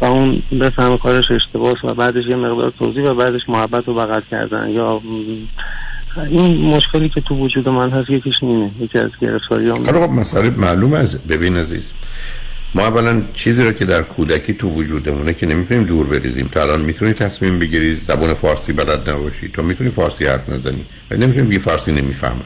[0.00, 4.20] و اون بفهم کارش اشتباهه و بعدش یه مقدار توضیح و بعدش محبت رو بغل
[4.30, 5.00] کردن یا
[6.18, 10.50] این مشکلی که تو وجود من هست یکیش اینه یکی از گرفتاری هم خب مسئله
[10.50, 11.92] معلوم از ببین عزیز
[12.74, 16.48] ما اولا چیزی رو که در کودکی تو وجودمونه که نمی‌تونیم دور بریزیم.
[16.52, 19.48] تا الان می‌تونی تصمیم بگیری زبان فارسی بلد نباشی.
[19.48, 20.84] تو می‌تونی فارسی حرف نزنی.
[21.10, 22.44] ولی نمی‌تونی بگی فارسی نمی‌فهمم.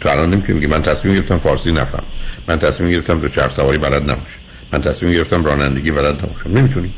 [0.00, 2.04] تو الان نمی‌تونی بگی من تصمیم گرفتم فارسی نفهم.
[2.48, 4.38] من تصمیم گرفتم دو چرخ سواری بلد نباشم.
[4.72, 6.58] من تصمیم گرفتم رانندگی بلد نباشم.
[6.58, 6.92] نمی‌تونی.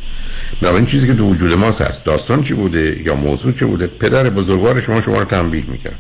[0.63, 2.05] این چیزی که تو وجود ماست هست.
[2.05, 5.99] داستان چی بوده یا موضوع چی بوده؟ پدر بزرگوار شما شما رو تنبیه می‌کرد.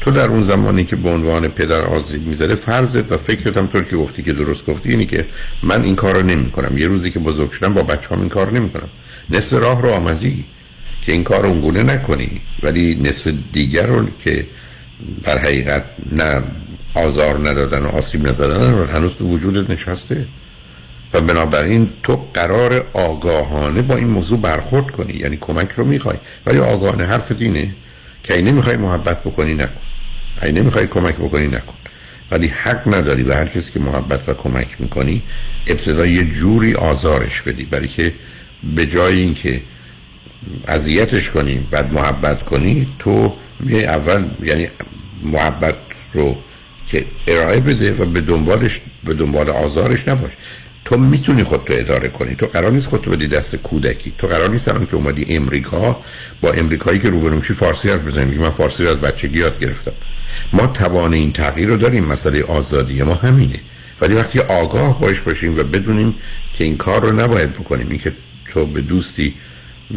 [0.00, 3.84] تو در اون زمانی که به عنوان پدر آزید می‌ذاره فرضت و فکرت هم طور
[3.84, 5.26] که گفتی که درست گفتی اینی که
[5.62, 8.28] من این کار رو نمی کنم یه روزی که بزرگ شدم با بچه هم این
[8.28, 8.88] کار نمی کنم
[9.30, 10.44] نصف راه رو آمدی
[11.02, 12.40] که این کار اونگونه نکنی.
[12.62, 14.46] ولی نصف دیگر رو که
[15.22, 16.42] در حقیقت نه
[16.94, 20.26] آزار ندادن و آسیب نزدن هنوز تو وجودت نشسته.
[21.14, 25.12] و بنابراین تو قرار آگاهانه با این موضوع برخورد کنی.
[25.12, 26.16] یعنی کمک رو می‌خوای.
[26.46, 27.74] ولی آگاهانه حرف دینه
[28.22, 29.80] که این نمی‌خوای محبت بکنی نکن.
[30.42, 31.74] این نمی‌خوای کمک بکنی نکن.
[32.30, 35.22] ولی حق نداری به هر کسی که محبت و کمک می‌کنی
[35.66, 37.64] ابتدا یه جوری آزارش بدی.
[37.64, 38.14] برای که
[38.76, 39.62] به جای اینکه
[40.68, 43.32] اذیتش کنی بعد محبت کنی تو
[43.70, 44.68] اول یعنی
[45.22, 45.74] محبت
[46.12, 46.36] رو
[46.88, 50.32] که ارائه بده و به دنبالش به دنبال آزارش نباش.
[50.84, 52.34] تو می‌تونی خودتو اداره کنی.
[52.34, 54.12] تو قرار نیست خودتو بدی دست کودکی.
[54.18, 56.00] تو قرار نیست الان که اومدی امریکا
[56.40, 58.34] با امریکایی که روبرو میشی فارسی حرف بزنی.
[58.34, 59.92] من فارسی رو از بچگی یاد گرفتم.
[60.52, 62.04] ما توان این تغییر رو داریم.
[62.04, 63.60] مسئله آزادی ما همینه.
[64.00, 66.14] ولی وقتی آگاه باش باشیم و بدونیم
[66.54, 67.86] که این کار رو نباید بکنیم.
[67.90, 68.12] این که
[68.52, 69.34] تو به دوستی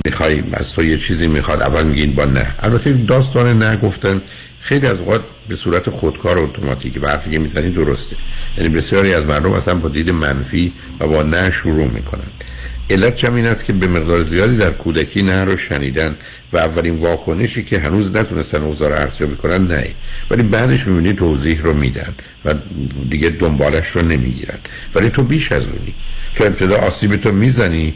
[0.05, 2.55] می‌خوای از تو یه چیزی می‌خواد اول میگین با نه.
[2.59, 4.21] البته داستان نه گفتن
[4.61, 8.15] خیلی از اوقات به صورت خودکار اتوماتیک و حرفی که می‌زنی درسته.
[8.57, 12.31] یعنی بسیاری از مردم اصلا با دید منفی و با نه شروع می‌کنن.
[12.89, 16.15] علت هم این است که به مقدار زیادی در کودکی نه رو شنیدن
[16.53, 19.87] و اولین واکنشی که هنوز نتونستن اوضاع رو ارزیابی کنن نه.
[20.29, 22.53] ولی بعدش می‌بینی توضیح رو میدن و
[23.09, 24.57] دیگه دنبالش رو نمی‌گیرن.
[24.95, 25.93] ولی تو بیش از اونی.
[26.35, 27.93] تو ابتدا آسیب تو می‌زنی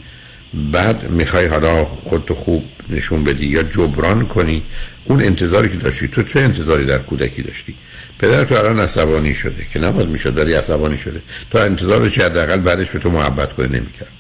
[0.72, 4.64] بعد می‌خوای حالا خودتو خوب نشون بدی یا جبران کنی
[5.06, 7.76] اون انتظاری که داشتی تو چه انتظاری در کودکی داشتی؟
[8.20, 11.22] پدر تو الان عصبانی شده که نباید می‌شد ولی عصبانی شده.
[11.52, 14.12] تو انتظار چه حداقل بعدش به تو محبت کنه نمی‌کرد.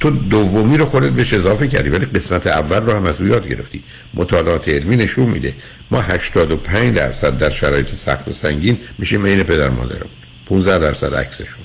[0.00, 3.48] تو دومی رو خودت بهش اضافه کردی ولی قسمت اول رو هم از او یاد
[3.48, 3.82] گرفتی.
[4.14, 5.54] مطالعات علمی نشون میده.
[5.90, 10.10] ما 85 درصد در شرایط سخت و سنگین میشه بین پدر مادرمون
[10.46, 11.64] 15 درصد عکسشون.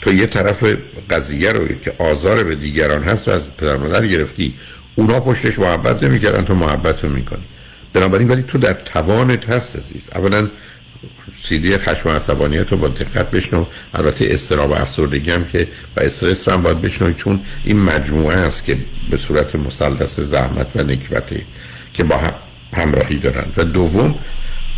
[0.00, 0.76] تو یه طرف
[1.10, 4.54] قضیه رو که آزار به دیگران هست رو از پدر مادر گرفتی.
[4.94, 7.44] اونا پشتش محبت نمی‌کردن تو محبت رو می‌کنی.
[7.92, 10.10] بنابراین ولی تو در توانت هست عزیز.
[10.14, 10.48] اولا
[11.42, 13.66] سیدی خشم و عصبانیت رو با دقت بشنو.
[13.94, 18.36] البته استراب و افسردگی هم که و استرس رو هم باید بشنوی چون این مجموعه
[18.36, 18.78] است که
[19.10, 21.42] به صورت مسلس زحمت و نکبته
[21.94, 22.34] که با هم
[22.74, 23.44] همراهی دارن.
[23.56, 24.14] و دوم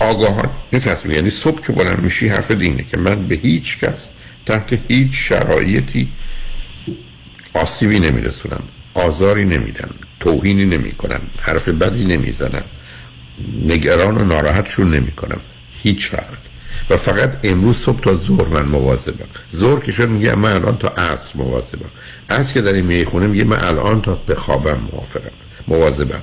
[0.00, 0.50] آگاهان.
[0.72, 4.10] تصمیم یعنی صبح که بلند میشی حرف دینه که من به هیچ کس
[4.46, 6.08] تحت هیچ شرایطی
[7.54, 8.62] آسیبی نمیرسونم
[8.94, 9.90] آزاری نمیدم.
[10.24, 12.64] توهینی نمی کنم حرف بدی نمی‌زنم
[13.66, 15.40] نگران و ناراحتشون نمی کنم
[15.82, 16.44] هیچ وقت
[16.90, 19.28] و فقط امروز صبح تا ظهر من مواظبم.
[19.54, 21.90] ظهر که شد میگه من الان تا عصر مواظبم.
[22.30, 25.30] عصر که در این می‌خونه میگه من الان تا به خوابم موافقم
[25.68, 26.22] مواظبم.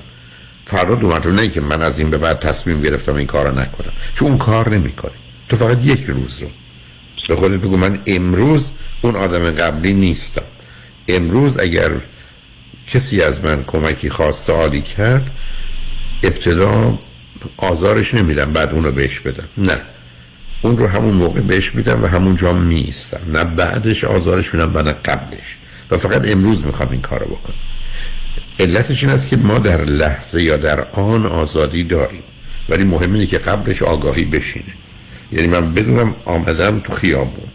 [0.64, 3.92] فردا دو مرتبه نه که من از این به بعد تصمیم گرفتم این کارو نکنم.
[4.14, 5.12] چون اون کار نمی‌کنه.
[5.48, 6.48] تو فقط یک روز رو.
[7.28, 8.70] به خودت بگو من امروز
[9.02, 10.42] اون آدم قبلی نیستم.
[11.08, 11.90] امروز اگر
[12.86, 15.30] کسی از من کمکی خواست سوالی کرد
[16.22, 16.98] ابتدا
[17.56, 19.48] آزارش نمیدم بعد اونو بهش بدم.
[19.58, 19.80] نه.
[20.62, 23.20] اون رو همون موقع بهش میدم و همون جا میستم.
[23.32, 25.58] نه بعدش آزارش میدم و نه قبلش.
[25.90, 27.56] و فقط امروز می‌خوام این کارو بکنم.
[28.60, 32.22] علتش این است که ما در لحظه یا در آن آزادی داریم.
[32.68, 34.74] ولی مهم اینه که قبلش آگاهی بشینه.
[35.32, 37.48] یعنی من بدونم آمدم تو خیابون.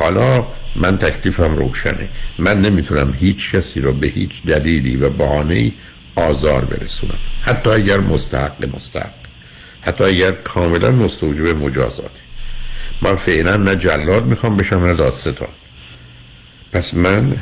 [0.00, 0.46] حالا
[0.76, 2.08] من تکلیفم روشنه.
[2.38, 5.72] من نمی‌تونم هیچ کسی رو به هیچ دلیلی و بهانه‌ای
[6.16, 7.18] آزار برسونم.
[7.42, 9.14] حتی اگر مستحق مستحق.
[9.80, 12.10] حتی اگر کاملا مستوجب مجازات.
[13.02, 15.48] من فعلا نه جلاد می‌خوام بشم نه دادستان.
[16.72, 17.36] پس من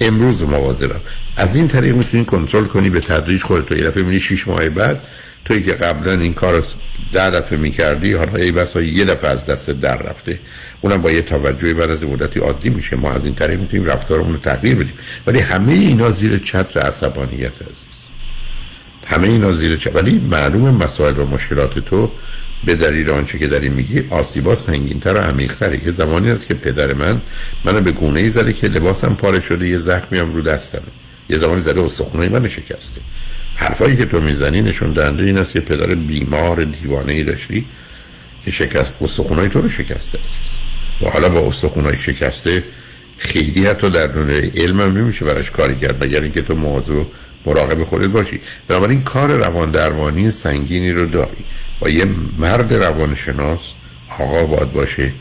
[0.00, 1.00] امروز مواظبم.
[1.36, 3.66] از این طریق می‌تونی کنترل کنی به تدریج خودت.
[3.66, 5.00] تو یه دفعه می‌بینی 6 ماه بعد
[5.44, 6.64] توی که قبلا این کار
[7.12, 10.38] ده دفعه می‌کردی حالا ای بسا یه دفعه از دست در رفته.
[10.80, 12.96] اونم با یه توجهی بعد از مدتی عادی میشه.
[12.96, 14.94] ما از این طریق می‌تونیم رفتارمون رو تغییر بدیم.
[15.26, 18.02] ولی همه اینا زیر چتر عصبانیت عزیز.
[19.06, 22.10] همه اینا زیر چتر ولی معلوم مسائل و مشکلات تو
[22.64, 25.84] به دلیل آنچه که داری میگی آسیبا سنگینتر و عمیق‌تره.
[25.84, 27.22] یه زمانی هست که پدر من
[27.64, 30.82] منو به گونه ای زده که لباسم پاره شده یه زخمی هم رو دستمه.
[31.28, 33.00] یه زمانی زده استخونای من شکسته.
[33.54, 37.64] حرفایی که تو می‌زنی نشون دهنده این است که پدر بیمار دیوانه ای داشتی
[38.44, 40.38] که شکست استخونای تو رو شکسته است
[41.02, 42.64] و حالا با استخونای شکسته
[43.18, 47.06] خیلی حتی در دنیای علم هم نمیشه براش کاری کرد مگر اینکه تو مواظب
[47.46, 48.40] مراقب خودت باشی.
[48.68, 51.44] بنابراین کار روان درمانی سنگینی رو داری.
[51.80, 52.04] با یه
[52.38, 53.60] مرد روانشناس
[54.18, 55.12] آقا باید باشه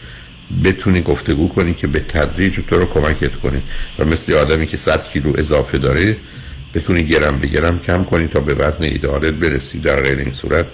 [0.64, 3.62] بتونی گفتگو کنی که به تدریج تو رو کمکت کنه.
[4.00, 6.18] و مثل آدمی که 100 کیلو اضافه داره
[6.74, 9.80] بتونی گرم به گرم کم کنی تا به وزن ایدارت برسی.
[9.80, 10.66] در غیر این صورت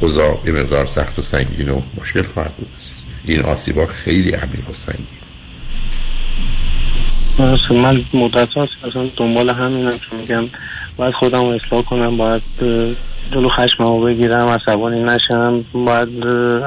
[0.00, 2.68] اوضاع به مقدار سخت و سنگین و مشکل خواهد بود
[3.24, 5.06] این آسیبا خیلی عمیق و سنگین.
[7.82, 10.44] من مدت هاست اصلا دنبال همینم که میگم
[10.96, 12.42] باید خودم اصلاح کنم باید
[13.32, 16.08] جلو خشممو بگیرم عصبانی نشم باید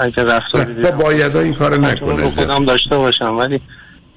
[0.02, 3.38] اگر رفتار با باید این کار نکنه خودم داشته باشم.
[3.38, 3.60] ولی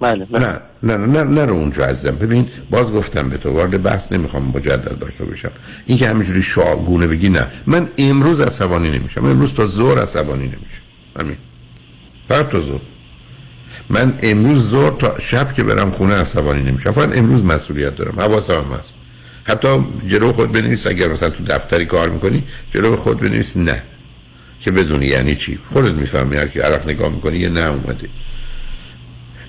[0.01, 0.47] بله, بله.
[0.47, 2.17] نه نه نه نه رو اونجا عزیزم.
[2.17, 5.51] ببین باز گفتم به تو وارد بحث نمی‌خوام مجدد باشه بشم.
[5.87, 7.47] این که همینجوری شاگونه بگی نه.
[7.67, 9.25] من امروز عصبانی نمیشم.
[9.25, 10.83] امروز تا زور عصبانی نمیشم.
[11.21, 11.37] همین.
[12.29, 12.81] فقط تا ظهر.
[13.91, 16.93] من امروز ظهر تا شب که برم خونه عصبانی نمیشم.
[16.93, 18.21] فقط امروز مسئولیت دارم.
[18.21, 18.95] حواسم هم هست.
[19.45, 19.69] حتی
[20.09, 22.45] جلو خود بنویس اگر مثلا تو دفتری کار می‌کنی
[22.75, 23.83] جلو خود بنویس نه.
[24.61, 25.59] که بدونی یعنی چی.
[25.73, 28.09] خودت می‌فهمی هر کی عرق نگاه می‌کنی یه نه اومده.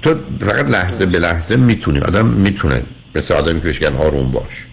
[0.02, 2.00] تو فقط لحظه به لحظه می‌تونی.
[2.00, 2.84] آدم می‌تونه
[3.16, 4.66] مثل آدمی که میگن آروم باش.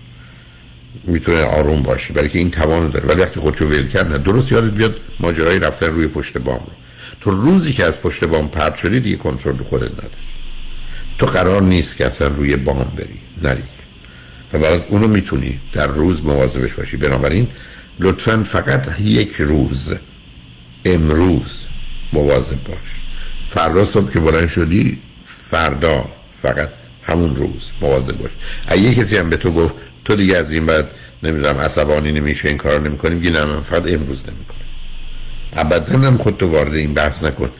[1.04, 3.06] می‌تونه آروم باشی برای که این توان داره.
[3.06, 6.72] ولی وقتی خودشو ول کرد درست یادت بیاد ماجرای رفتن روی پشت بام رو.
[7.20, 10.08] تو روزی که از پشت بام پرت شدی دیگه کنترل خودت نداری.
[11.18, 13.20] تو قرار نیست که اصلا روی بام بری.
[13.42, 13.62] نری.
[14.52, 16.96] و بعد اونو می‌تونی در روز مواظبش باشی.
[16.96, 17.48] بنابراین
[18.00, 19.94] لطفا فقط یک روز
[20.84, 21.58] امروز
[22.12, 22.78] مواظب باش.
[23.50, 24.98] فردا صبح که بلند شدی
[25.50, 26.04] فردا
[26.42, 26.68] فقط
[27.02, 27.70] همون روز.
[27.80, 28.30] مواظب باش.
[28.68, 29.74] اگه کسی هم به تو گفت
[30.04, 30.90] تو دیگه از این بعد
[31.22, 34.56] نمی‌دونم عصبانی نمیشه این کارو نمی‌کنیم گی نه من فقط امروز نمی‌کنم.
[35.52, 37.50] ابدا هم خود تو وارد این بحث نکن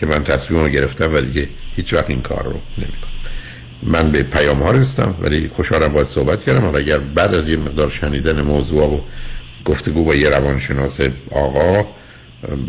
[0.00, 3.12] که من تصمیم رو گرفتم و دیگه هیچ وقت این کار رو نمی‌کنم.
[3.82, 6.64] من به پیام ها رستم ولی خوشحالم باید صحبت کردم.
[6.64, 9.00] و اگر بعد از یه مقدار شنیدن موضوع و
[9.64, 11.86] گفتگو با یه روانشناس آقا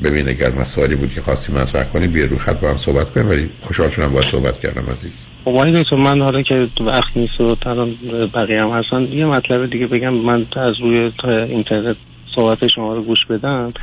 [0.04, 3.30] ببین اگر مسائلی بود که خواستی مطرح کنی بیا رو خط با هم صحبت کنیم
[3.30, 5.12] ولی خوشحال شدم باید صحبت کردم عزیز.
[5.46, 7.96] خب دکتر من حالا که وقت نیست و الان
[8.34, 10.14] بقیه هم هستن یه مطلب دیگه بگم.
[10.14, 11.12] من از روی
[11.50, 11.96] اینترنت
[12.36, 13.74] صحبت شما رو گوش بدم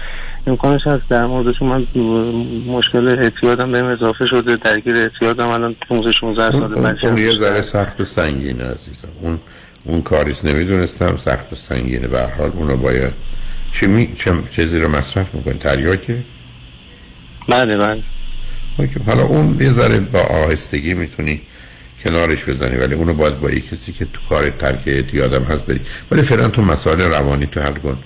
[0.46, 1.86] امکانش هست در موردشون من
[2.66, 7.62] مشکل اعتیادم بهم اضافه شده درگیر اعتیادم الان 15 16 سال بچه اون یه ذره
[7.62, 9.08] سخت و سنگینه عزیزم.
[9.20, 9.38] اون
[9.84, 12.08] اون کاریست نمی‌دونستم سخت و سنگینه.
[12.08, 13.12] به هر حال اونو باید
[13.74, 16.22] چه می چه چیزی رو مصرف می‌کنی؟ تریاکه
[17.48, 18.02] بله بله.
[19.06, 21.40] حالا اون یه ذره با آهستگی می‌تونی
[22.04, 25.80] کنارش بزنی ولی اونو باید با یک کسی که تو کار ترک اعتیادم هست بری.
[26.10, 27.98] ولی فعلا تو مسائل روانی تو حل کن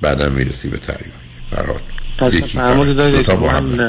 [0.00, 1.12] بعدا می‌رسی به تریاک.
[1.50, 1.80] برحال
[2.18, 3.80] پس فرمودید هم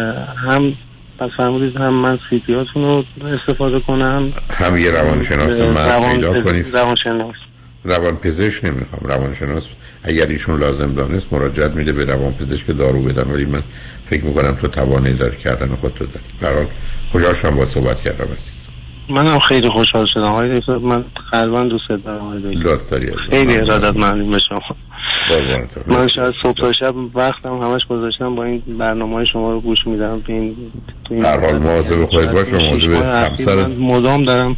[0.50, 0.74] هم
[1.20, 4.34] پس فرمودید هم من سیدیاتون رو استفاده کنم.
[4.52, 7.36] هم یه روانشناس مرد پیدا کنید روانشناس.
[7.84, 9.02] روان پزشک نمی‌خوام.
[9.04, 9.68] روانشناس
[10.04, 13.32] اگر ایشون لازم دانست مراجعت میده به روان پزشک دارو بدن.
[13.32, 13.64] ولی من
[14.10, 16.26] فکر می‌کنم تو توانایی داری کردن خودتو داری.
[16.42, 16.66] برحال
[17.12, 18.66] خوشحال شدم با صحبت کردم عزیز.
[19.10, 20.24] منم خیلی خوشحال شدم.
[20.24, 23.16] آقای دکتر من قلبا دوست دارم آقای دکتر.
[23.16, 23.94] خیلی ارادت
[24.32, 24.62] به شما.
[25.88, 29.88] من شاید صبح تا شب وقتم همش گذاشتم با این برنامه های شما رو گوش
[29.88, 30.24] میدم.
[30.28, 30.56] این
[31.06, 33.68] تو این هر حال مواظب خودت باش مواظب همسرت.
[33.68, 34.58] مدام دارم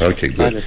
[0.00, 0.60] اوکی گل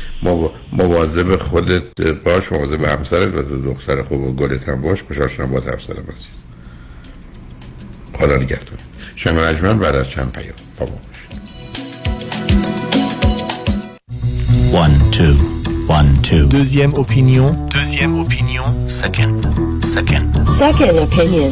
[0.72, 5.60] مواظب خودت باش مواظب همسرت و دختر خوب و گلت هم باش خوشحال شدم با
[5.60, 6.26] زدم عزیز
[8.14, 8.80] خدا نگهدار
[9.16, 10.92] شنگ رجمن بعد از چند پیام با ما
[14.72, 15.36] One, two,
[15.90, 16.48] one, two.
[16.48, 17.52] Deuxième opinion.
[17.70, 18.68] Deuxième opinion.
[18.88, 19.42] Second,
[19.84, 20.28] second.
[20.48, 21.52] Second opinion.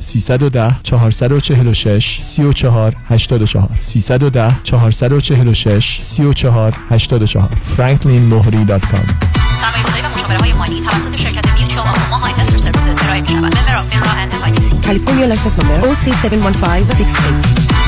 [0.00, 9.28] 310 446 34 84 310 446 34 84 franklinmohri.com
[9.60, 13.58] سرمایه‌گذاری و مشاوره های مالی توسط شرکت Mutual of Omaha Investor Services ارائه می شود.
[13.58, 14.86] member of FINRA and SIPC.
[14.86, 17.87] California license number OC71568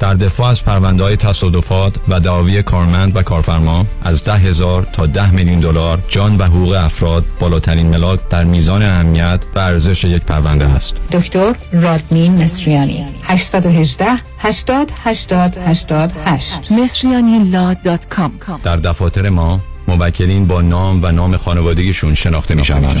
[0.00, 5.06] در دفاع از پرونده های تصادفات و دعاوی کارمند و کارفرما از ده هزار تا
[5.06, 10.22] ده میلیون دلار جان و حقوق افراد بالاترین ملاک در میزان اهمیت و ارزش یک
[10.22, 10.94] پرونده است.
[11.12, 14.06] دکتر رادمین مصریانی 818
[14.38, 17.50] 80 80 88 مصریانی
[18.62, 23.00] در دفاتر ما موکلین با نام و نام خانوادگیشون شناخته می شوند.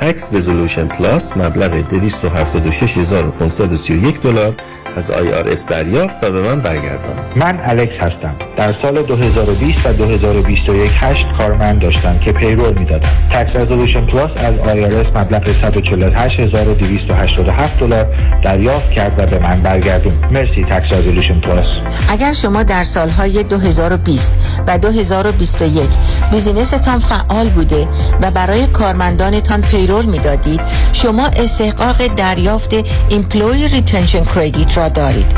[0.00, 4.54] تکس رزولوشن پلاس مبلغ 276531 دلار
[4.96, 7.16] از IRS دریافت و به من برگردان.
[7.36, 8.34] من الکس هستم.
[8.56, 13.10] در سال 2020 و 2021 هشت کارمند داشتم که payroll می‌دادم.
[13.30, 18.06] Tax Resolution Plus از IRS مبلغ 148287 دلار
[18.42, 20.12] دریافت کرد و به من برگردون.
[20.30, 21.76] مرسی Tax Resolution Plus
[22.08, 25.88] اگر شما در سالهای 2020 و 2021
[26.30, 27.88] business تان فعال بوده
[28.22, 30.60] و برای کارمندانتان payroll می‌دادید
[30.92, 32.70] شما استحقاق دریافت
[33.08, 35.32] Employee Retention Credit را دارید.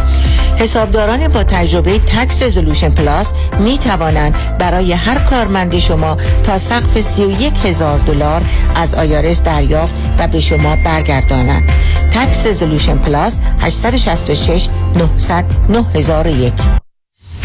[0.59, 7.53] حسابداران با تجربه Tax Resolution Plus می توانند برای هر کارمند شما تا سقف 31
[7.65, 8.43] هزار دلار
[8.75, 11.73] از IRS دریافت و به شما برگردانند.
[12.15, 16.53] Tax Resolution Plus 866 900 9001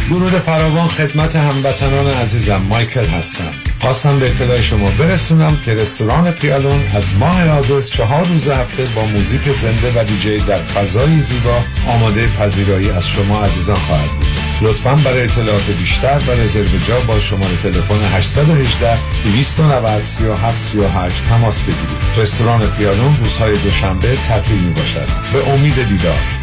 [0.10, 3.63] درود فراوان خدمت هموطنان عزیزم مایکل هستم.
[3.84, 9.06] خواستم به اطلاع شما برسونم که رستوران پیالون از ماه آگوست چهار روز هفته با
[9.06, 14.28] موزیک زنده و دیجی در فضای زیبا آماده پذیرایی از شما عزیزان خواهد بود.
[14.62, 21.62] لطفا برای اطلاعات بیشتر و رزرو جا با شماره تلفن 818 290 37 38 تماس
[21.62, 22.18] بگیرید.
[22.18, 26.43] رستوران پیالون روزهای دوشنبه تعطیل می باشد به امید دیدار.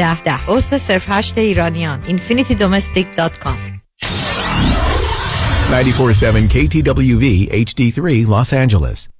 [0.00, 3.56] ده ده عضو صرف هشت ایرانیان infinitydomestic.com
[5.70, 9.19] 947 KTWV HD3 Los Angeles.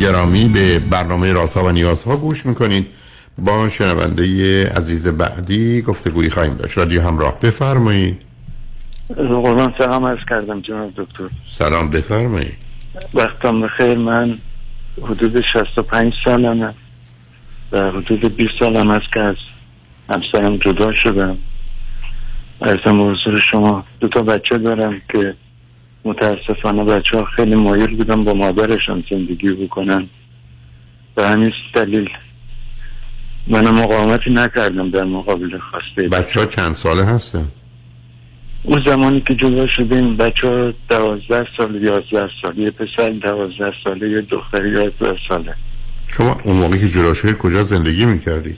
[0.00, 2.86] گرامی به برنامه راسا و نیازها گوش می‌کنید.
[3.38, 4.24] با شنونده
[4.68, 6.78] عزیز بعدی گفتگویی خواهیم داشت.
[6.78, 8.22] رادیو همراه بفرمایید.
[9.16, 11.28] قربان سلام عرض کردم جناب دکتر.
[11.52, 12.56] سلام بفرمایید.
[13.14, 13.98] وقتم بخیر.
[13.98, 14.34] من
[15.02, 16.74] حدود 65 سالمه
[17.72, 19.36] و حدود 20 سالم است که از
[20.10, 21.38] همسرم جدا شدم.
[22.60, 25.34] ارزم حضور شما دو تا بچه دارم که
[26.06, 30.08] متاسفانه بچه ها خیلی مایل بودن با مادرشان زندگی بکنن
[31.14, 32.08] به همین دلیل
[33.48, 37.48] من مقاومتی نکردم در مقابل خواسته بچه ها چند ساله هستن؟
[38.62, 44.10] اون زمانی که جدا شدیم بچه ها دوازده سال یازده سال یه پسر دوازده ساله
[44.10, 45.54] یه دختر یازده ساله
[46.08, 48.56] شما اون موقعی که جدا شدید کجا زندگی می‌کردی؟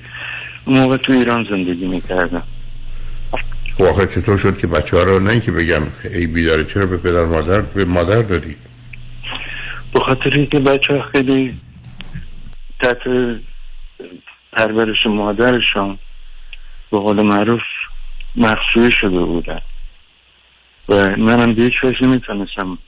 [0.65, 2.43] اون موقع تو ایران زندگی می‌کردم
[3.79, 6.97] خب آخه چطور شد که بچه ها رو نه که بگم ای بیداره چرا به
[6.97, 8.57] پدر مادر به مادر دادی؟
[9.95, 11.61] به خاطر اینکه بچه ها خیلی
[12.83, 12.99] تحت
[14.53, 15.99] پرورش مادرشان
[16.91, 17.61] به قول معروف
[18.37, 19.61] مخصوی شده بودن.
[20.89, 22.79] و منم به هیچ وجه نمی‌تونستم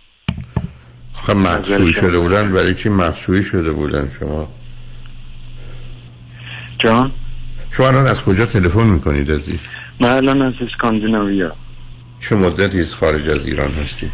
[1.15, 4.49] آخه مخصوی شده بودن برای چی مخصوی شده بودن شما؟
[6.79, 7.13] جان؟
[7.71, 9.61] شما الان از کجا تلفن می‌کنید عزیز؟
[10.01, 11.53] من الان از اسکاندیناویا.
[12.21, 14.11] چه مدتی از خارج از ایران هستی؟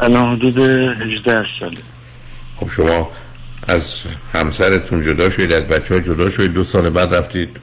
[0.00, 1.78] الان حدود 18 ساله.
[2.56, 3.10] خب شما
[3.68, 3.94] از
[4.32, 7.56] همسرتون جدا شدید از بچه ها جدا شدید دو سال بعد رفتید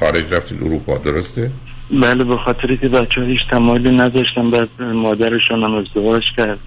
[0.00, 1.50] خارج رفتید اروپا درسته؟
[1.90, 6.58] بله به خاطری که بچه ها هیچ تمایلی نداشتن بعد مادرشون هم ازدواج کرد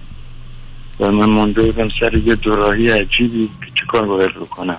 [1.00, 4.78] و من مانده بودم سر یه دوراهی عجیبی که چی کار باید بکنم؟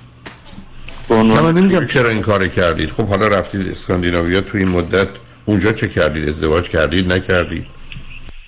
[1.09, 2.91] من نمیگم چرا این کار کردید.
[2.91, 5.07] خب حالا رفتید اسکاندیناویا تو این مدت
[5.47, 7.65] اونجا چه کردید؟ ازدواج کردید؟ نکردید؟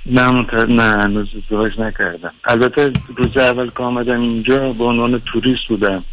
[0.05, 2.33] نه منتظر نه هنوز ازدواج نکردم.
[2.43, 6.03] البته روز اول که آمدم اینجا به عنوان توریست بودم.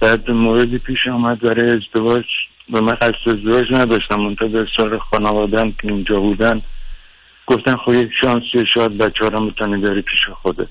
[0.00, 2.24] بعد موردی پیش آمد برای ازدواج.
[2.72, 4.20] و من قصد ازدواج نداشتم.
[4.20, 6.62] منتظر سال خانوادم که اینجا بودن.
[7.46, 10.68] گفتن خب یک شانسی شاید بچه رو می‌تونی بری پیش خودت.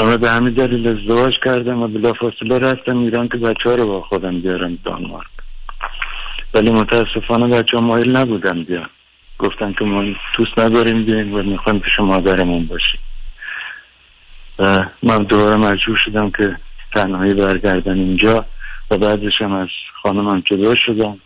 [0.00, 4.00] من به همین دلیل ازدواج کردم و بلافاصله رفتم ایران که بچه ها رو با
[4.00, 5.41] خودم بیارم دانمارک.
[6.54, 8.24] ولی متاسفانه بچه ها مایل
[8.64, 8.90] بیان.
[9.38, 10.04] گفتن که ما
[10.38, 13.00] دوست نداریم بیاییم و می‌خوایم پیش مادرمون باشیم.
[14.58, 16.56] و من دوباره مجبور شدم که
[16.94, 18.46] تنهایی برگردم اینجا
[18.90, 19.68] و بعدش هم از
[20.02, 21.18] خانمم جدا شدم.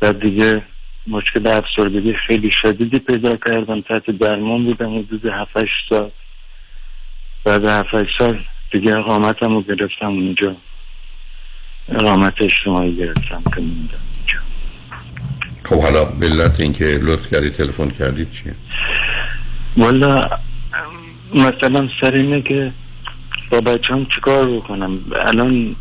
[0.00, 0.62] بعد دیگه
[1.06, 3.80] مشکل افسردگی خیلی شدیدی پیدا کردم.
[3.80, 5.50] تحت درمان بودم حدود 7
[5.88, 6.10] سال.
[7.44, 10.56] بعد 7 سال دیگه اقامتم رو گرفتم اونجا.
[11.90, 14.10] اقامت اجتماعی گرفتم که موندم
[15.64, 18.54] خب حالا علت این که لطف کردید تلفن کردید چیه؟
[19.76, 20.30] والا
[21.34, 22.72] مثلا سر اینه که
[23.50, 25.76] با بچه هم چیکار بکنم؟ الان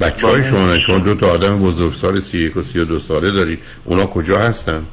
[0.00, 2.98] بچه های شما نه شما دو تا آدم بزرگسال سی یک و سی و دو
[2.98, 3.62] ساله دارید.
[3.84, 4.86] اونا کجا هستند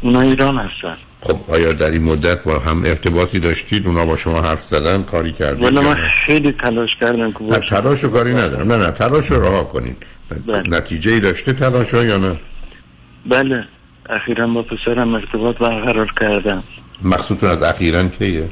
[0.00, 0.96] اونا ایران هستن.
[1.20, 5.32] خب آیا در این مدت با هم ارتباطی داشتید؟ اونا با شما حرف زدن کاری
[5.32, 5.94] کردید والا یا من؟
[6.26, 7.76] خیلی تلاش کردم که نه باشم.
[7.76, 8.72] تلاش و کاری ندارم.
[8.72, 9.96] نه نه تلاش رو رها کنید.
[10.46, 12.36] نتیجه ای داشته تلاش ها یا نه؟
[13.26, 13.64] بله.
[14.10, 16.64] اخیرا با پسرم ارتباط برقرار کردم.
[17.02, 18.50] مقصودتون از اخیرا کیه؟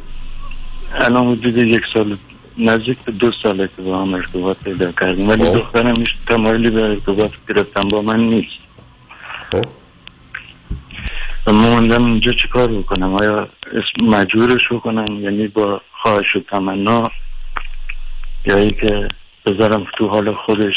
[0.94, 2.16] الان حدود یک سال
[2.58, 5.28] نزدیک به دو ساله که با هم ارتباط پیدا کردیم.
[5.28, 5.58] ولی خب.
[5.58, 8.58] دخترم هیچ تمایلی به ارتباط گرفتم با من نیست.
[9.52, 9.64] خب.
[11.46, 17.10] و من موندم اینجا چیکار بکنم؟ آیا اسم مجبورش بکنم؟ یعنی با خواهش و تمنا؟
[18.46, 19.08] یا که
[19.46, 20.74] بذارم تو حال خودش؟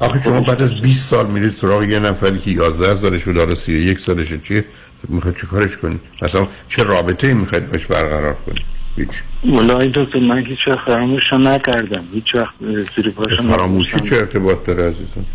[0.00, 3.98] آخه شما بعد از 20 سال میرید سراغ یه نفری که 11 سالشه داره 31
[3.98, 4.64] سالشه چیه؟
[5.08, 8.62] می‌خواید چی کارش کنید مثلا چه رابطه ای می‌خواید باش برقرار کنید
[8.96, 9.22] هیچ.
[9.44, 12.04] ولای دکتر من هیچ وقت فراموش نکردم.
[12.12, 12.54] هیچ وقت
[12.96, 15.26] زیر پاشم فراموشی چه ارتباط داره عزیزم؟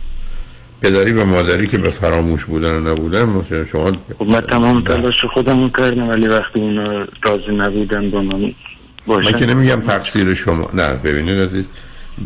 [0.82, 5.26] پدری و مادری که به فراموش بودن و نبودن مثلا شما خب من تمام تلاش
[5.34, 8.54] خودم کردم ولی وقتی اونا راضی نبودن با من
[9.08, 9.32] باشن.
[9.32, 10.70] من که نمیگم تقصیر شما.
[10.74, 11.66] نه ببینید عزیز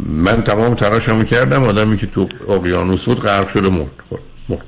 [0.10, 3.94] من تمام تلاشمو کردم آدمی که تو اقیانوس بود غرق شده مرد
[4.50, 4.66] مرد.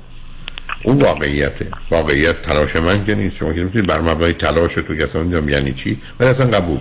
[0.84, 1.66] اون واقعیته.
[1.90, 3.36] واقعیت تلاش من که نیست.
[3.36, 6.80] شما که بر مبنای تلاش تو کسا می‌دونم یعنی چی ولی اصلا قبول.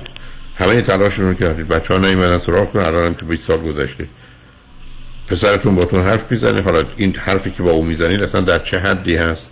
[0.55, 1.67] همه تلاشتون رو کردید.
[1.67, 4.07] بچه ها نیومدن سراغ کنن الان که 20 سال گذشته.
[5.27, 9.15] پسرتون باتون حرف می‌زنه؟ حالا این حرفی که با او می‌زنید اصلا در چه حدی
[9.15, 9.51] هست؟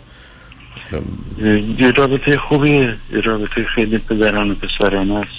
[1.79, 2.95] یه رابطه خوبیه.
[3.13, 5.29] یه رابطه خیلی پدران و پسرانه است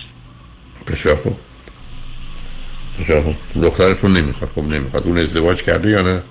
[0.86, 1.36] بسیار خوب.
[3.00, 3.34] بسیار خوب.
[3.62, 4.50] دخترتون نمی‌خواد.
[4.50, 5.06] خب نمی‌خواد.
[5.06, 6.22] اون ازدواج کرده یا نه؟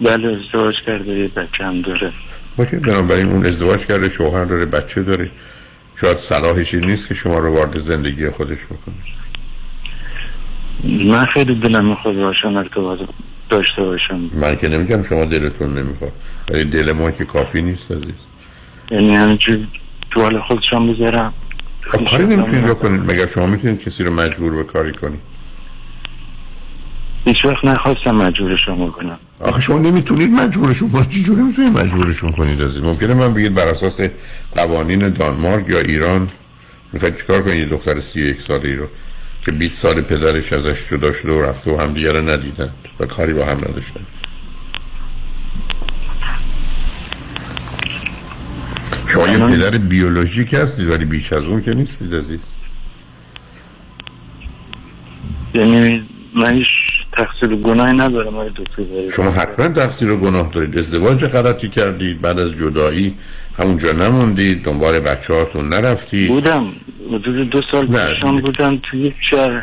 [0.00, 1.12] بله ازدواج کرده.
[1.12, 2.12] یه بچه هم داره.
[2.56, 2.78] باشه.
[2.78, 5.30] بنابراین اون ازدواج کرده شوهر داره بچه داره.
[6.00, 8.94] شاید صلاحش این نیست که شما رو وارد زندگی خودش بکنه.
[11.04, 12.98] من خیلی دلم می‌خواد باشم ارتباط
[13.48, 14.20] داشته باشم.
[14.40, 16.12] من که نمیگم شما دلتون نمی‌خواد.
[16.50, 18.14] ولی دل ما که کافی نیست عزیز.
[18.90, 19.66] یعنی همینجور
[20.10, 21.34] تو حال خودشم بذارم
[21.80, 23.00] خب کاری نمی‌تونید بکنید.
[23.10, 25.20] مگر شما می‌تونید کسی رو مجبور به کاری کنید؟
[27.24, 29.18] هیچ وقت نخواستم مجبورشون بکنم.
[29.40, 31.08] آخه شما نمی‌تونید مجبورشون کنید.
[31.08, 34.00] چی جوری می‌تونید مجبورشون کنید عزیز؟ ممکنه من بگید بر اساس
[34.54, 36.28] قوانین دانمارک یا ایران
[36.92, 38.86] می‌خواید چیکار کنید؟ یه دختر سی یک ساله ای رو.
[39.46, 42.70] که 20 سال پدرش ازش جدا شده و رفته و همدیگه رو ندیدن
[43.00, 44.00] و کاری با هم نداشتن.
[49.08, 52.40] شما یه پدر بیولوژیک هستید ولی بیش از اون که نیستید عزیز.
[55.54, 56.68] یعنی من هیچ
[57.16, 60.78] تقصیر و گناهی ندارم آقای دکتر ولی شما حتما تقصیر و گناه دارید.
[60.78, 63.14] ازدواج غلطی کردید بعد از جدایی
[63.58, 66.28] همونجا نموندید دنبال بچه هاتون نرفتید.
[66.28, 66.72] بودم.
[67.08, 68.14] حدود دو سال نه.
[68.14, 69.62] پیشم بودم توی یک شهر.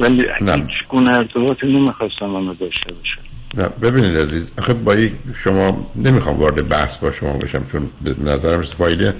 [0.00, 0.24] ولی.
[0.40, 3.20] هیچ گونه ارتباطی نمی‌خواستم همه داشته باشم.
[3.54, 8.30] نه ببینید عزیز آخه با یک شما نمی‌خوام وارد بحث با شما بشم چون به
[8.30, 9.14] نظرم فایده.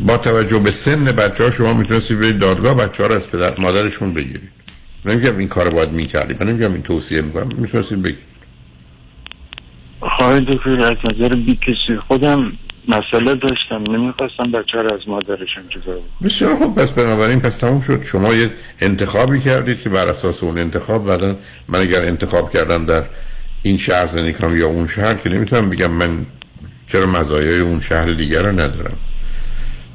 [0.00, 3.60] با توجه به سن بچه ها شما می‌تونستید برید دادگاه بچه ها رو از پدر
[3.60, 4.50] مادرشون بگیرید.
[5.04, 8.26] نمیگم این کار باید می‌کردید من نمیگم این توصیه می‌کنم می‌تونستید بگیرید.
[10.00, 12.52] خواهی دکتر از نظر بی کسی خودم
[12.88, 18.02] مسئله داشتم نمی‌خواستم بچه رو از مادرشون جدا بسیار خوب پس بنابراین پس تموم شد.
[18.02, 18.50] شما یه
[18.80, 21.36] انتخابی کردید که بر اساس اون انتخاب بعدا
[21.68, 23.02] من اگر انتخاب کردم در
[23.62, 26.26] این شهر زندگی کنم یا اون شهر که نمی‌تونم بگم من
[26.88, 28.96] چرا مزایای اون شهر دیگر رو ندارم.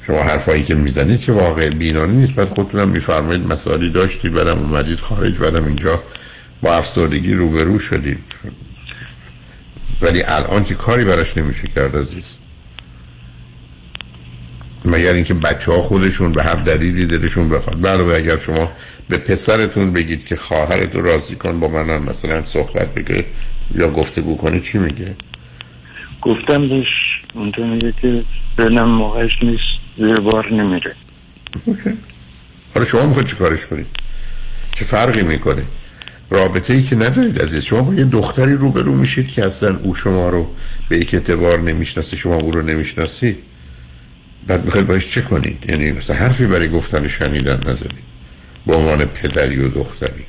[0.07, 2.34] شما حرفایی که می‌زنید که واقع بینانه نیست.
[2.34, 6.03] بعد خودتونم میفرمایید مسائلی داشتید بعدم اومدید خارج بعدم اینجا
[6.61, 8.23] با افسردگی روبرو شدید.
[10.01, 12.23] ولی الان که کاری براش نمیشه کرد عزیز.
[14.85, 17.87] مگر اینکه بچه ها خودشون به هر دلیلی دلشون بخواد.
[17.87, 18.71] علاوه اگر شما
[19.09, 23.25] به پسرتون بگید که خواهرت رو راضی کن با من هم مثلا صحبت بگه
[23.75, 25.15] یا گفتگو کنه چی میگه؟
[26.21, 26.87] گفتم بهش
[27.33, 28.23] اونجا میگه که
[28.57, 29.63] بلم موقعش نیست
[29.97, 30.95] زیر بار نمیره.
[32.73, 33.87] حالا شما می‌خواید چی کارش کنید؟
[34.75, 35.63] چه فرقی می‌کنه؟
[36.29, 37.63] رابطه ای که ندارید عزیز.
[37.63, 40.49] شما با یه دختری روبرو میشید که اصلا او شما رو
[40.89, 43.37] به یک اعتبار نمی‌شناسه شما او رو نمی‌شناسید.
[44.47, 48.11] بعد می‌خواید باش چه کنید؟ یعنی مثلا حرفی برای گفتن شنیدن ندارید
[48.68, 50.26] به عنوان پدری و دختری.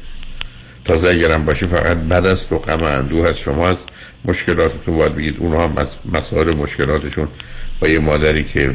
[0.84, 2.80] تازه اگرم باشه فقط بد است و غم
[3.24, 3.78] هست شما از
[4.24, 7.28] مشکلاتتون باید بگید اونها هم مسائل مشکلاتشون
[7.80, 8.72] با یه مادری که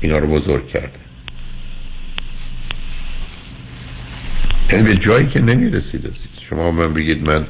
[0.00, 0.90] اینا رو بزرگ کرده.
[4.72, 6.26] یعنی به جایی که نمی‌رسید عزیز.
[6.50, 7.46] شما من بگید من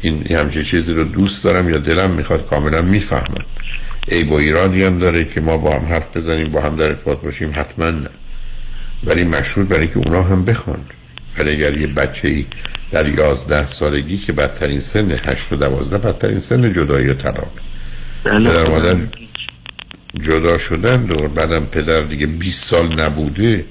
[0.00, 3.44] این همچه چیزی رو دوست دارم یا دلم می‌خواد کاملا می‌فهمم.
[4.08, 7.18] ای با ایرادی هم داره که ما با هم حرف بزنیم با هم در ارتباط
[7.18, 7.90] باشیم حتما.
[7.90, 8.08] نه
[9.04, 10.84] ولی مشروط برای که اونا هم بخوان.
[11.38, 12.46] ولی اگر یه بچه ای
[12.90, 17.52] در یازده سالگی که بدترین سن هشت و دوازده بدترین سن جدایی و طلاق.
[18.24, 18.96] پدر مادر
[20.20, 23.64] جدا شدن و بعدم پدر دیگه 20 سال نبوده.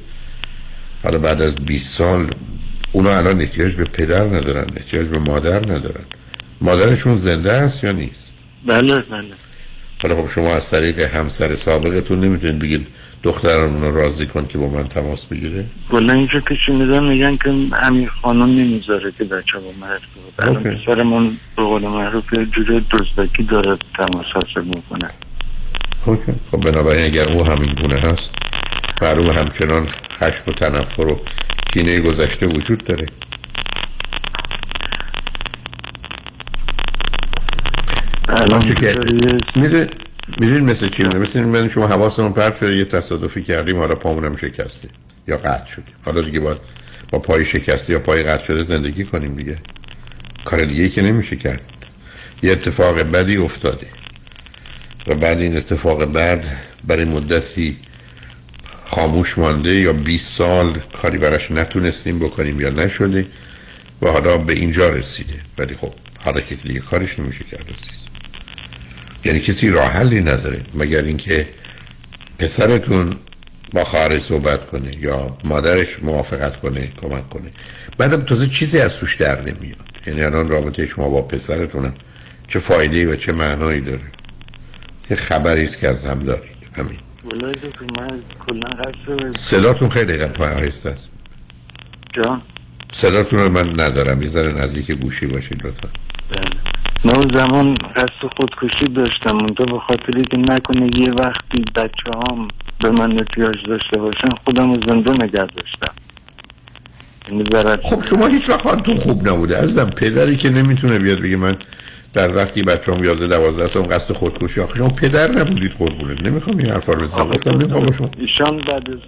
[1.03, 2.35] حالا بعد از 20 سال
[2.91, 6.05] اونا الان احتیاج به پدر ندارن احتیاج به مادر ندارن.
[6.61, 8.35] مادرشون زنده است یا نیست؟
[8.65, 9.33] بله بله.
[10.01, 12.87] حالا خب شما از طریق همسر سابقتون نمی‌تونید بگید
[13.23, 17.49] دختران رو راضی کن که با من تماس بگیره؟ کلا اینجا که شنیدم میگن که
[17.83, 22.85] امیر خانم نمی‌ذاره که بچه با مرد بود الان پسرمون به قول معروف یه جوری
[22.91, 25.11] دزدکی داره تماس حاصل می‌کنه.
[26.05, 26.33] اوکی.
[26.51, 28.31] خب بنابراین اگر او همین گونه هست
[29.01, 29.87] معلوم همچنان
[30.17, 31.19] خشم و تنفر و
[31.73, 33.05] کینه گذشته وجود داره.
[38.29, 38.95] الان که
[39.55, 44.35] می‌دونید مثل چی میده مثل من شما حواستون پرت شده یه تصادفی کردیم حالا پامونم
[44.35, 44.89] شکسته
[45.27, 46.57] یا قطع شدیم حالا دیگه باید
[47.11, 49.57] با پای شکسته یا پای قطع شده زندگی کنیم دیگه.
[50.45, 51.61] کار دیگه ای که نمیشه کرد.
[52.43, 53.87] یه اتفاق بدی افتاده.
[55.07, 56.43] و بعد این اتفاق بعد
[56.87, 57.77] برای مدتی
[58.85, 63.27] خاموش مانده یا 20 سال کاری براش نتونستیم بکنیم یا نشده
[64.01, 65.33] و حالا به اینجا رسیده.
[65.57, 68.00] ولی خب حالا که دیگه کارش نمیشه کرد عزیز.
[69.25, 70.61] یعنی کسی راه حلی نداره.
[70.73, 71.47] مگر اینکه
[72.39, 73.15] پسرتون
[73.73, 77.51] با خواهرش صحبت کنه یا مادرش موافقت کنه کمک کنه.
[77.97, 79.77] بعدم تازه چیزی از توش در نمیاد.
[80.07, 81.93] یعنی الان رابطه شما با پسرتونم
[82.47, 84.01] چه فایده و چه معنایی داره؟
[85.09, 86.51] یه خبری است که از هم دارید.
[86.73, 86.97] همین.
[87.53, 91.09] دکتر من کلا قصد صداتون خیلی پای آهسته است.
[92.15, 92.41] جان؟
[92.93, 94.21] صداتون رو من ندارم.
[94.21, 95.89] یه ذره نزدیک گوشی باشید لطفا.
[97.03, 99.37] من اون زمان قصد خودکشی داشتم.
[99.37, 102.47] اونجا به خاطری که نکنه یه وقتی بچه هم
[102.81, 105.93] به من احتیاج داشته باشن خودم رو زنده نگه داشتم.
[107.29, 107.43] یعنی
[107.83, 109.57] خب شما هیچ وقت حالتون خوب نبوده.
[109.57, 111.57] عزیزم پدری که نمی‌تونه بیاد بگه من
[112.13, 114.77] در وقتی بچه هم 11 12 سال قصد خودکشی آخه.
[114.77, 117.29] شما پدر نبودید قربونه نمی‌خوام این حرفا رو بزنم.
[117.29, 118.11] گفتم شما.
[118.17, 118.99] ایشان بعد از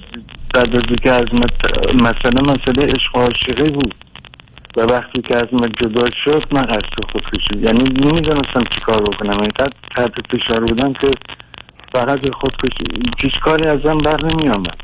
[0.53, 1.25] بعد از اینکه از
[1.93, 3.95] مثلا مسئله عشق عاشقی بود.
[4.77, 9.37] و وقتی که از من جدا شد من قصد خودکشی یعنی نمی‌دونستم چی کار بکنم.
[9.41, 11.07] یعنی تحت فشار بودم که
[11.93, 12.83] فقط به خودکشی
[13.21, 14.77] هیچ کاری ازم بر نمی آمد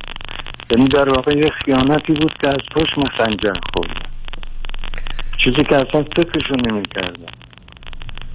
[0.72, 4.10] یعنی در واقع یه خیانتی بود که از پشت من خنجر خورد.
[5.44, 7.34] چیزی که اصلا فکرشو نمی کردم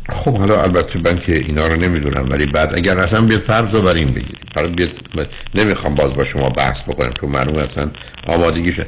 [0.08, 3.82] خب حالا البته من که اینا رو نمی‌دونم ولی بعد اگر اصلا بیاد فرض رو
[3.82, 5.28] بر این بگیرید.
[5.54, 7.90] نمی‌خوام باز با شما بحث بکنم چون معلوم اصلا
[8.26, 8.86] آمادگیشه.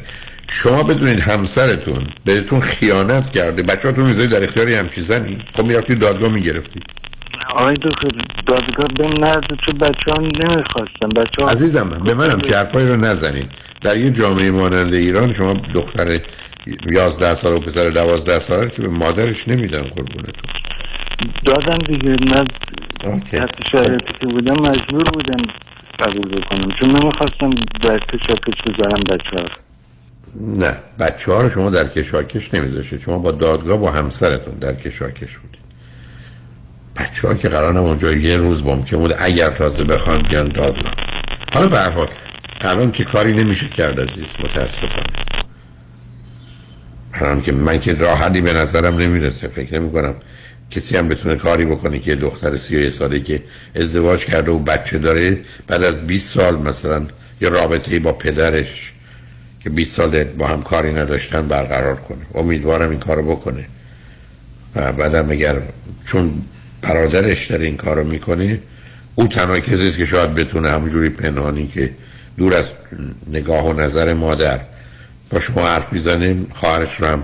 [0.48, 6.32] شما بدونید همسرتون بهتون خیانت کرده بچه‌هاتون می‌ذارید در اختیاری همچی زنی؟ خب می‌رفتی دادگاه
[6.32, 6.81] می‌گرفتی.
[7.51, 8.09] آقای دکتر
[8.47, 12.97] دادگاه بهم نرده چون بچه ها نمی‌خواستم بچه ها عزیزم به منم که حرفایی رو
[12.97, 13.51] نزنید.
[13.82, 16.20] در یه جامعه مانند ایران شما دختر
[16.86, 20.51] 11 سال و پسر 12 سال که به مادرش نمیدن قربونتون.
[21.44, 22.44] دادم دیگه من
[23.31, 25.52] تحت شرایطی که بودم مجبور بودم
[26.01, 27.51] قبول بکنم چون نمی‌خواستم
[27.82, 29.65] در کشاکش بذارم بچه ها
[30.40, 33.00] نه بچه ها رو شما در کشاکش نمیذاشید.
[33.00, 35.60] شما با دادگاه با همسرتون در کشاکش بودید.
[36.96, 40.92] بچه ها که قرارم اونجا یه روز ممکن بود اگر تازه بخوان بیان دادگاه.
[41.52, 42.08] حالا به حال
[42.60, 45.06] الان که کاری نمیشه کرد عزیز متاسفانه.
[47.14, 49.48] الان که من که راحتی به نظرم نمی‌رسه.
[49.48, 50.14] فکر نمی کنم
[50.70, 53.42] کسی هم بتونه کاری بکنه که دختر سی ساله که
[53.74, 57.06] ازدواج کرده و بچه داره بعد از 20 سال مثلا
[57.40, 58.92] یه رابطه با پدرش
[59.66, 62.26] که 20 سال با هم کاری نداشتن برقرار کنه.
[62.34, 63.64] امیدوارم این کارو بکنه.
[64.76, 65.56] و بعدم اگر
[66.05, 66.32] چون
[66.82, 68.59] برادرش داره این کارو می‌کنه
[69.14, 71.90] او تنها کسی که شاید بتونه همونجوری پنهانی که
[72.36, 72.64] دور از
[73.32, 74.60] نگاه و نظر مادر
[75.30, 77.22] با شما حرف می‌زنه خواهرش رو هم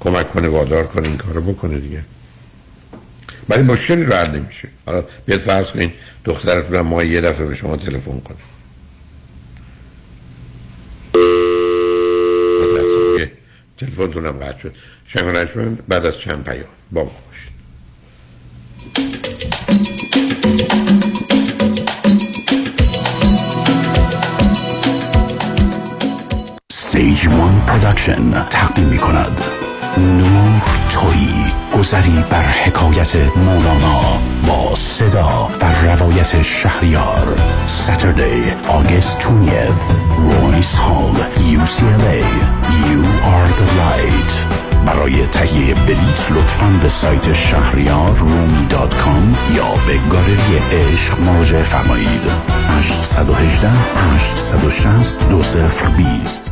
[0.00, 2.00] کمک کنه وادار کنه این کارو بکنه دیگه.
[3.48, 4.68] ولی مشکلی رو حل نمیشه.
[4.86, 5.92] حالا بیاد فرض کنین
[6.24, 8.51] دخترتون ما یه دفعه به شما تلفن کنه.
[13.82, 14.74] که تلفنتون هم قطع شد.
[15.06, 16.64] شنگ بعد از چند پیام.
[16.92, 17.52] با ما باشید.
[26.72, 29.61] Stage One Production تقدیم می کند
[30.02, 31.44] نور تویی
[31.78, 34.00] گذری بر حکایت مولانا
[34.46, 37.36] با صدا و روایت شهریار.
[37.66, 39.84] Saturday August 20th
[40.30, 41.16] Royce Hall
[41.56, 42.22] UCLA
[42.86, 43.00] You
[43.34, 44.62] are the light.
[44.86, 51.62] برای تهیه بلیت لطفاً به سایت شهریار رومی دات کام یا به گالری عشق مراجعه
[51.62, 52.22] فرمایید
[52.68, 53.70] 818
[54.14, 56.51] 860 2020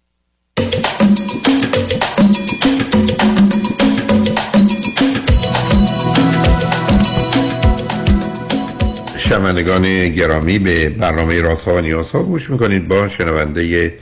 [9.31, 12.87] شنوندگان گرامی به برنامه رازها و نیازها گوش می‌کنید.
[12.87, 13.93] با شنونده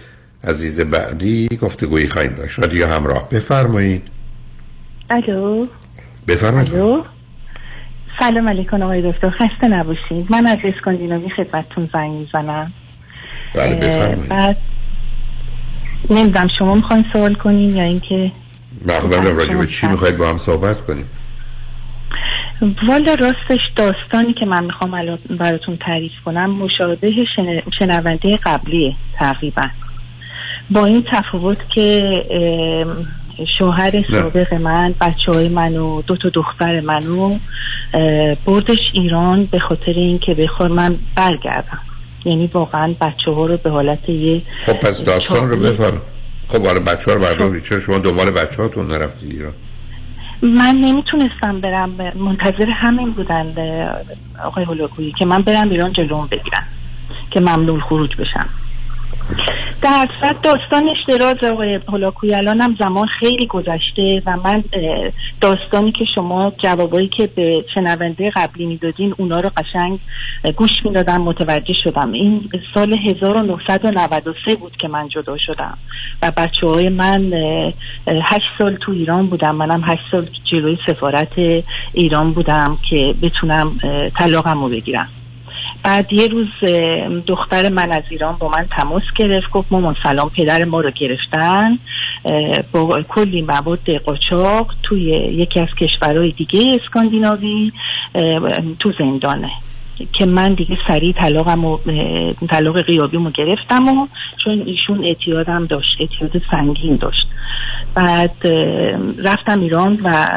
[0.43, 2.59] عزیز بعدی گفتگویی خواهیم داشت.
[2.59, 3.29] رادیو همراه.
[3.29, 4.01] بفرمایید.
[5.09, 5.67] الو.
[6.27, 7.03] بفرمایید.
[8.19, 9.29] سلام علیکم آقای دکتر.
[9.29, 10.27] خسته نباشید.
[10.29, 12.73] من از اسکاندیناوی خدمتتون زنگ می‌زنم.
[13.53, 14.29] بله بفرمایید.
[14.29, 14.57] بعد
[16.09, 18.31] نمی‌دونم شما می‌خواین سوال کنین یا اینکه
[18.85, 21.05] مقبل راجع به چی می‌خواید با هم صحبت کنیم؟
[22.61, 27.61] والا راستش داستانی که من می‌خوام الان براتون تعریف کنم مشابه شن...
[27.79, 29.63] شنونده قبلیه تقریبا.
[30.69, 32.23] با این تفاوت که
[33.59, 37.37] شوهر سابق من بچه های منو دو تا دختر منو
[38.45, 41.81] بردش ایران به خاطر اینکه بخواد من برگردم.
[42.25, 46.01] یعنی واقعا بچه ها رو به حالت یه خب پس داستان رو بفرم.
[46.47, 47.63] خب حالا بچه ها رو بردارید.
[47.63, 49.53] چرا شما دنبال بچه هاتون نرفتید ایران؟
[50.41, 53.53] من نمی‌تونستم برم منتظر همین بودن
[54.43, 56.63] آقای هولاکویی که من برم ایران جلوم بگیرم
[57.31, 58.49] که ممنوع خروج بشم.
[59.81, 64.63] در صد داستانش دراز آقای هولاکویی الانم زمان خیلی گذشته و من
[65.41, 69.99] داستانی که شما جوابایی که به شنونده قبلی می‌دادین اونا رو قشنگ
[70.55, 72.11] گوش می‌دادم متوجه شدم.
[72.11, 75.77] این سال 1993 بود که من جدا شدم
[76.21, 77.33] و بچه های من
[78.07, 83.77] هشت سال تو ایران بودم منم هشت سال جلوی سفارت ایران بودم که بتونم
[84.19, 85.09] طلاقم رو بگیرم.
[85.83, 86.47] بعد یه روز
[87.27, 91.77] دختر من از ایران با من تماس گرفت گفت مامان سلام پدر ما رو گرفتن.
[92.71, 97.71] با کلی مواد قاچاق توی یکی از کشورهای دیگه اسکاندیناوی
[98.79, 99.51] تو زندانه
[100.13, 101.77] که من دیگه سریع طلاقم و
[102.49, 104.07] طلاق قیابیمو گرفتم و
[104.43, 107.27] چون ایشون اعتیادم داشت اعتیاد سنگین داشت.
[107.95, 108.47] بعد
[109.23, 110.27] رفتم ایران و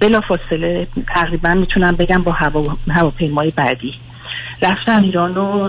[0.00, 3.94] بلا فاصله تقریبا می‌تونم بگم با هوا هواپیمای بعدی.
[4.62, 5.68] رفتم ایران و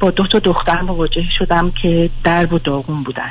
[0.00, 3.30] با دو تا دختر مواجه شدم که درب و داغون بودن.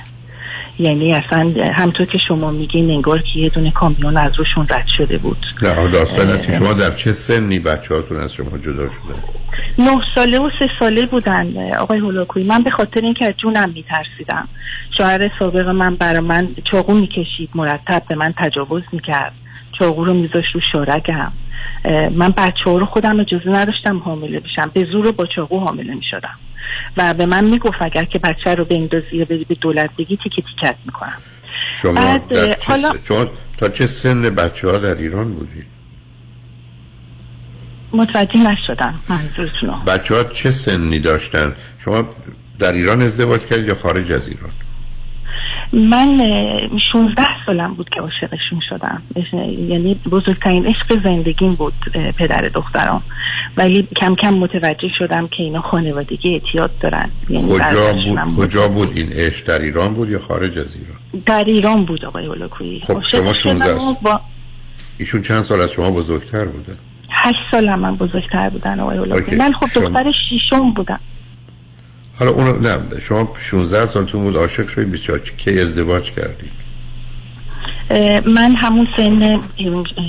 [0.80, 5.18] یعنی اصلا همطور که شما میگین انگار که یه دونه کامیون از روشون رد شده
[5.18, 5.38] بود.
[5.62, 9.14] نه داستان است که شما در چه سنی بچه هاتون از شما جدا شده؟
[9.80, 14.48] نه ساله و سه ساله بودن آقای هولاکویی من به خاطر اینکه از جونم میترسیدم.
[14.98, 19.34] شوهر سابق من برای من چاقو می‌کشید مرتب به من تجاوز می‌کرد.
[19.80, 21.32] چاقو رو میذاشت رو شارگم
[21.86, 24.72] اه، من بچه ها رو خودم اجازه نداشتم حامله بشم.
[24.74, 26.40] به زور با چاقو حامله می‌شدم.
[26.98, 30.42] و به من می‌گفت اگر که بچه رو بندازی یا بدی به دولت بگی تیکه
[30.42, 31.18] تیکت می‌کنم.
[31.68, 33.28] شما بعد، در اه، چه حالا- شما
[33.58, 35.66] تا چه سن بچه ها در ایران بودید؟
[37.94, 39.86] متوجه نشدم منظورتون.
[39.88, 42.10] بچه ها چه سنی داشتن؟ شما
[42.60, 44.52] در ایران ازدواج کردید یا خارج از ایران؟
[45.74, 49.02] من اه، 16 سالم بود که عاشقشون شدم.
[49.68, 51.74] یعنی بزرگترین عشق زندگیم بود
[52.18, 53.02] پدر دخترم
[53.58, 57.10] ولی کم کم متوجه شدم که اینا خانوادگی اعتیاد دارن.
[57.30, 61.24] یعنی کجا برادرشونم بود کجا بود این عشق؟ در ایران بود یا خارج از ایران؟
[61.26, 64.22] در ایران بود آقای هولاکویی خب، شما 16 شدم و با
[65.00, 66.74] ایشون چند سال از شما بزرگتر بوده؟
[67.12, 69.36] هشت سالم من بزرگتر بودن آقای هولاکویی اوکی.
[69.36, 71.00] من خب شما- دختر شیشم بودم.
[72.22, 76.52] حالا اونو نه شما 16 سالتون بود عاشق شدید 24 کی ازدواج کردید
[78.26, 79.40] من همون سن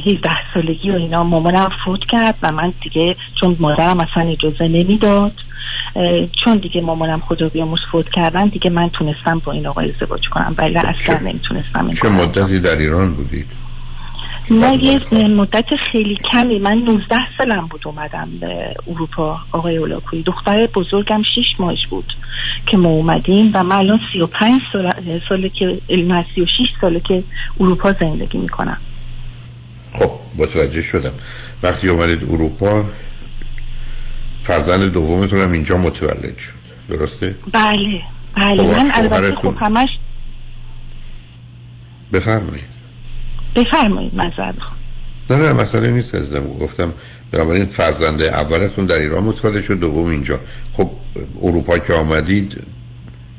[0.06, 5.32] 17 سالگی و اینا مامانم فوت کرد و من دیگه چون مادرم اصلا اجازه نمی‌داد
[6.44, 10.54] چون دیگه مامانم خدا بیامرز فوت کردن دیگه من تونستم با این آقای ازدواج کنم
[10.58, 13.61] ولی اصلا نمی‌تونستم این چه مدتی در ایران بودید؟
[14.50, 20.66] نه یه مدت خیلی کمی من 19 سالم بود اومدم به اروپا آقای اولاکوی دختر
[20.66, 22.12] بزرگم 6 ماهش بود
[22.66, 25.80] که ما اومدیم و من الان 35 سال ساله که
[26.34, 26.50] 36
[26.80, 27.24] ساله که
[27.60, 28.78] اروپا زندگی می‌کنم
[29.92, 31.12] خب متوجه شدم
[31.62, 32.84] وقتی اومدید اروپا
[34.42, 36.52] فرزند دومتون هم اینجا متولد شد
[36.88, 38.02] درسته؟ بله
[38.36, 39.88] بله خب، من البته؟ خب همش
[42.12, 42.71] بفرمایید
[43.56, 44.54] بفرمایید می‌خوام.
[45.30, 46.92] نه نه مسئله نیست ازدم گفتم
[47.30, 50.40] بنابراین فرزند اولتون در ایران متولد شد دوم اینجا.
[50.72, 50.90] خب
[51.42, 52.62] اروپا که آمدید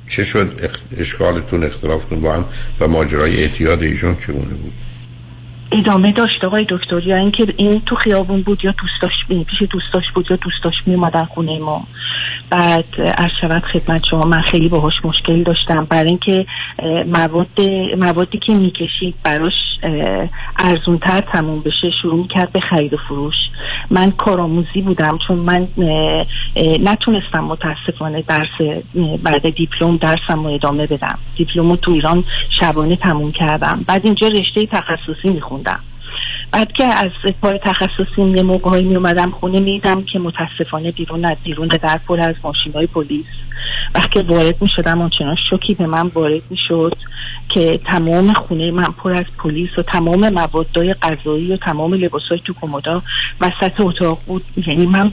[0.10, 2.46] چه شد؟ اشکالتون اختلافتون با هم
[2.80, 4.74] و ماجرای اعتیاد ایشون چگونه بود؟
[5.74, 10.28] ادامه داشت آقای دکتر یا اینکه این تو خیابون بود یا دوستاش پیش دوستاش بود
[10.30, 11.88] یا دوستاش می اومدن خونه ما.
[12.50, 12.86] بعد
[13.18, 15.88] از شود خدمت شما من خیلی باهاش مشکل داشتم.
[15.90, 16.46] برای اینکه
[17.08, 17.62] مواد
[17.98, 19.54] موادی که می‌کشید براش
[20.60, 23.36] ارزونتر تموم بشه شروع می‌کرد به خرید و فروش.
[23.90, 25.68] من کارآموزی بودم چون من
[26.80, 28.82] نتونستم متاسفانه درس
[29.24, 31.20] بعد دیپلم درسم رو ادامه بدم.
[31.36, 32.24] دیپلم تو ایران
[32.60, 33.84] شبانه تموم کردم.
[33.88, 35.63] بعد اینجا رشته تخصصی میخوندم.
[35.64, 35.93] 있습니다.
[36.54, 37.10] بعد که از
[37.42, 42.20] پای تخصصیم یه موقعی می اومدم خونه میدم که متاسفانه بیرون از بیرون در پر
[42.20, 43.26] از ماشین های پلیس.
[43.96, 46.96] وقتی وارد می شدم آنچنان شوکی به من وارد می شد
[47.54, 52.54] که تمام خونه من پر از پلیس و تمام موادای غذایی و تمام لباسای تو
[52.62, 53.02] کمودا
[53.42, 54.46] وسط اتاق بود.
[54.68, 55.12] یعنی من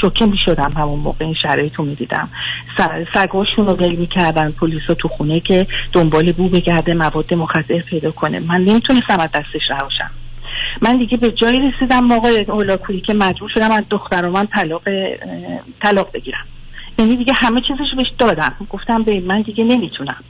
[0.00, 2.28] شوکه می شدم همون موقع این شرایط رو می دیدم
[3.14, 8.40] سگاشون رو می کردن پلیس تو خونه که دنبال بو بگرده مواد مخدر پیدا کنه.
[8.40, 10.10] من نمی‌تونستم از دستش رهاشم
[10.82, 14.82] من دیگه به جایی رسیدم آقای اولاکویی که مجبور شدم از دختر من طلاق
[15.82, 16.44] طلاق بگیرم.
[16.98, 18.54] یعنی دیگه همه چیزش بهش دادم.
[18.70, 20.24] گفتم به من دیگه نمی‌تونم.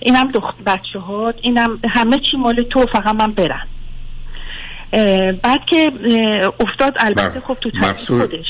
[0.00, 3.66] اینم دخت بچه ها اینم همه چی مال تو فقط من برم.
[5.42, 5.92] بعد که
[6.60, 8.46] افتاد البته خب تو مقصود خودش.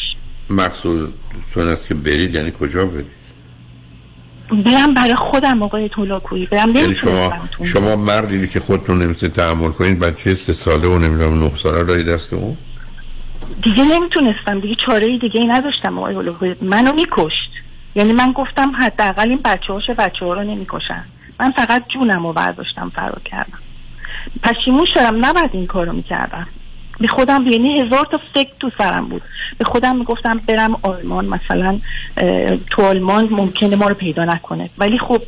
[0.51, 3.20] مقصودتون است که برید یعنی کجا برید؟
[4.57, 6.77] برم برای خودم آقای تولاکویی برم.
[6.77, 10.99] یعنی شما نمی‌تونستم تو شما مردی که خودتون نمی‌تونید تحمل کنید بچه سه ساله و
[10.99, 12.57] نمی‌دونم نه ساله داری دست اون؟
[13.63, 14.61] دیگه نمی‌تونستم.
[14.61, 17.51] دیگه چاره دیگه ای نداشتم آقای هولوگوی منو میکشت.
[17.95, 21.05] یعنی من گفتم حداقل این بچه هاش بچه ها رو نمی‌کشن.
[21.41, 23.59] من فقط جونم رو برداشتم فرار کردم.
[24.43, 25.27] پشیمون شدم.
[25.27, 26.47] نباید این کارو می‌کردم.
[27.01, 29.23] به خودم یعنی هزار تا فکر تو سرم بود.
[29.59, 31.79] به خودم می‌گفتم برم آلمان مثلا
[32.71, 34.71] تو آلمان ممکنه ما رو پیدا نکنه.
[34.79, 35.23] ولی خب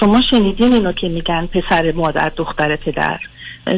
[0.00, 3.18] شما شنیدین اینو که میگن پسر مادر دختر پدر.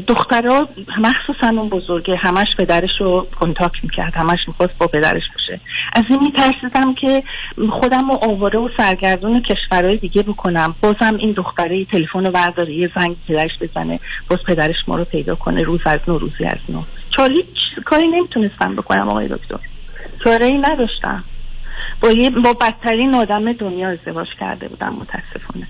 [0.07, 0.69] دخترها
[0.99, 5.61] مخصوصا اون بزرگه همش پدرش رو کنتاکت می‌کرد همش می‌خواست با پدرش باشه.
[5.93, 7.23] از این میترسیدم که
[7.71, 10.75] خودم رو آواره و سرگردون کشورهای دیگه بکنم.
[10.83, 15.35] بازم این دختره تلفن رو برداره یه زنگ پدرش بزنه باز پدرش ما رو پیدا
[15.35, 16.83] کنه روز از نو روزی از نو.
[17.17, 19.59] چاره هیچ کاری نمی‌تونستم بکنم آقای دکتر.
[20.25, 21.25] چاره ای نداشتم.
[22.01, 25.67] با, یه با بدترین آدم دنیا ازدواج کرده بودم متاسفانه.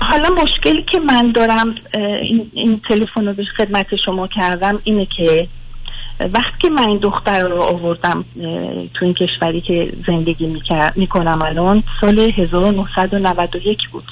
[0.00, 1.74] حالا مشکلی که من دارم
[2.22, 5.48] این, این تلفن رو به خدمت شما کردم اینه که
[6.20, 8.24] وقتی که من این دختر رو آوردم
[8.94, 10.60] تو این کشوری که زندگی
[10.96, 14.04] می‌کنم الان سال 1991 بود.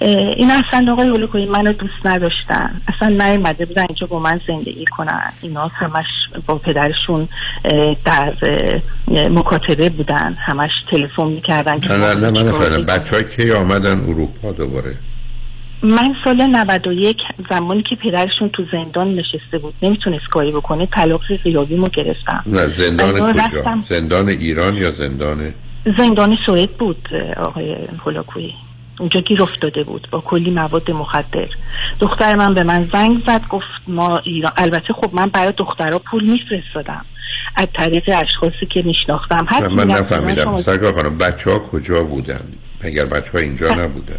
[0.00, 2.80] این اصلا آقای هولوکوی منو دوست نداشتن.
[2.88, 5.32] اصلا نیومده بودن اینجا با من زندگی کنن.
[5.42, 6.06] اینا همش
[6.46, 7.28] با پدرشون
[8.04, 8.34] در
[9.08, 10.36] مکاتبه بودن.
[10.46, 12.94] همش تلفن می‌کردن نه نه نه من نفهمیدم.
[12.94, 14.96] بچه های کی آمدن اروپا دوباره؟
[15.82, 17.16] من سال 91
[17.50, 22.44] زمانی که پدرشون تو زندان نشسته بود نمی‌تونست کاری بکنه طلاق غیابیمو گرفتم.
[22.46, 23.78] نه زندان اینا کجا.
[23.88, 25.54] زندان ایران یا زندان
[25.98, 28.54] زندان سوئد بود آقای هولاکویی
[29.00, 30.08] اونجا گیر افتاده بود.
[30.10, 31.48] با کلی مواد مخدر.
[32.00, 36.30] دختر من به من زنگ زد گفت ما ایران البته خب من برای دخترها پول
[36.30, 37.04] میفرستادم.
[37.56, 39.46] از طریق اشخاصی که میشناختم.
[39.48, 40.58] هر من نفهمیدم.
[40.58, 42.44] سرکار خانم بچه ها کجا بودن؟
[42.80, 44.18] اگر بچه ها اینجا نبودن؟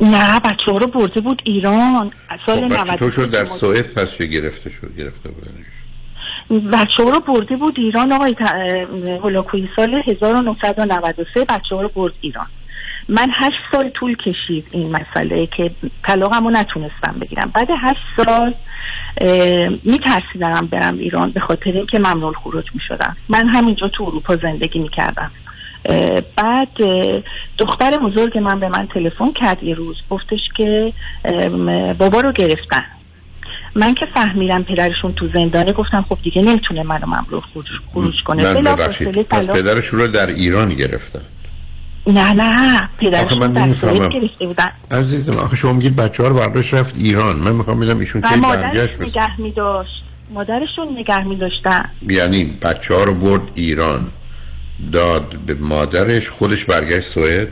[0.00, 2.10] نه بچه ها رو برده بود ایران.
[2.46, 5.66] سال خب بچه تو 90 شد در سوئد پس چه گرفته شد؟ گرفته بودنش.
[6.72, 8.12] بچه ها رو برده بود ایران.
[8.12, 8.36] آقای
[9.22, 12.46] هولاکویی سال 1993 بچه ها رو برد ایران.
[13.08, 15.70] من هشت سال طول کشید این مسئله که
[16.04, 17.50] طلاقم رو نتونستم بگیرم.
[17.54, 18.54] بعد هشت سال
[19.84, 23.16] میترسیدم برم ایران به خاطر اینکه ممنوع خروج می‌شدم.
[23.28, 25.30] من همینجا تو اروپا زندگی می‌کردم.
[26.36, 26.68] بعد
[27.58, 29.96] دختر بزرگ من به من تلفن کرد یه روز.
[30.10, 30.92] گفتش که
[31.98, 32.84] بابا رو گرفتن.
[33.74, 35.72] من که فهمیدم پدرشون تو زندانه.
[35.72, 38.52] گفتم خب دیگه نمی‌تونه منو ممنوع خروج, خروج کنه.
[38.52, 41.22] من پس پدرشون رو در ایران گرفتن.
[42.06, 44.08] نه نه پدرشون من نمی‌فهمم.
[44.08, 44.70] گرفته بودن.
[44.90, 47.36] عزیزم آخه شما میگید بچه ها رو برداشت رفت ایران.
[47.36, 52.94] من می‌خوام بدم ایشون مادرش برگشت نگه می داشت مادرشون نگه می داشتن یعنی بچه
[52.94, 54.06] ها رو برد ایران.
[54.92, 57.48] داد به مادرش خودش برگشت سوئد.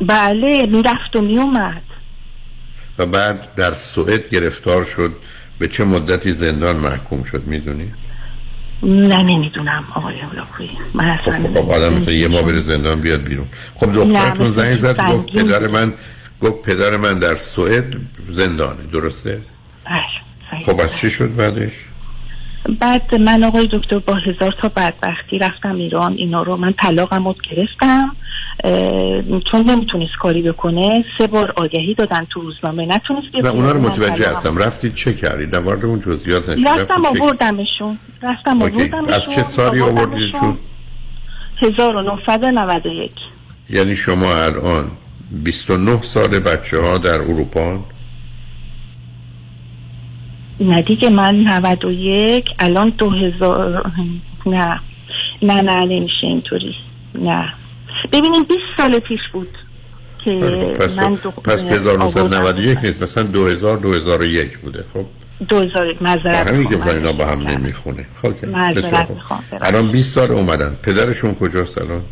[0.00, 1.82] بله می‌رفت و میومد
[2.98, 5.12] و بعد در سوئد گرفتار شد.
[5.58, 7.92] به چه مدتی زندان محکوم شد می‌دونی؟
[8.82, 13.46] نه نمی‌دونم آقای هولاکویی من اصلا خب آدم مثل یه ما بره زندان بیاد بیرون
[13.74, 15.66] خب دخترتون زنگ زد گفت پدر.
[15.66, 15.92] من
[16.40, 17.84] گفت پدر من در سوئد
[18.28, 19.42] زندانه درسته؟
[19.84, 21.72] بله خب از چی شد بعدش؟
[22.80, 27.34] بعد من آقای دکتر با هزار تا بدبختی رفتم ایران اینا رو من طلاقم رو
[27.50, 28.16] گرفتم
[29.52, 32.86] چون نمی‌تونست کاری بکنه سه بار آگهی دادن تو روزنامه.
[32.86, 34.56] نتونست بیاد اونا رو متوجه هستم.
[34.56, 37.98] رفتید چه کردید؟ در مورد اون جزئیات نشید رفتم آوردمشون.
[38.22, 38.62] رفتم.
[38.62, 40.58] آوردمشون از چه سالی آوردیدشون؟
[41.62, 43.10] 1991
[43.70, 44.90] یعنی شما الان
[45.30, 47.84] 29 سال بچه ها در اروپا؟
[50.60, 53.92] نه دیگه من 91 الان 2000
[54.46, 54.80] نه.
[55.42, 56.74] نه نه نمیشه اینطوری.
[57.14, 57.52] نه.
[58.12, 59.58] ببینیم 20 سال پیش بود
[60.24, 60.30] که
[60.80, 61.30] پس, من دو...
[61.30, 65.06] پس 1991 نیست مثلا 2000 2001 بوده خب؟
[65.48, 66.86] 2000 معذرت همین که.
[66.90, 68.06] اینا با هم نمی‌خونه.
[68.22, 69.16] خب معذرت خوب.
[69.16, 70.76] می‌خوام الان 20 سال اومدن.
[70.82, 72.02] پدرشون کجاست الان؟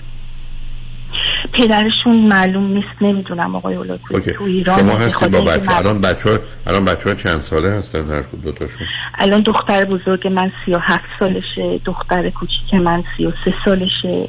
[1.52, 4.30] پدرشون معلوم نیست نمی‌دونم آقای اوکی.
[4.32, 7.98] تو ایران شما هستی با بچه الان بچه؟ ها الان بچه ها چند ساله هستن؟
[8.10, 8.86] هر کدوم دوتاشون
[9.18, 11.80] الان دختر بزرگ من 37 سالشه.
[11.84, 14.28] دختر کوچیک من 33 سالشه.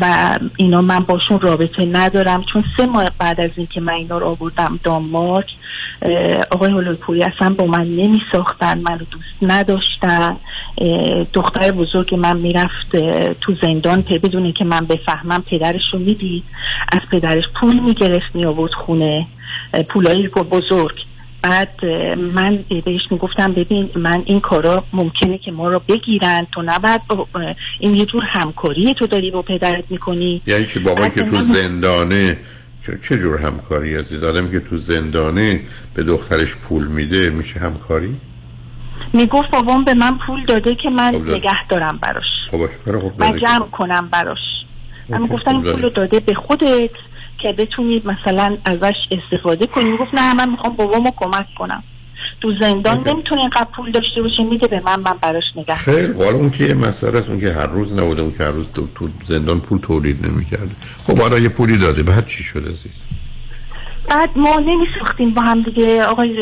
[0.00, 2.44] و اینا من باشون رابطه ندارم.
[2.52, 5.46] چون سه ماه بعد از اینکه من اینا رو آوردم دانمارک
[6.50, 10.36] آقای هولوپوری اصلا با من نمی ساختن منو دوست نداشتن.
[11.32, 12.96] دختر بزرگ من می‌رفت
[13.40, 16.44] تو زندان پی بدونه که من بفهمم پدرش رو می‌دید.
[16.92, 19.26] از پدرش پول می‌گرفت می آورد خونه
[19.88, 20.96] پولایی بزرگ.
[21.42, 21.84] بعد
[22.34, 26.46] من بهش می‌گفتم ببین من این کارا ممکنه که ما رو بگیرن.
[26.52, 27.00] تو نباید
[27.80, 30.42] این یه جور همکاری تو داری با پدرت می‌کنی.
[30.46, 32.36] یعنی چی؟ بابایی بعد که تو من- زندانه
[33.08, 35.60] چه, جور همکاری عزیز؟ آدمی که تو زندانه
[35.94, 38.16] به دخترش پول میده میشه همکاری؟
[39.12, 41.30] می‌گفت بابام به من پول داده که من خب.
[41.30, 42.24] نگه دارم براش.
[42.50, 43.40] خب که.
[43.40, 44.38] جمع کنم براش.
[45.08, 45.72] من اوکی، گفتم این خب.
[45.72, 46.90] پول داده به خودت.
[47.42, 49.96] که بتونی مثلا ازش استفاده کنی.
[49.96, 51.82] گفت نه من می‌خوام بابامو کمک کنم.
[52.40, 56.36] تو زندان نمی‌تونه اینقدر پول داشته باشه میده به من من براش نگه خیر حالا
[56.36, 58.88] اون که یه مسئله است اون که هر روز نبوده اون که هر روز تو,
[58.94, 60.70] تو زندان پول تولید نمی‌کرده.
[61.04, 63.02] خب حالا یه پولی داده بعد چی شد عزیز؟
[64.10, 66.04] بعد ما نمیساختیم با هم دیگه.
[66.04, 66.36] آقای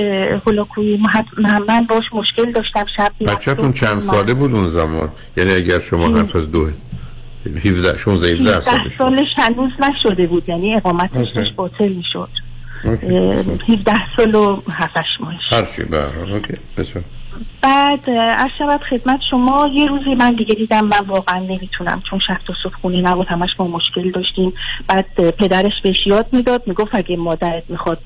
[1.14, 6.16] حت- من باش مشکل داشتم شب بچه‌تون چند ساله بود اون زمان؟ یعنی اگر شما
[6.18, 6.68] حرف از دو
[7.46, 11.30] 17 16 17 17 سالش سالش هنوز نشده بود یعنی اقامتش.
[11.30, 12.28] داشت باطل می‌شد.
[12.84, 13.06] اوکی.
[13.06, 15.52] 17 سال و 7 ماهش.
[15.52, 16.54] هر چی به هر اوکی.
[16.76, 17.04] بسیار.
[17.62, 22.38] بعد عرض شود خدمت شما یه روزی من دیگه دیدم من واقعا نمی‌تونم چون شب
[22.46, 24.52] تا صبح خونه نبود همش ما مشکل داشتیم.
[24.88, 28.02] بعد پدرش بهش یاد می‌داد می‌گفت اگه مادرت می‌خواد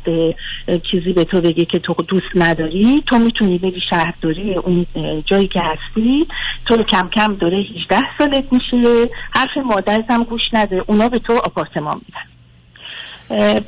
[0.90, 4.86] چیزی به تو بگه که تو دوست نداری تو می‌تونی بری شهرداری اون
[5.27, 6.27] جایی که هستی.
[6.66, 11.32] تو کم کم داره 18 سالت میشه حرف مادرت هم گوش نده اونا به تو
[11.32, 12.34] آپارتمان میدن.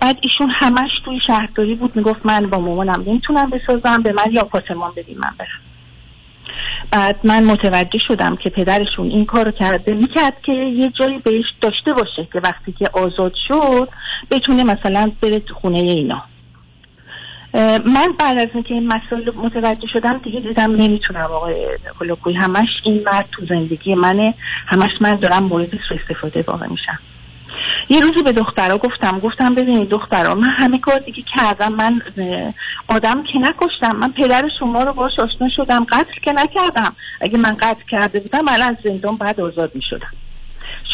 [0.01, 4.41] بعد ایشون همش توی شهرداری بود می‌گفت من با مامانم نمی‌تونم بسازم به من یه
[4.41, 5.61] آپارتمان بدین من برم.
[6.91, 11.93] بعد من متوجه شدم که پدرشون این کارو کرده می‌کرد که یه جایی بهش داشته
[11.93, 13.89] باشه که وقتی که آزاد شد
[14.31, 16.23] بتونه مثلا بره تو خونه اینا.
[17.87, 21.55] من بعد از اینکه این مسائل رو متوجه شدم دیگه دیدم نمی‌تونم آقای
[22.01, 24.35] هلوکوی همش این مرد تو زندگی منه
[24.67, 26.99] همش من دارم مورد سوء استفاده واقع میشم.
[27.89, 31.73] یه روزی به دخترها گفتم گفتم ببینید دخترها من همه کار دیگه کردم.
[31.73, 32.03] من
[32.89, 33.97] آدم که نکشتم.
[33.97, 35.85] من پدر شما رو باش آشنا شدم.
[35.85, 36.97] قتل که نکردم.
[37.21, 40.13] اگه من قتل کرده بودم الان از زندان بعد آزاد می شدم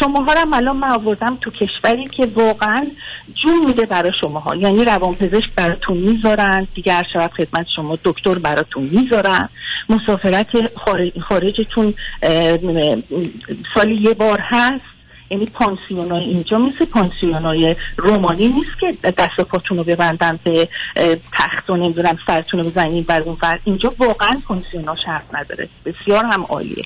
[0.01, 2.87] شما ها هم الان من آوردم تو کشوری که واقعا
[3.43, 8.35] جون میده برای شما ها یعنی روانپزشک براتون می‌ذارن دیگه هر شب خدمت شما دکتر
[8.35, 9.49] براتون می‌ذارن.
[9.89, 11.95] مسافرت خارج خارجتون
[13.75, 14.92] سالی یه بار هست.
[15.33, 20.39] یعنی پانسیون های اینجا مثل پانسیون های رومانی نیست که دست و پاتون رو ببندن
[20.45, 20.69] به
[21.33, 23.59] تخت و نمی‌دونم سرتون رو بزنین بر اون بر.
[23.65, 25.69] اینجا واقعا پانسیون ها شرط نداره.
[25.85, 26.85] بسیار هم عالیه.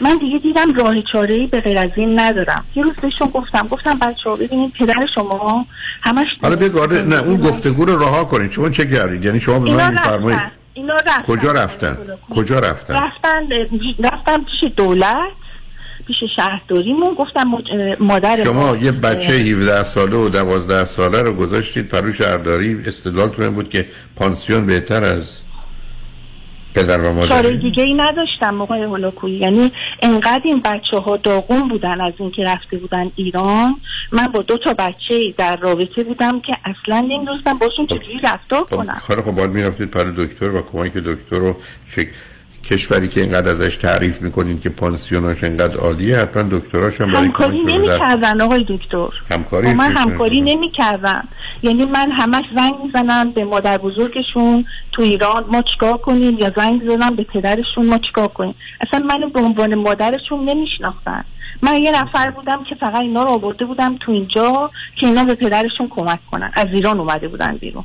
[0.00, 2.64] من دیگه دیدم راه چاره ای به غیر از این ندارم.
[2.74, 5.66] یه روز بهشون گفتم گفتم بچه ها ببینید پدر شما
[6.02, 9.58] همش حالا بگو آره، نه اون گفتگو رو رها کنید شما چه کردید یعنی شما
[9.58, 10.52] به من میفرمایید رفتن.
[10.74, 11.22] اینا رفتن.
[11.22, 11.98] کجا رفتن؟
[12.30, 13.48] کجا رفتن؟ رفتن
[13.98, 15.47] رفتن پیش دولت.
[16.08, 17.14] پیش شهرداریمون.
[17.14, 17.44] گفتم
[18.00, 22.82] مادر شما ما- یه بچه 17 ساله و 12 ساله رو گذاشتید پرو شهرداری.
[22.86, 23.86] استدلالتون بود که
[24.16, 25.38] پانسیون بهتر از
[26.74, 27.50] پدر و چاره مادر.
[27.50, 29.72] دیگه ای نداشتم آقای هولاکویی یعنی
[30.02, 33.76] انقدر این بچه ها داغون بودن از اینکه رفته بودن ایران.
[34.12, 38.96] من با دو تا بچه در رابطه بودم که اصلا نمی‌دونستم باشون چجوری رفتار کنم.
[39.06, 41.56] خیلی خب باید می‌رفتید پرو دکتر و کمک دکتر رو
[42.70, 47.58] کشوری که اینقدر ازش تعریف می‌کنین که پانسیوناش اینقدر عالیه حتما دکتراش هم برای همکاری
[47.58, 49.08] کمک به نمی در- کردن آقای دکتر.
[49.30, 51.22] همکاری با من همکاری نمی کردن
[51.62, 56.88] یعنی من همش زنگ می‌زنم به مادر بزرگشون تو ایران ما چیکار کنیم؟ یا زنگ
[56.90, 58.54] زدم به پدرشون ما چیکار کنیم؟
[58.86, 61.24] اصلا منو به عنوان مادرشون نمیشناختن.
[61.62, 64.70] من یه نفر بودم که فقط اینا رو آورده بودم تو اینجا
[65.00, 66.50] که اینا به پدرشون کمک کنن.
[66.54, 67.84] از ایران اومده بودن بیرون.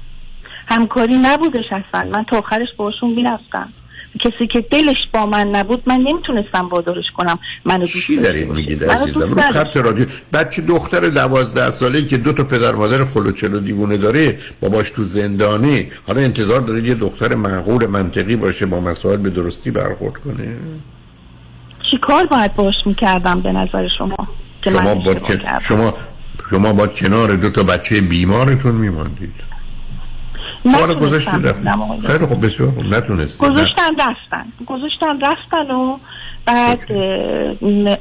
[0.67, 2.09] همکاری نبودش اصلا.
[2.13, 3.73] من تا آخرش باشون می‌رفتم.
[4.19, 7.39] کسی که دلش با من نبود من نمی‌تونستم وادارش کنم.
[7.65, 8.45] منو دوست چی باشه.
[8.45, 9.41] میگید عزیزم؟ رو.
[9.41, 10.05] خط رادیو.
[10.33, 15.87] بچه دختر دوازده ساله که دو تا پدر مادر خلوچلو دیوونه داره باباش تو زندانه
[16.07, 20.57] حالا انتظار دارید یه دختر معقول منطقی باشه با مسائل به درستی برخورد کنه.
[21.91, 24.27] چی کار باید باش می‌کردم به نظر شما؟
[24.61, 25.15] شما با؟
[25.61, 25.93] شما
[26.49, 29.52] شما با کنار دو تا بچه بیمارتون میماندید.
[30.65, 32.85] حالا نتونستم گذاشتید رفت ببینم آقای خیلی خوب بسیار خوب.
[32.85, 33.53] نتونستید نه.
[33.53, 34.45] گذاشتن رفتن.
[34.65, 35.97] گذاشتن رفتن و
[36.45, 36.91] بعد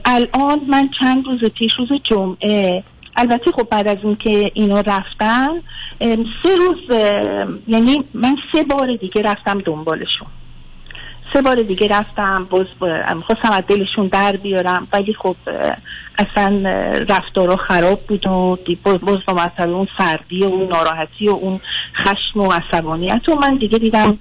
[0.05, 2.85] الان من چند روز پیش روز جمعه
[3.17, 5.49] البته خب بعد از اینکه اینا رفتن
[6.43, 6.99] سه روز
[7.69, 10.29] یعنی من سه بار دیگه رفتم دنبالشون.
[11.33, 12.67] سه بار دیگه رفتم باز
[13.27, 15.37] خواستم از دلشون در بیارم ولی خب
[16.19, 16.71] اصلا
[17.09, 21.61] رفتارا خراب بود و باز با مثلا اون سردی و اون ناراحتی و اون
[22.05, 24.19] خشم و عصبانیت و من دیگه دیدم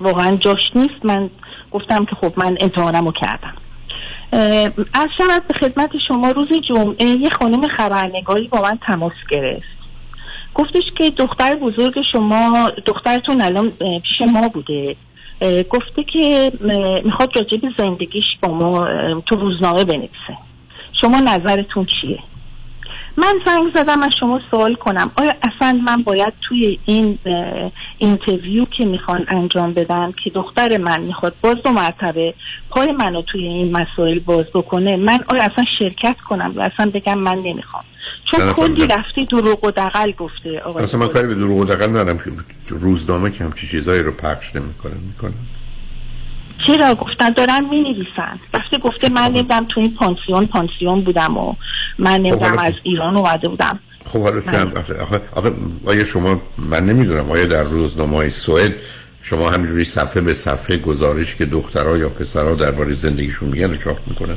[0.00, 1.04] واقعا جاش نیست.
[1.04, 1.30] من
[1.70, 3.54] گفتم که خب من امتحانمو کردم.
[4.32, 9.72] اه، از شود به خدمت شما روز جمعه یه خانم خبرنگاری با من تماس گرفت.
[10.54, 14.96] گفتش که دختر بزرگ شما دخترتون الان پیش ما بوده.
[15.70, 16.52] گفته که
[17.04, 18.86] می‌خواد راجع به زندگیش با ما
[19.20, 20.38] تو روزنامه بنویسه.
[21.00, 22.18] شما نظرتون چیه؟
[23.16, 25.10] من زنگ زدم از شما سوال کنم.
[25.16, 27.18] آیا اصلا من باید توی این
[27.98, 32.34] اینترویو که می‌خوان انجام بدن که دختر من می‌خواد باز دو مرتبه
[32.70, 37.18] پای منو توی این مسائل باز بکنه من آیا اصلا شرکت کنم یا اصلا بگم
[37.18, 37.84] من نمی‌خوام؟
[38.32, 41.64] چون کلی خب، رفتی دروغ و دقل گفته آقای اصلا من کاری به دروغ و
[41.64, 42.30] دقل ندارم که
[42.66, 45.32] روزنامه که همچی چیزایی رو پخش نمی‌کنه می‌کنه.
[46.66, 51.54] چرا؟ گفتن دارن می نویسن رفته گفته من نمی‌دونم تو این پانسیون پانسیون بودم و
[51.98, 53.78] من نمی‌دونم حالا- از ایران اومده بودم.
[54.04, 55.52] خب حالا فهم آخه, آخه, آخه
[55.86, 58.74] آیا شما من نمی‌دونم آیا در روزنامه های سوئد
[59.22, 64.36] شما همینجوری صفحه به صفحه گزارش که دخترها یا پسرها درباره زندگیشون میگن چاپ می‌کنن؟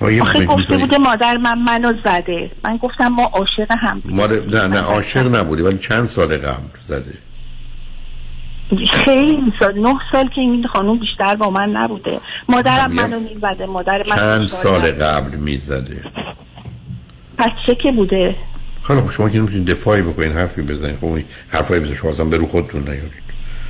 [0.00, 2.50] آخه گفته بوده مادر من منو زده.
[2.64, 7.14] من گفتم ما عاشق هم رو- نه نه عاشق نبودی ولی چند سال قبل زده
[9.04, 12.20] خیلی سال نه سال که این خانوم بیشتر با من نبوده.
[12.48, 14.90] مادرم منو می‌زده مادر من چند سال.
[14.92, 16.02] قبل می‌زده
[17.38, 18.36] پس چه که بوده؟
[18.82, 20.96] خب شما که نمی‌تونید دفاعی بکنین حرفی بزنین.
[20.96, 23.28] خب این حرفایی بزنین شما اصلا به رو خودتون نیارید.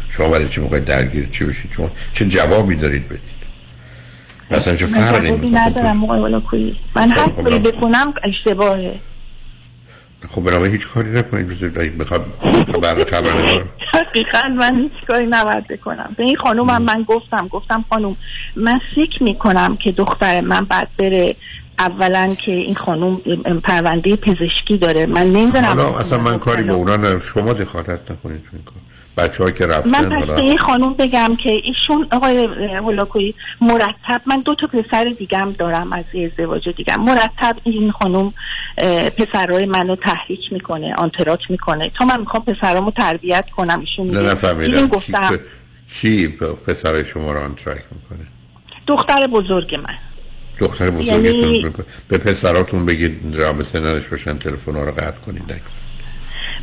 [0.08, 3.37] شما برای چی می‌خواید درگیر چی بشید شما چه جوابی دارید بدید
[4.50, 7.70] مثلا چه فرقی ندارم آقای ولاکویی من هر خب، کاری خب.
[7.70, 8.94] بکنم اشتباهه.
[10.28, 11.48] خب بنابراین هیچ کاری نکنید.
[11.48, 12.26] بذارید اگه بخواد
[12.72, 13.64] خبر خبرنگار
[13.94, 16.14] دقیقا من هیچ کاری نباید بکنم.
[16.16, 18.16] به این خانوم هم من گفتم گفتم خانوم
[18.56, 21.36] من فکر می‌کنم که دختر من بعد بره
[21.78, 23.20] اولا که این خانوم
[23.64, 25.06] پرونده پزشکی داره.
[25.06, 25.64] من نمی‌دونم.
[25.64, 27.20] حالا اصلا من کاری به اونا ندارم.
[27.20, 28.76] شما دخالت نکنید تو این کار.
[29.18, 32.44] بچه ها که رفتن من حالا این خانوم بگم که ایشون آقای
[32.76, 38.34] هولاکویی مرتب من دو تا پسر دیگم دارم از یه ازدواج دیگم مرتب این خانوم
[39.18, 41.90] پسرای منو تحریک می‌کنه آنتراک می‌کنه.
[41.98, 44.32] تا من می‌خوام پسرامو تربیت کنم ایشون نه میگه.
[44.32, 45.30] نفهمیدم کی, گفتم.
[46.00, 46.28] کی
[46.66, 48.26] پسرای شما رو آنترک می‌کنه؟
[48.86, 49.94] دختر بزرگ من.
[50.58, 51.66] دختر بزرگتون یعنی-
[52.08, 55.42] به- پسراتون بگید رابطه نداشت باشن تلفن رو قطع کنید.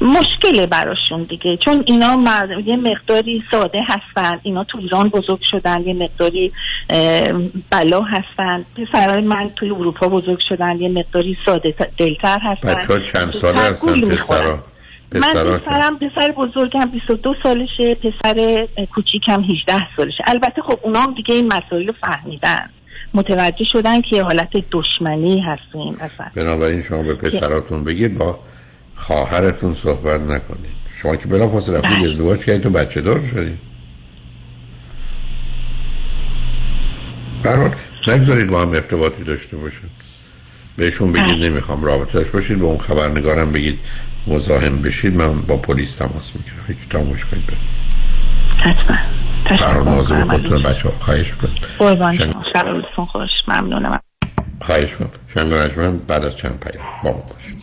[0.01, 1.57] مشکله براشون دیگه.
[1.57, 6.51] چون اینا مر- یه مقداری ساده هستن اینا تو ایران بزرگ شدن یه مقداری
[7.71, 8.65] بلا هستن.
[8.77, 12.73] پسرای من توی اروپا بزرگ شدن یه مقداری ساده دلتر هستن.
[12.75, 14.01] بچه چند ساله هستن.
[14.01, 14.59] پسرا
[15.13, 20.23] من پسرم پسر بزرگم 22 سالشه پسر کوچیکم 18 سالشه.
[20.27, 22.69] البته خب اونا هم دیگه این مسائل رو فهمیدن.
[23.13, 25.97] متوجه شدن که حالت دشمنی هستیم.
[25.99, 28.39] اصلا بنابراین شما به پسراتون بگید با
[28.95, 32.09] خواهرتون صحبت نکنید شما که بلا فاصله رفتید بله.
[32.09, 33.59] ازدواج کردید و بچه دار شدید
[37.43, 37.75] برحال
[38.07, 39.89] نگذارید با هم ارتباطی داشته باشن
[40.77, 43.79] بهشون بگید نمی‌خوام رابطه باشید به اون خبرنگارم بگید
[44.27, 45.15] مزاحم بشید.
[45.15, 46.63] من با پلیس تماس می‌گیرم.
[46.67, 47.53] هیچ مشکلی به
[48.57, 48.97] حتما.
[49.49, 50.63] برای مواظب می‌کنم خودتون.
[50.63, 51.55] بچه ها خواهش می‌کنم.
[51.77, 52.17] قربان.
[52.17, 53.29] شما روزتون خوش.
[53.47, 53.99] ممنونم.
[54.61, 55.09] خواهش می‌کنم.
[55.33, 57.54] شنگ بعد از چند پیام با ما باشید.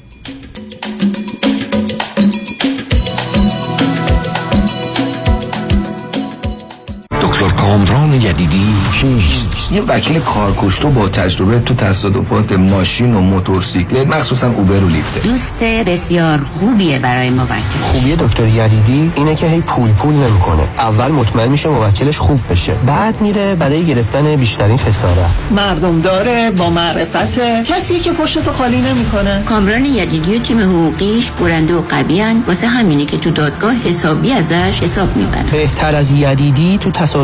[7.43, 8.67] دکتر کامران یدیدی؟
[9.01, 15.21] کیست؟ یه وکیل کارکشته با تجربه تو تصادفات ماشین و موتورسیکلت مخصوصا اوبر و لیفته.
[15.21, 17.55] دوست بسیار خوبیه برای موکل.
[17.83, 20.63] خوبی دکتر یدیدی؟ اینه که هی پول پول نمی‌کنه.
[20.79, 22.75] اول مطمئن میشه موکلش خوب بشه.
[22.87, 25.47] بعد میره برای گرفتن بیشترین خسارت.
[25.51, 27.39] مردم داره با معرفت.
[27.65, 29.43] کسی که پشتتو خالی نمی‌کنه.
[29.47, 34.81] کامران یدیدی و تیم حقوقیش برنده و قویان واسه همینه که تو دادگاه حسابی ازش
[34.83, 35.47] حساب می‌برن.
[35.53, 36.91] بهتر از یدیدی تو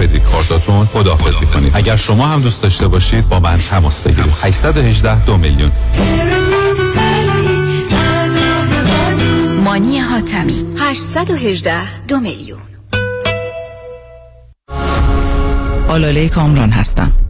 [0.00, 0.84] کردیت کارتاتون.
[0.84, 1.72] خداحافظی کنید.
[1.74, 4.32] اگر شما هم دوست داشته باشید با من تماس بگیرید.
[4.42, 5.70] 818 دو میلیون.
[9.64, 10.64] مانی حاتمی.
[10.78, 12.60] 818 دو میلیون.
[15.88, 17.12] آلاله کامران هستم.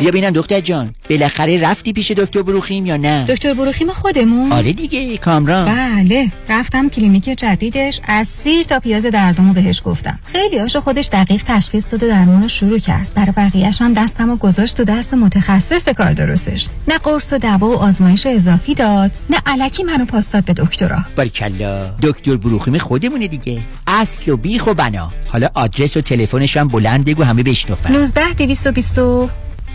[0.00, 0.94] بیا ببینم دکتر جان.
[1.10, 4.52] بالاخره رفتی پیش دکتر بروخیم یا نه؟ دکتر بروخیم خودمون.
[4.52, 5.64] آره دیگه کامران.
[5.64, 8.00] بله رفتم کلینیک جدیدش.
[8.04, 10.18] از سیر تا پیاز دردمو بهش گفتم.
[10.24, 13.12] خیلی هاشو خودش دقیق تشخیص داد و درمون رو شروع کرد.
[13.14, 16.68] برای بقیهش هم دستم و گذاشت تو دست متخصص کار درستش.
[16.88, 20.98] نه قرص و دوا و آزمایش اضافی داد نه علکی منو پاس داد به دکترا.
[21.16, 21.90] باریکلا.
[22.02, 23.58] دکتر بروخیم خودمونه دیگه.
[23.86, 25.12] اصل و بیخ و بنا.
[25.28, 28.98] حالا آدرس و تلفنش هم بلند بگو همه بشنفن 19 220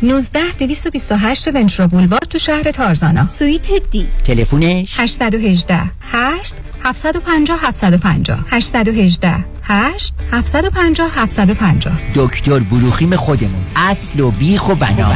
[0.04, 3.26] 19 228 ونچرو بولوار تو شهر تارزانا.
[3.26, 4.08] سویت دی.
[4.26, 5.82] تلفنش 818
[6.12, 13.66] 8 750 750 818 8 750 750 دکتر بروخیم خودمون.
[13.76, 15.16] اصل و بیخ و بنا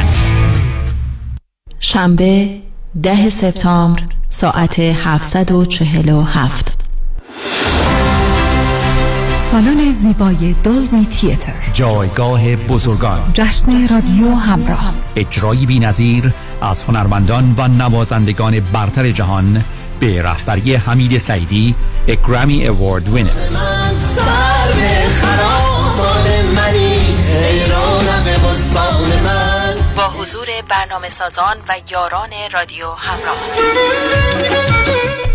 [1.80, 2.60] شنبه
[3.02, 6.77] ده سپتامبر ساعت 747
[9.50, 11.52] سالن زیبای دولبی تیتر.
[11.72, 13.30] جایگاه بزرگان.
[13.34, 14.92] جشن رادیو همراه.
[15.16, 19.64] اجرایی بی‌نظیر از هنرمندان و نوازندگان برتر جهان
[20.00, 21.74] به رهبری حمید سعیدی
[22.28, 23.30] گرامی اوارد وینر
[29.96, 34.77] با حضور برنامه سازان و یاران رادیو همراه.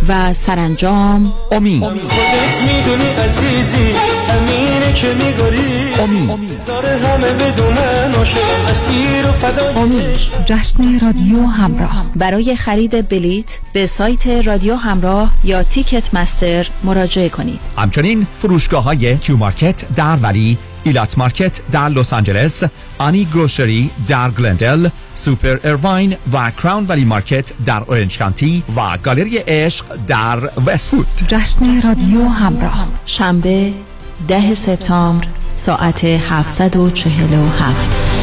[0.07, 1.83] و سرانجام امید
[9.31, 10.03] فدای امید
[10.45, 12.05] جشن رادیو همراه.
[12.15, 17.59] برای خرید بلیت به سایت رادیو همراه یا تیکت مستر مراجعه کنید.
[17.77, 22.63] همچنین فروشگاه های کیو مارکت در ولی ایلات مارکت در لس آنجلس
[22.97, 29.37] آنی گروشری در گلندل سوپر ایرواین و کراون ولی مارکت در اورنج کانتی و گالری
[29.37, 32.87] عشق در وستفود جشن رادیو همراه.
[33.05, 33.73] شنبه
[34.27, 38.22] ده سپتامبر ساعت 747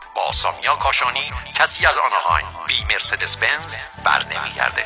[0.15, 1.19] با سامیا کاشانی
[1.55, 3.75] کسی از آنهایم بی مرسدس بنز
[4.05, 4.81] بر نمیگرده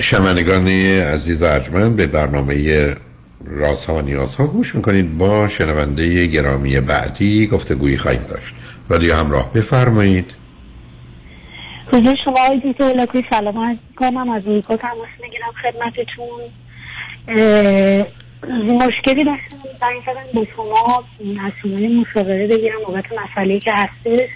[0.00, 2.96] شنوندگان عزیز ارجمند به برنامه
[3.44, 5.18] رازها و نیازها گوش می‌کنید.
[5.18, 8.54] با شنونده گرامی بعدی گفتگویی خواهیم داشت.
[8.88, 10.45] رادیو همراه بفرمایید.
[11.92, 14.28] حضور شما آقای دکتر هلاکوی؟ سلام عرض می‌کنم.
[14.30, 16.40] از اروپا تماس می‌گیرم خدمتتون.
[18.86, 19.56] مشکلی داشتم.
[19.80, 21.04] زنگ زدم با شما.
[21.64, 24.28] یه مشاوره بگیرم بابت مسئله که هستش.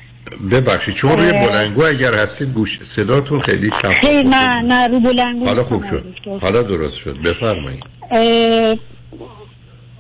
[0.51, 1.33] ببخشید شما روی.
[1.33, 6.15] بلنگو اگر هستید گوش صداتون خیلی کم خیلی نه نه رو بلنگو حالا خوب شد.
[6.43, 7.23] حالا درست شد.
[7.23, 7.85] بفرمایید.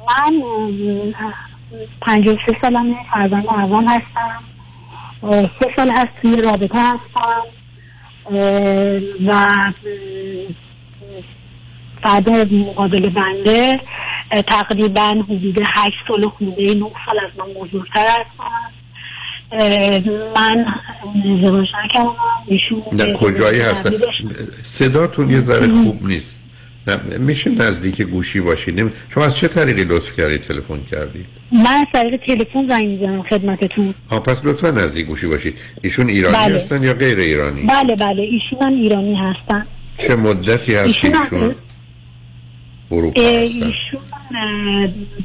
[0.08, 0.42] من
[2.02, 4.44] پنج و سه سالمه فرزند اول هستم.
[5.22, 7.42] سه سال هست توی رابطه هستم
[9.26, 9.46] و
[12.02, 13.80] بعد مقابل بنده
[14.48, 18.80] تقریبا حدود هشت سال خونده نه سال از من بزرگتر هستم
[20.36, 20.66] من
[21.34, 22.14] ازدواج نکردم
[22.46, 23.90] ایشون نه کجایی هستن.
[24.64, 26.39] صداتون یه ذره خوب نیست
[27.18, 32.20] میشه نزدیک گوشی باشید شما از چه طریقی لطف کردید تلفن کردید من از طریق
[32.26, 33.94] تلفن زنگ می‌زنم خدمتتون.
[34.10, 36.56] آه پس لطفا نزدیک گوشی باشید ایشون ایرانی بله.
[36.56, 38.22] هستن یا غیر ایرانی؟ بله بله.
[38.22, 39.66] ایشون هم ایرانی هستن.
[39.96, 41.54] چه مدتی هست ایشون ایشون
[42.90, 44.00] اروپا هستن؟ ایشون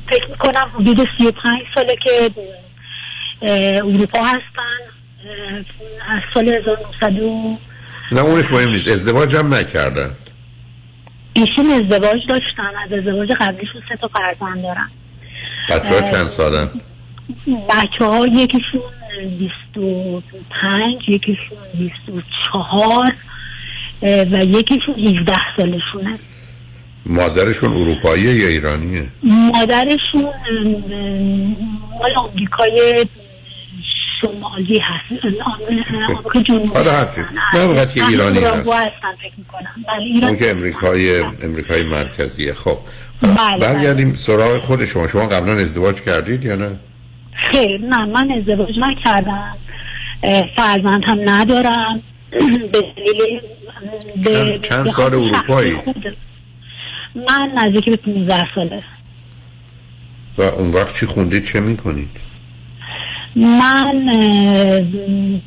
[0.09, 2.31] فکر می‌کنم حدود سی و پنج ساله که
[3.81, 4.41] اروپا هستن.
[6.09, 7.57] از سال 1900 و-
[8.11, 8.87] نه اونش مهم نیست.
[8.87, 10.11] ازدواج هم نکردن.
[11.35, 14.89] ایشون ازدواج داشتن از ازدواج قبلیشون سه تا فرزند دارن.
[15.69, 16.01] بچه ها.
[16.11, 16.69] چند سالن؟
[17.69, 18.81] بچه ها یکیشون
[19.39, 20.21] بیست و
[20.61, 23.13] پنج یکیشون بیست و چهار
[24.01, 26.19] اه، و یکیشون 17 سالشونه.
[27.05, 30.25] مادرشون اروپاییه یا ایرانیه؟ مادرشون
[31.99, 33.05] مال آمریکای
[34.21, 35.25] شمالی هست.
[35.25, 38.55] ام، آمریکا جنوبی حالا هرچی نه که ایرانی هست.
[38.55, 39.75] هست هستن فکر می‌کنم.
[39.87, 42.53] بله ایران که امریکای امریکای مرکزیه.
[42.53, 42.77] خب.
[43.21, 45.07] بله، برگردیم سراغ خود شما.
[45.07, 46.71] شما قبلا ازدواج کردید یا نه؟
[47.51, 49.57] خیر نه من ازدواج نکردم.
[50.55, 52.01] فرزند هم ندارم.
[52.71, 52.81] به
[54.25, 55.73] دلیل چند- چند سال اروپایی؟
[57.15, 58.83] من نزدیک به 15 ساله.
[60.37, 62.09] و اون وقت چی خوندید؟ چه می‌کنید؟
[63.35, 64.05] من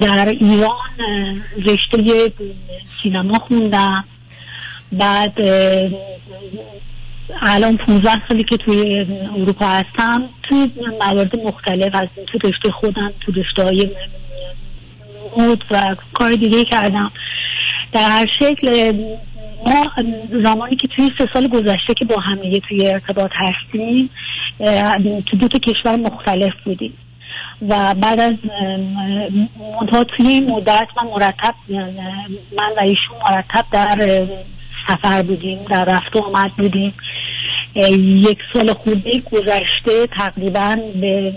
[0.00, 0.72] در ایران
[1.66, 2.32] رشته
[3.02, 4.04] سینما خوندم.
[4.92, 5.40] بعد
[7.40, 9.06] الان 15 سالی که توی
[9.36, 10.70] اروپا هستم توی
[11.00, 13.90] موارد مختلف از تو رشته خودم تو رشته های
[15.70, 17.12] و کار دیگه کردم.
[17.92, 18.92] در هر شکل
[19.66, 19.92] ما
[20.42, 24.10] زمانی که توی سه سال گذشته که با همه توی ارتباط هستیم
[25.26, 26.92] تو دو تا کشور مختلف بودیم.
[27.62, 28.32] و بعد از
[29.80, 31.54] منتها توی این مدت من مرتب
[32.58, 34.26] من و ایشون مرتب در
[34.88, 36.94] سفر بودیم در رفت و آمد بودیم.
[38.24, 41.34] یک سال خورده گذشته تقریبا به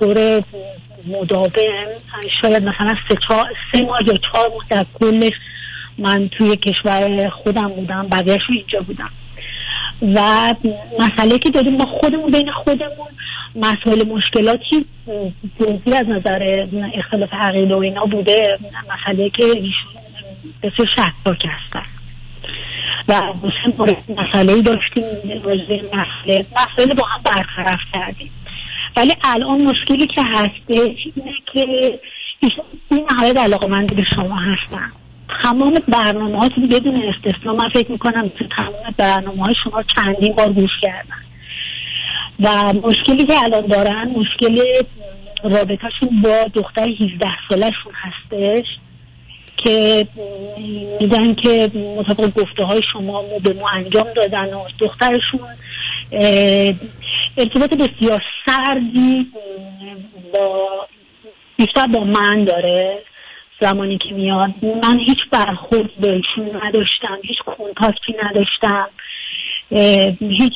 [0.00, 0.42] طور
[1.06, 1.50] مداوم
[2.42, 5.32] شاید مثلا سه, چهار- سه ماه یا چهار ماه در کلش
[5.98, 9.10] من توی کشور خودم بودم بقیهش اینجا بودم
[10.14, 10.54] و
[10.98, 13.08] مسئله که داریم ما خودمون بین خودمون
[13.56, 14.86] مسائل مشکلاتی
[15.60, 18.58] جزئی از نظر اختلاف عقیده و اینا بوده.
[18.90, 19.44] مسئله که
[20.62, 21.86] بسیار شکاک هستن.
[23.08, 23.22] و
[24.08, 25.04] مسئله داشتیم
[25.92, 28.30] مسئله مسئله با هم برطرف کردیم.
[28.96, 31.66] ولی الان مشکلی که هستش اینه که
[32.90, 34.92] این نهایت علاقه به شما هستن.
[35.42, 40.52] تمام برنامه هاتون بدون استثنا من فکر می‌کنم تو تمام برنامه های شما چندین بار
[40.52, 41.24] گوش کردن.
[42.40, 44.58] و مشکلی که الان دارن مشکل
[45.44, 48.66] رابطهشون با دختر 17 سالشون هستش
[49.56, 50.06] که
[51.00, 55.48] میگن که مطابق گفته های شما مو به مو انجام دادن و دخترشون
[57.36, 59.26] ارتباط بسیار سردی
[60.34, 60.68] با
[61.56, 62.98] بیشتر با من داره.
[63.66, 64.50] زمانی که میاد
[64.84, 68.88] من هیچ برخورد به ایشون نداشتم هیچ کنتاکتی نداشتم
[70.20, 70.52] هیچ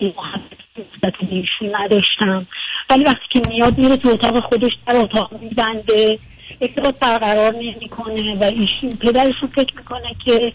[0.00, 2.46] محبتی به ایشون نداشتم.
[2.90, 6.18] ولی وقتی که میاد میره تو اتاق خودش در اتاق میبنده
[6.60, 10.52] ارتباط برقرار نمی‌کنه و ایشون پدرشون فکر می‌کنه که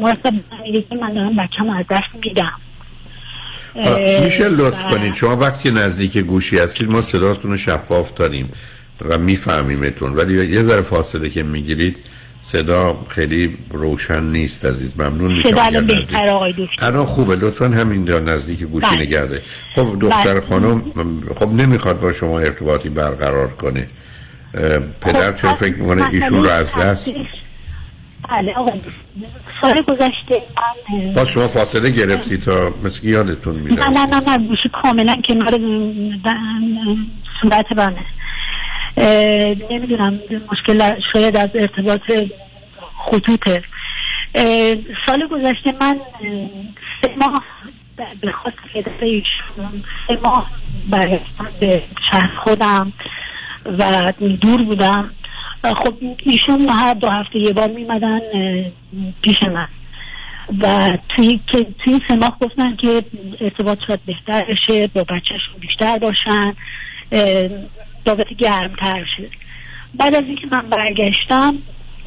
[0.00, 0.34] مرتب
[0.90, 2.60] که من دارم بچه‌مو از دست میدم.
[4.24, 5.14] میشه لطف کنید.
[5.14, 8.52] شما وقتی نزدیک گوشی هستید ما صداتون رو شفاف داریم.
[9.00, 10.14] و میفهمیمتون.
[10.14, 11.96] ولی یه ذره فاصله که می‌گیرید
[12.42, 14.92] صدا خیلی روشن نیست عزیز.
[14.96, 16.86] ممنون میشم صدا بهتر آقای دکتر.
[16.86, 17.36] الان خوبه.
[17.36, 19.00] لطفا همین جا نزدیک گوشی بله.
[19.00, 19.42] نگرده
[19.74, 20.40] خب دختر بله.
[20.40, 20.82] خانم
[21.36, 23.86] خب نمی‌خواد با شما ارتباطی برقرار کنه.
[25.00, 27.08] پدر چرا فکر می‌کنه ایشون رو از دست؟
[28.30, 28.80] بله آقای.
[29.60, 30.42] سال گذشته
[31.14, 34.48] باز شما فاصله گرفتی تا مثل یادتون میره نه نه نه نه.
[34.48, 35.50] گوشی کاملا کنار
[37.42, 37.92] صورت اه،
[39.70, 40.20] نمی‌دونم
[40.52, 42.00] مشکل شاید از ارتباط
[43.06, 43.62] خطوطه
[45.06, 46.00] سال گذشته من
[47.02, 47.44] سه ماه
[48.20, 50.50] به خاطر پدر ایشون سه ماه
[51.60, 52.92] به شهر خودم
[53.64, 55.10] و دور بودم.
[55.64, 58.20] خب ایشون هر دو هفته یه بار میمدن
[59.22, 59.68] پیش من.
[60.58, 63.04] و توی که توی سه ماه گفتن که
[63.40, 66.54] ارتباط شاید بهتر بشه با بچهشون بیشتر باشن.
[68.08, 69.30] رابطه گرمتر شه
[69.94, 71.58] بعد از اینکه من برگشتم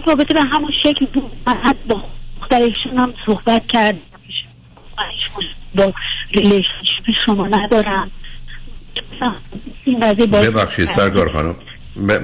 [0.08, 1.32] رابطه به همون شکل بود.
[1.48, 2.04] من حتی با
[2.42, 4.00] دخترشون هم صحبت کردم.
[5.76, 5.94] با
[6.32, 8.12] relationship شما ندارم.
[10.32, 11.56] ببخشید سرکار خانم.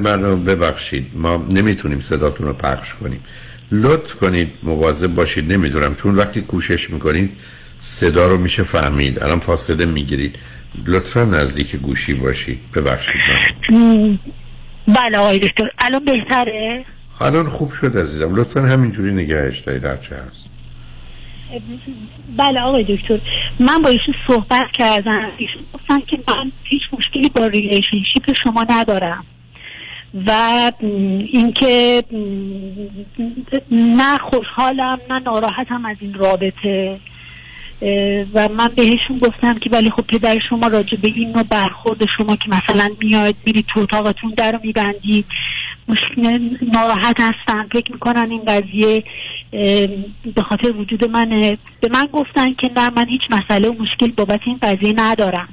[0.04, 1.12] منو ببخشید.
[1.14, 3.24] ما نمی‌تونیم صداتون رو پخش کنیم.
[3.72, 5.54] لطف کنید مواظب باشید.
[5.54, 5.95] نمی‌دونم.
[5.95, 7.32] چون وقتی کوشش می‌کنید
[7.80, 9.24] صدا رو میشه فهمید.
[9.24, 10.36] الان فاصله می‌گیرید.
[10.86, 13.22] لطفا نزدیک گوشی باشید ببخشید
[13.70, 14.20] من.
[14.88, 15.70] بله آقای دکتر.
[15.80, 16.86] الان بهتره؟
[17.22, 18.36] الان خوب شد عزیزم.
[18.36, 19.86] لطفا همینجوری نگهش دارید.
[19.86, 20.49] هرچه هست.
[22.38, 23.20] بله آقای دکتر.
[23.60, 25.32] من با ایشون صحبت کردم.
[25.38, 29.26] ایشون گفتن که من هیچ مشکلی با relationship شما ندارم.
[30.28, 30.32] و
[31.32, 32.04] اینکه
[33.72, 36.99] نه خوشحالم نه ناراحتم از این رابطه.
[38.34, 42.36] و من بهشون گفتم که ولی خب پدر شما راجع به این نوع برخورد شما
[42.36, 45.26] که مثلا میاد میرید تو اتاقتون در رو میبندید
[45.88, 46.40] مشکل
[46.74, 49.04] ناراحت هستن فکر می‌کنن این قضیه
[50.36, 51.58] به خاطر وجود منه.
[51.82, 55.49] به من گفتن که نه من هیچ مسئله و مشکل بابت این قضیه ندارم.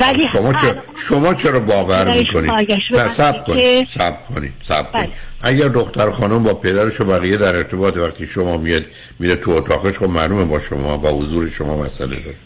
[0.00, 0.74] ولی شما چرا
[1.08, 5.10] شما چرا باور پدرش می‌کنید سب کنید سب کنید سب کنید.
[5.42, 8.84] اگر دختر خانم با پدرش و بقیه در ارتباط وقتی شما میاد
[9.18, 12.36] میره تو اتاقش خب معلومه با شما با حضور شما مسئله داره.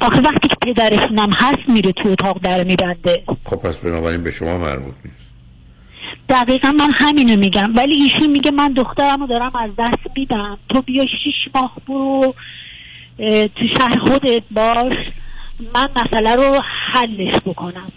[0.00, 3.22] آخه وقتی که پدرشون هم هست میره تو اتاق در میبنده.
[3.44, 5.16] خب پس بنابراین به شما مربوط نیست.
[6.28, 7.72] دقیقا من همینو میگم.
[7.76, 10.58] ولی ایشون میگه من دخترم رو دارم از دست میدم.
[10.68, 12.34] تو بیا شیش ماه برو
[13.46, 14.94] تو شهر خودت باش.
[15.74, 16.60] من مسئله رو
[16.92, 17.92] حلش بکنم.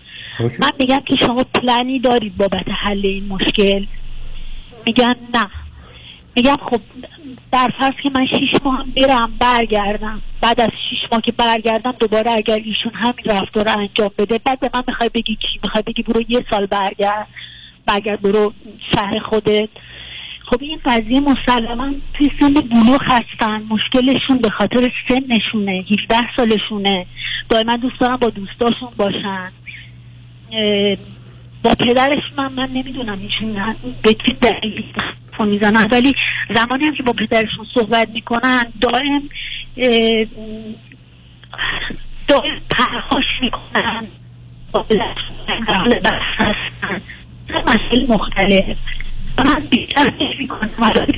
[0.60, 3.86] من میگم که شما پلنی دارید بابت حل این مشکل.
[4.86, 5.46] میگن نه.
[6.36, 6.82] میگم خب
[7.52, 10.22] در فرض که من شیش ماه هم برم برگردم.
[10.42, 14.60] بعد از شیش ماه که برگردم دوباره اگر ایشون همین رفتار رو انجام بده بعد
[14.60, 17.28] به من می‌خوای بگی کی؟ می‌خوای بگی برو یه سال برگرد.
[17.86, 18.54] برگرد برو
[18.96, 19.70] شهر خودت.
[20.50, 23.62] خب این قضیه مسلما توی سن بلوغ هستن.
[23.70, 25.86] مشکلشون به خاطر سنشونه.
[26.12, 27.06] 17 سالشونه.
[27.50, 29.52] دائما دوست دارن با دوستاشون باشن.
[31.64, 34.86] با پدرش من من نمی‌دونم ایشون به چه دلیلی
[35.92, 36.14] ولی
[36.56, 39.30] زمانی هم که با پدرشون صحبت می‌کنن دائم
[42.28, 44.08] دائم پرخاش می‌کنن.
[44.72, 45.36] با پدرشون
[47.68, 48.78] مسئله مختلف.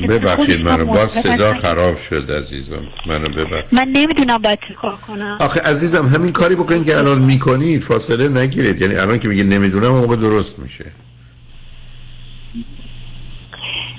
[0.09, 1.53] ببخشید منو باز صدا.
[1.53, 2.87] خراب شد عزیزم.
[3.07, 3.65] منو ببخشید.
[3.71, 5.37] من نمی‌دونم باید چه کار کنم.
[5.39, 8.81] آخه عزیزم همین کاری بکنید که الان می‌کنید فاصله نگیرید.
[8.81, 10.85] یعنی الان که میگید نمی‌دونم اون موقع درست میشه.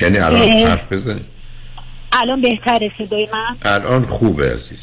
[0.01, 0.49] یعنی الان.
[0.49, 1.25] حرف بزنید.
[2.13, 4.81] الان بهتره صدای من؟ الان خوبه عزیز.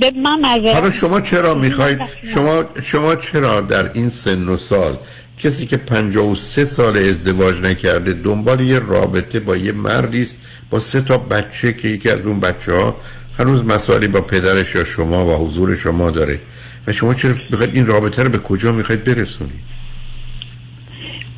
[0.00, 0.44] به من
[0.74, 2.00] حالا شما چرا می‌خواید
[2.34, 4.96] شما شما چرا در این سن و سال
[5.42, 10.40] کسی که 53 سال ازدواج نکرده دنبال یه رابطه با یه مردی است
[10.70, 12.96] با سه تا بچه که یکی از اون بچه ها
[13.38, 16.40] هنوز مسائلی با پدرش یا شما و حضور شما داره.
[16.86, 19.60] و شما چرا بخواید این رابطه رو به کجا می‌خواید برسونید؟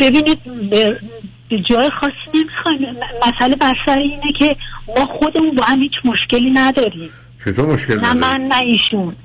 [0.01, 0.39] ببینید
[0.71, 0.99] به
[1.71, 2.97] جای خاصی نمی‌خوایم.
[3.29, 4.57] مسئله بر سر اینه که
[4.89, 7.11] ما خودمون با هم هیچ مشکلی نداریم.
[7.45, 9.17] چطور مشکل نه؟ من نه ایشون.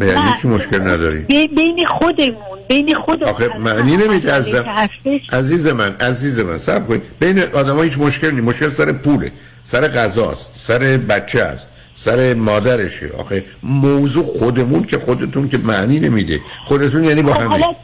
[0.00, 0.32] یعنی.
[0.42, 5.32] چی مشکل نداری؟ بی- بین خودمون بین خودمون آخه معنی هستش.
[5.32, 7.02] عزیز من عزیز من صبر کنید.
[7.20, 8.44] بین آدم هیچ مشکل نیست.
[8.44, 9.32] مشکل سر پوله.
[9.64, 10.54] سر غذاست.
[10.58, 10.78] سر
[11.08, 11.68] بچه است.
[11.94, 13.10] سر مادرشه.
[13.18, 16.40] آخه موضوع خودمون که خودتون که معنی نمیده.
[16.64, 17.76] خودتون یعنی با خب همه.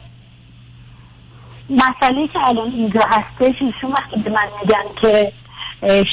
[1.69, 5.31] مسئله که الان اینجا هستش ایشون وقتی به من میگن که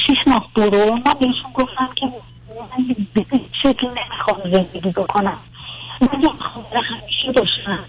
[0.07, 3.25] شیش ماه برو من بهشون گفتم که من به
[3.63, 5.37] شکل نمی‌خوام زندگی بکنم.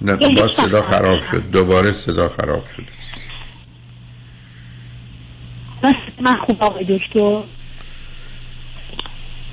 [0.01, 1.51] نه با صدا خراب شد.
[1.51, 2.85] دوباره صدا خراب شد.
[5.83, 7.43] من- من خوب آقای دکتر.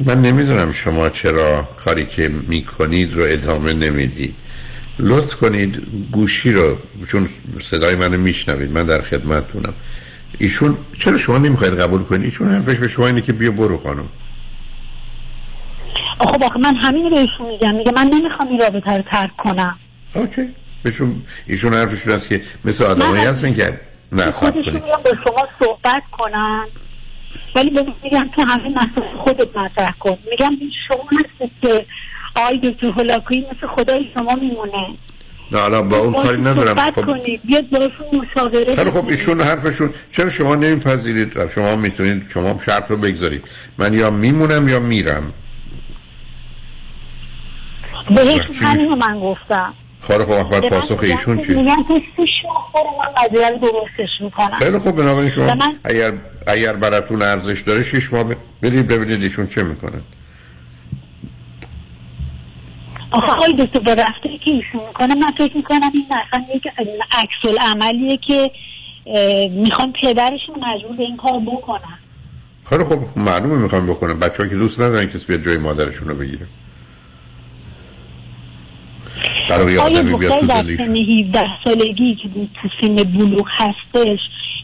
[0.06, 4.36] من نمی‌دونم شما چرا کاری که می‌کنید رو ادامه نمی‌دید.
[5.00, 5.82] لطف کنید
[6.12, 6.78] گوشی رو
[7.08, 7.30] چون
[7.62, 9.74] صدای منو میشنوید من در خدمتتونم.
[10.40, 14.10] ایشون چرا شما نمی‌خواید قبول کنید؟ ایشون حرفش به شما اینه که بیا برو خانم.
[16.20, 17.76] خب آخه من همین رو بهشون میگم.
[17.76, 19.80] میگه من نمی‌خوام این رابطه رو ترک کنم.
[20.16, 20.50] اوکی.
[20.84, 23.24] بهشون ایشون حرفشون هست که مثل آدمایی.
[23.24, 23.80] هستن که
[24.12, 26.66] نه خودشون میگم با شما صحبت کنن.
[27.56, 27.70] ولی
[28.04, 30.18] میگم تو همه مسئله خودت مطرح کن.
[30.32, 31.86] میگم این شما هستید که
[32.36, 34.88] آقای دکتر هولاکویی مثل خدای شما میمونه.
[35.52, 36.92] نه حالا با اون کاری ندارم.
[36.92, 37.06] خب.
[37.06, 37.42] کنید.
[37.44, 39.08] بیاد باشون مشاوره خیلی خب.
[39.08, 43.44] ایشون حرفشون چرا شما نمیپذیرید؟ شما می‌تونید شما شرط رو بگذارید.
[43.78, 45.34] من یا میمونم یا میرم.
[48.08, 49.74] بهشون چی؟ همین رو من گفتم.
[50.02, 52.02] خب خب به من پاسخ ایشون چی؟ میگن که
[52.48, 54.56] ماه برو من قضیه رو درستش می‌کنم.
[54.60, 56.14] خیلی خوب بنابراین شما من- اگر
[56.48, 58.24] اگر براتون ارزش داره شش ماه
[58.62, 60.02] برید ببینید ایشون چه می‌کنن
[63.12, 66.64] آخه آقای دکتر با رفتاری که ایشون می‌کنه من فکر می‌کنم این مثلا یک
[67.12, 68.52] عکس عملیه که
[69.52, 72.00] می‌خوان پدرشون مجبور به این کار بکنن.
[72.70, 76.46] خیلی خب معلومه می‌خوام بکنم بچه که دوست ندارن کسی بیاد جای مادرشون رو بگیره.
[79.50, 80.48] برای آدمی بیاد تو
[80.78, 82.30] سن 17 سالگی که
[82.62, 84.20] تو سن بلوغ هستش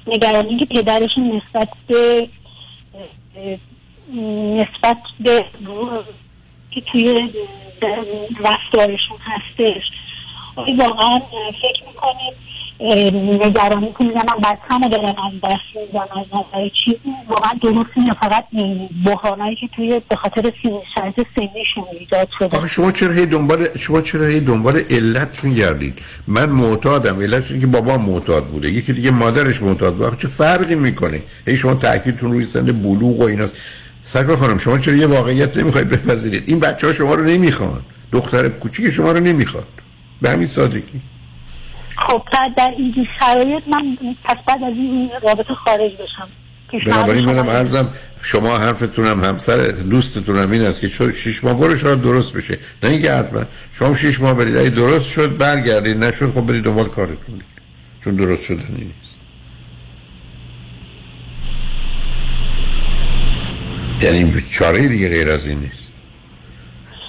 [0.07, 2.27] نگرانی که پدرشون نسبت به
[4.57, 5.45] نسبت به
[6.71, 7.29] که توی
[8.39, 9.83] رفتارشون هستش.
[10.55, 11.19] آیا واقعا
[11.61, 12.33] فکر می‌کنید
[12.79, 16.99] نگرانی که میگن من بچه‌مو رو دارم از دست میدم از نظر چی؟
[17.29, 18.45] واقعا درست یا فقط
[19.05, 20.53] بحرانایی که توی به خاطر
[20.95, 22.57] شرط سنیشون ایجاد شده.
[22.57, 27.67] آخه شما چرا هی دنبال شما چرا هی دنبال علت میگردید؟ من معتادم اینه که
[27.67, 30.15] بابا معتاد بوده یکی دیگه مادرش معتاد بوده.
[30.15, 33.55] چه فرقی می‌کنه؟ هی شما تاکیدتون روی سن بلوغ و ایناست.
[34.03, 37.81] سرکار خانم شما چرا یه واقعیت نمی‌خواید بپذیرید؟ این بچه ها شما رو نمی‌خوان.
[38.11, 39.67] دختر کوچیک شما رو نمی‌خواد.
[40.21, 41.01] به همین سادگی.
[42.07, 46.29] خب بعد در این شرایط من پس بعد از این رابطه خارج بشم.
[46.85, 47.49] بنابراین شما منم.
[47.49, 47.89] عرضم
[48.23, 52.59] شما حرفتونم همسر دوستتونم این است که چون شش ماه برو شاید درست بشه.
[52.83, 53.43] نه اینکه حتما.
[53.73, 54.57] شما شش ماه برید.
[54.57, 56.03] اگه درست شد برگردید.
[56.03, 57.41] نشد خب برید دنبال کارتون.
[58.03, 59.15] چون درست شدنی نیست.
[64.01, 65.84] یعنی چاره دیگه غیر از این نیست.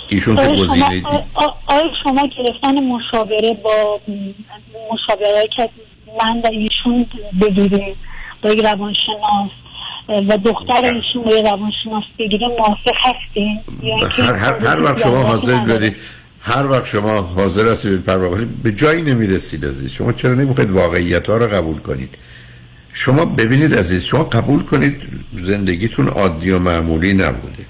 [0.08, 4.00] ایشون که آیا شما, گزینه دی- آ- آ- آیا شما گرفتن مشاوره با
[4.92, 5.68] مشاوره که
[6.20, 7.06] من و ایشون
[7.42, 7.96] بگیریم
[8.42, 9.50] با یک روانشناس
[10.08, 12.94] و دختر ایشون با یک روانشناس بگیریم موافق
[13.82, 15.96] یا اینکه هر, هر, هر وقت شما حاضر برید
[16.40, 19.92] هر وقت شما حاضر هستید پر ولی به جایی نمی‌رسید عزیز.
[19.92, 22.14] شما چرا نمی‌خواید واقعیت ها رو قبول کنید؟
[22.92, 25.02] شما ببینید عزیز شما قبول کنید
[25.34, 27.66] زندگیتون عادی و معمولی نبوده.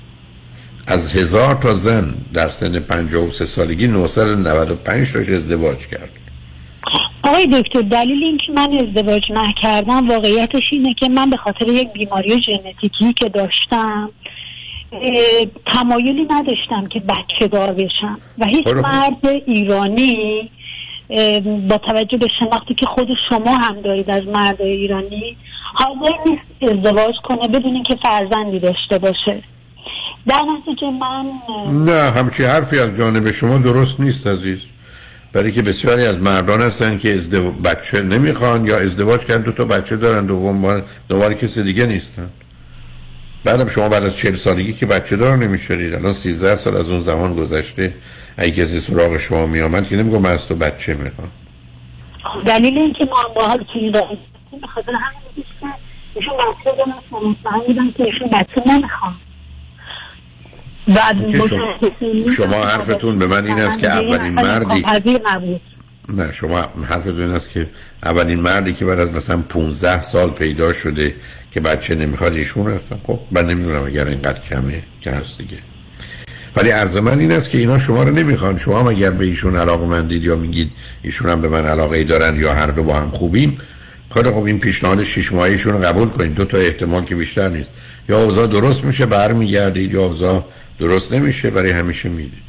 [0.87, 6.11] از هزار تا زن در سن 53 سالگی 995 تاش ازدواج کرد
[7.23, 12.43] آقای دکتر دلیل اینکه من ازدواج نکردم واقعیتش اینه که من به خاطر یک بیماری
[12.43, 14.11] ژنتیکی که داشتم
[15.67, 18.77] تمایلی نداشتم که بچه دار بشم و هیچ خب.
[18.77, 20.51] مرد ایرانی
[21.69, 25.37] با توجه به شناختی که خود شما هم دارید از مرد ایرانی
[25.75, 29.43] حاضر نیست ازدواج کنه بدون اینکه فرزندی داشته باشه
[30.29, 31.27] در نتیجه من
[31.85, 34.59] نه همچی حرفی از جانب شما درست نیست عزیز.
[35.33, 37.51] برای که بسیاری از مردان هستن که ازدو...
[37.51, 42.31] بچه نمی‌خوان یا ازدواج کردن دو تا بچه دارن دوم بار دوباره کسی دیگه نیستن.
[43.45, 45.95] بعدم شما بعد از چهل سالگی که بچه دار نمی‌شدید.
[45.95, 47.95] الان 13 سال از اون زمان گذشته.
[48.37, 51.31] اگه کسی سراغ شما میامد که نمیگم من از تو بچه می‌خوام.
[52.47, 54.19] دلیل اینکه ما با حال چیزی داریم
[54.61, 55.21] به خاطر همین
[55.61, 55.67] که
[56.15, 59.15] ایشون بچه دارن که ایشون بچه نمی‌خوان.
[60.89, 61.79] بعد شما,
[62.37, 64.85] شما حرفتون به من این است که اولین مردی
[66.09, 67.69] نه شما حرفتون این است که
[68.03, 71.15] اولین مردی که بعد از مثلا 15 سال پیدا شده
[71.51, 75.59] که بچه نمی‌خواد ایشون هستن خب من نمی‌دونم اگر اینقدر کمه که هست دیگه.
[76.57, 78.59] ولی عرض من این است که اینا شما رو نمی‌خوان.
[78.59, 80.71] شما هم اگر به ایشون علاقه مندید یا میگید
[81.03, 83.59] ایشون هم به من علاقه ای دارن یا هر دو با هم خوبیم
[84.15, 87.71] خیلی خب این پیشنهاد شش ماهیشون رو قبول کنید دو تا احتمال که بیشتر نیست.
[88.09, 90.45] یا اوضاع درست میشه برمیگردید یا اوضاع
[90.79, 92.47] درست نمیشه برای همیشه می‌دید.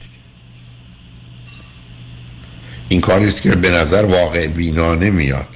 [2.89, 5.47] این کاری است که به نظر واقع بینا نمیاد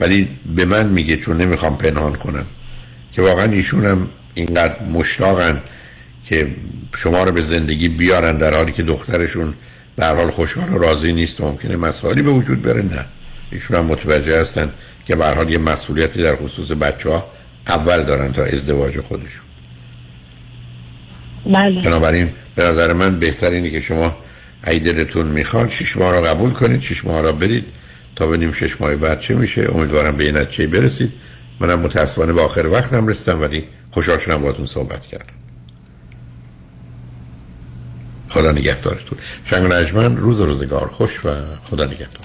[0.00, 2.46] ولی به من میگه چون نمی‌خوام پنهان کنم
[3.12, 5.62] که واقعا ایشون هم اینقدر مشتاقن
[6.24, 6.48] که
[6.94, 9.54] شما رو به زندگی بیارن در حالی که دخترشون
[9.96, 12.82] به حال خوشحال و راضی نیست و ممکنه مسائلی به وجود بره.
[12.82, 13.04] نه.
[13.50, 14.72] ایشون هم متوجه هستن
[15.06, 17.30] که به حال یه مسئولیتی در خصوص بچه ها
[17.66, 19.44] اول دارن تا ازدواج خودشون.
[21.46, 21.82] بله.
[21.82, 24.16] بنابراین به نظر من بهتر اینه که شما
[24.66, 27.64] ای دلتون می‌خواد شش ماه رو قبول کنید شش ماه رو برید
[28.16, 29.70] تا ببینیم شش ماه بعد چه میشه.
[29.74, 31.12] امیدوارم به این نتیجه برسید.
[31.60, 35.34] منم متاسفانه به آخر وقتم رسیدم ولی خوشحال شدم باهاتون صحبت کردم.
[38.28, 39.18] خدا نگهدارتون.
[39.44, 41.30] شنگ نجمن روز و روزگار خوش و
[41.64, 42.23] خدا نگهدار.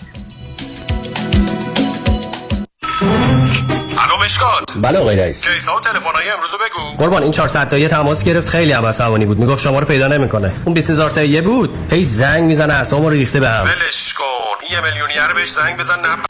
[4.30, 5.48] مشکات بله آقای رئیس.
[5.48, 6.98] کیسا و تلفن‌های امروز بگو.
[6.98, 9.40] قربان این 400 تایی تماس گرفت خیلی هم عصبانی بود.
[9.40, 10.54] می‌گفت شما رو پیدا نمی‌کنه.
[10.66, 11.78] اون 20000 تایی بود.
[11.92, 14.26] هی زنگ می‌زنه اسمو رو ریخته بهم ولش کن.
[14.72, 16.28] یه میلیونیر بهش زنگ بزن نپری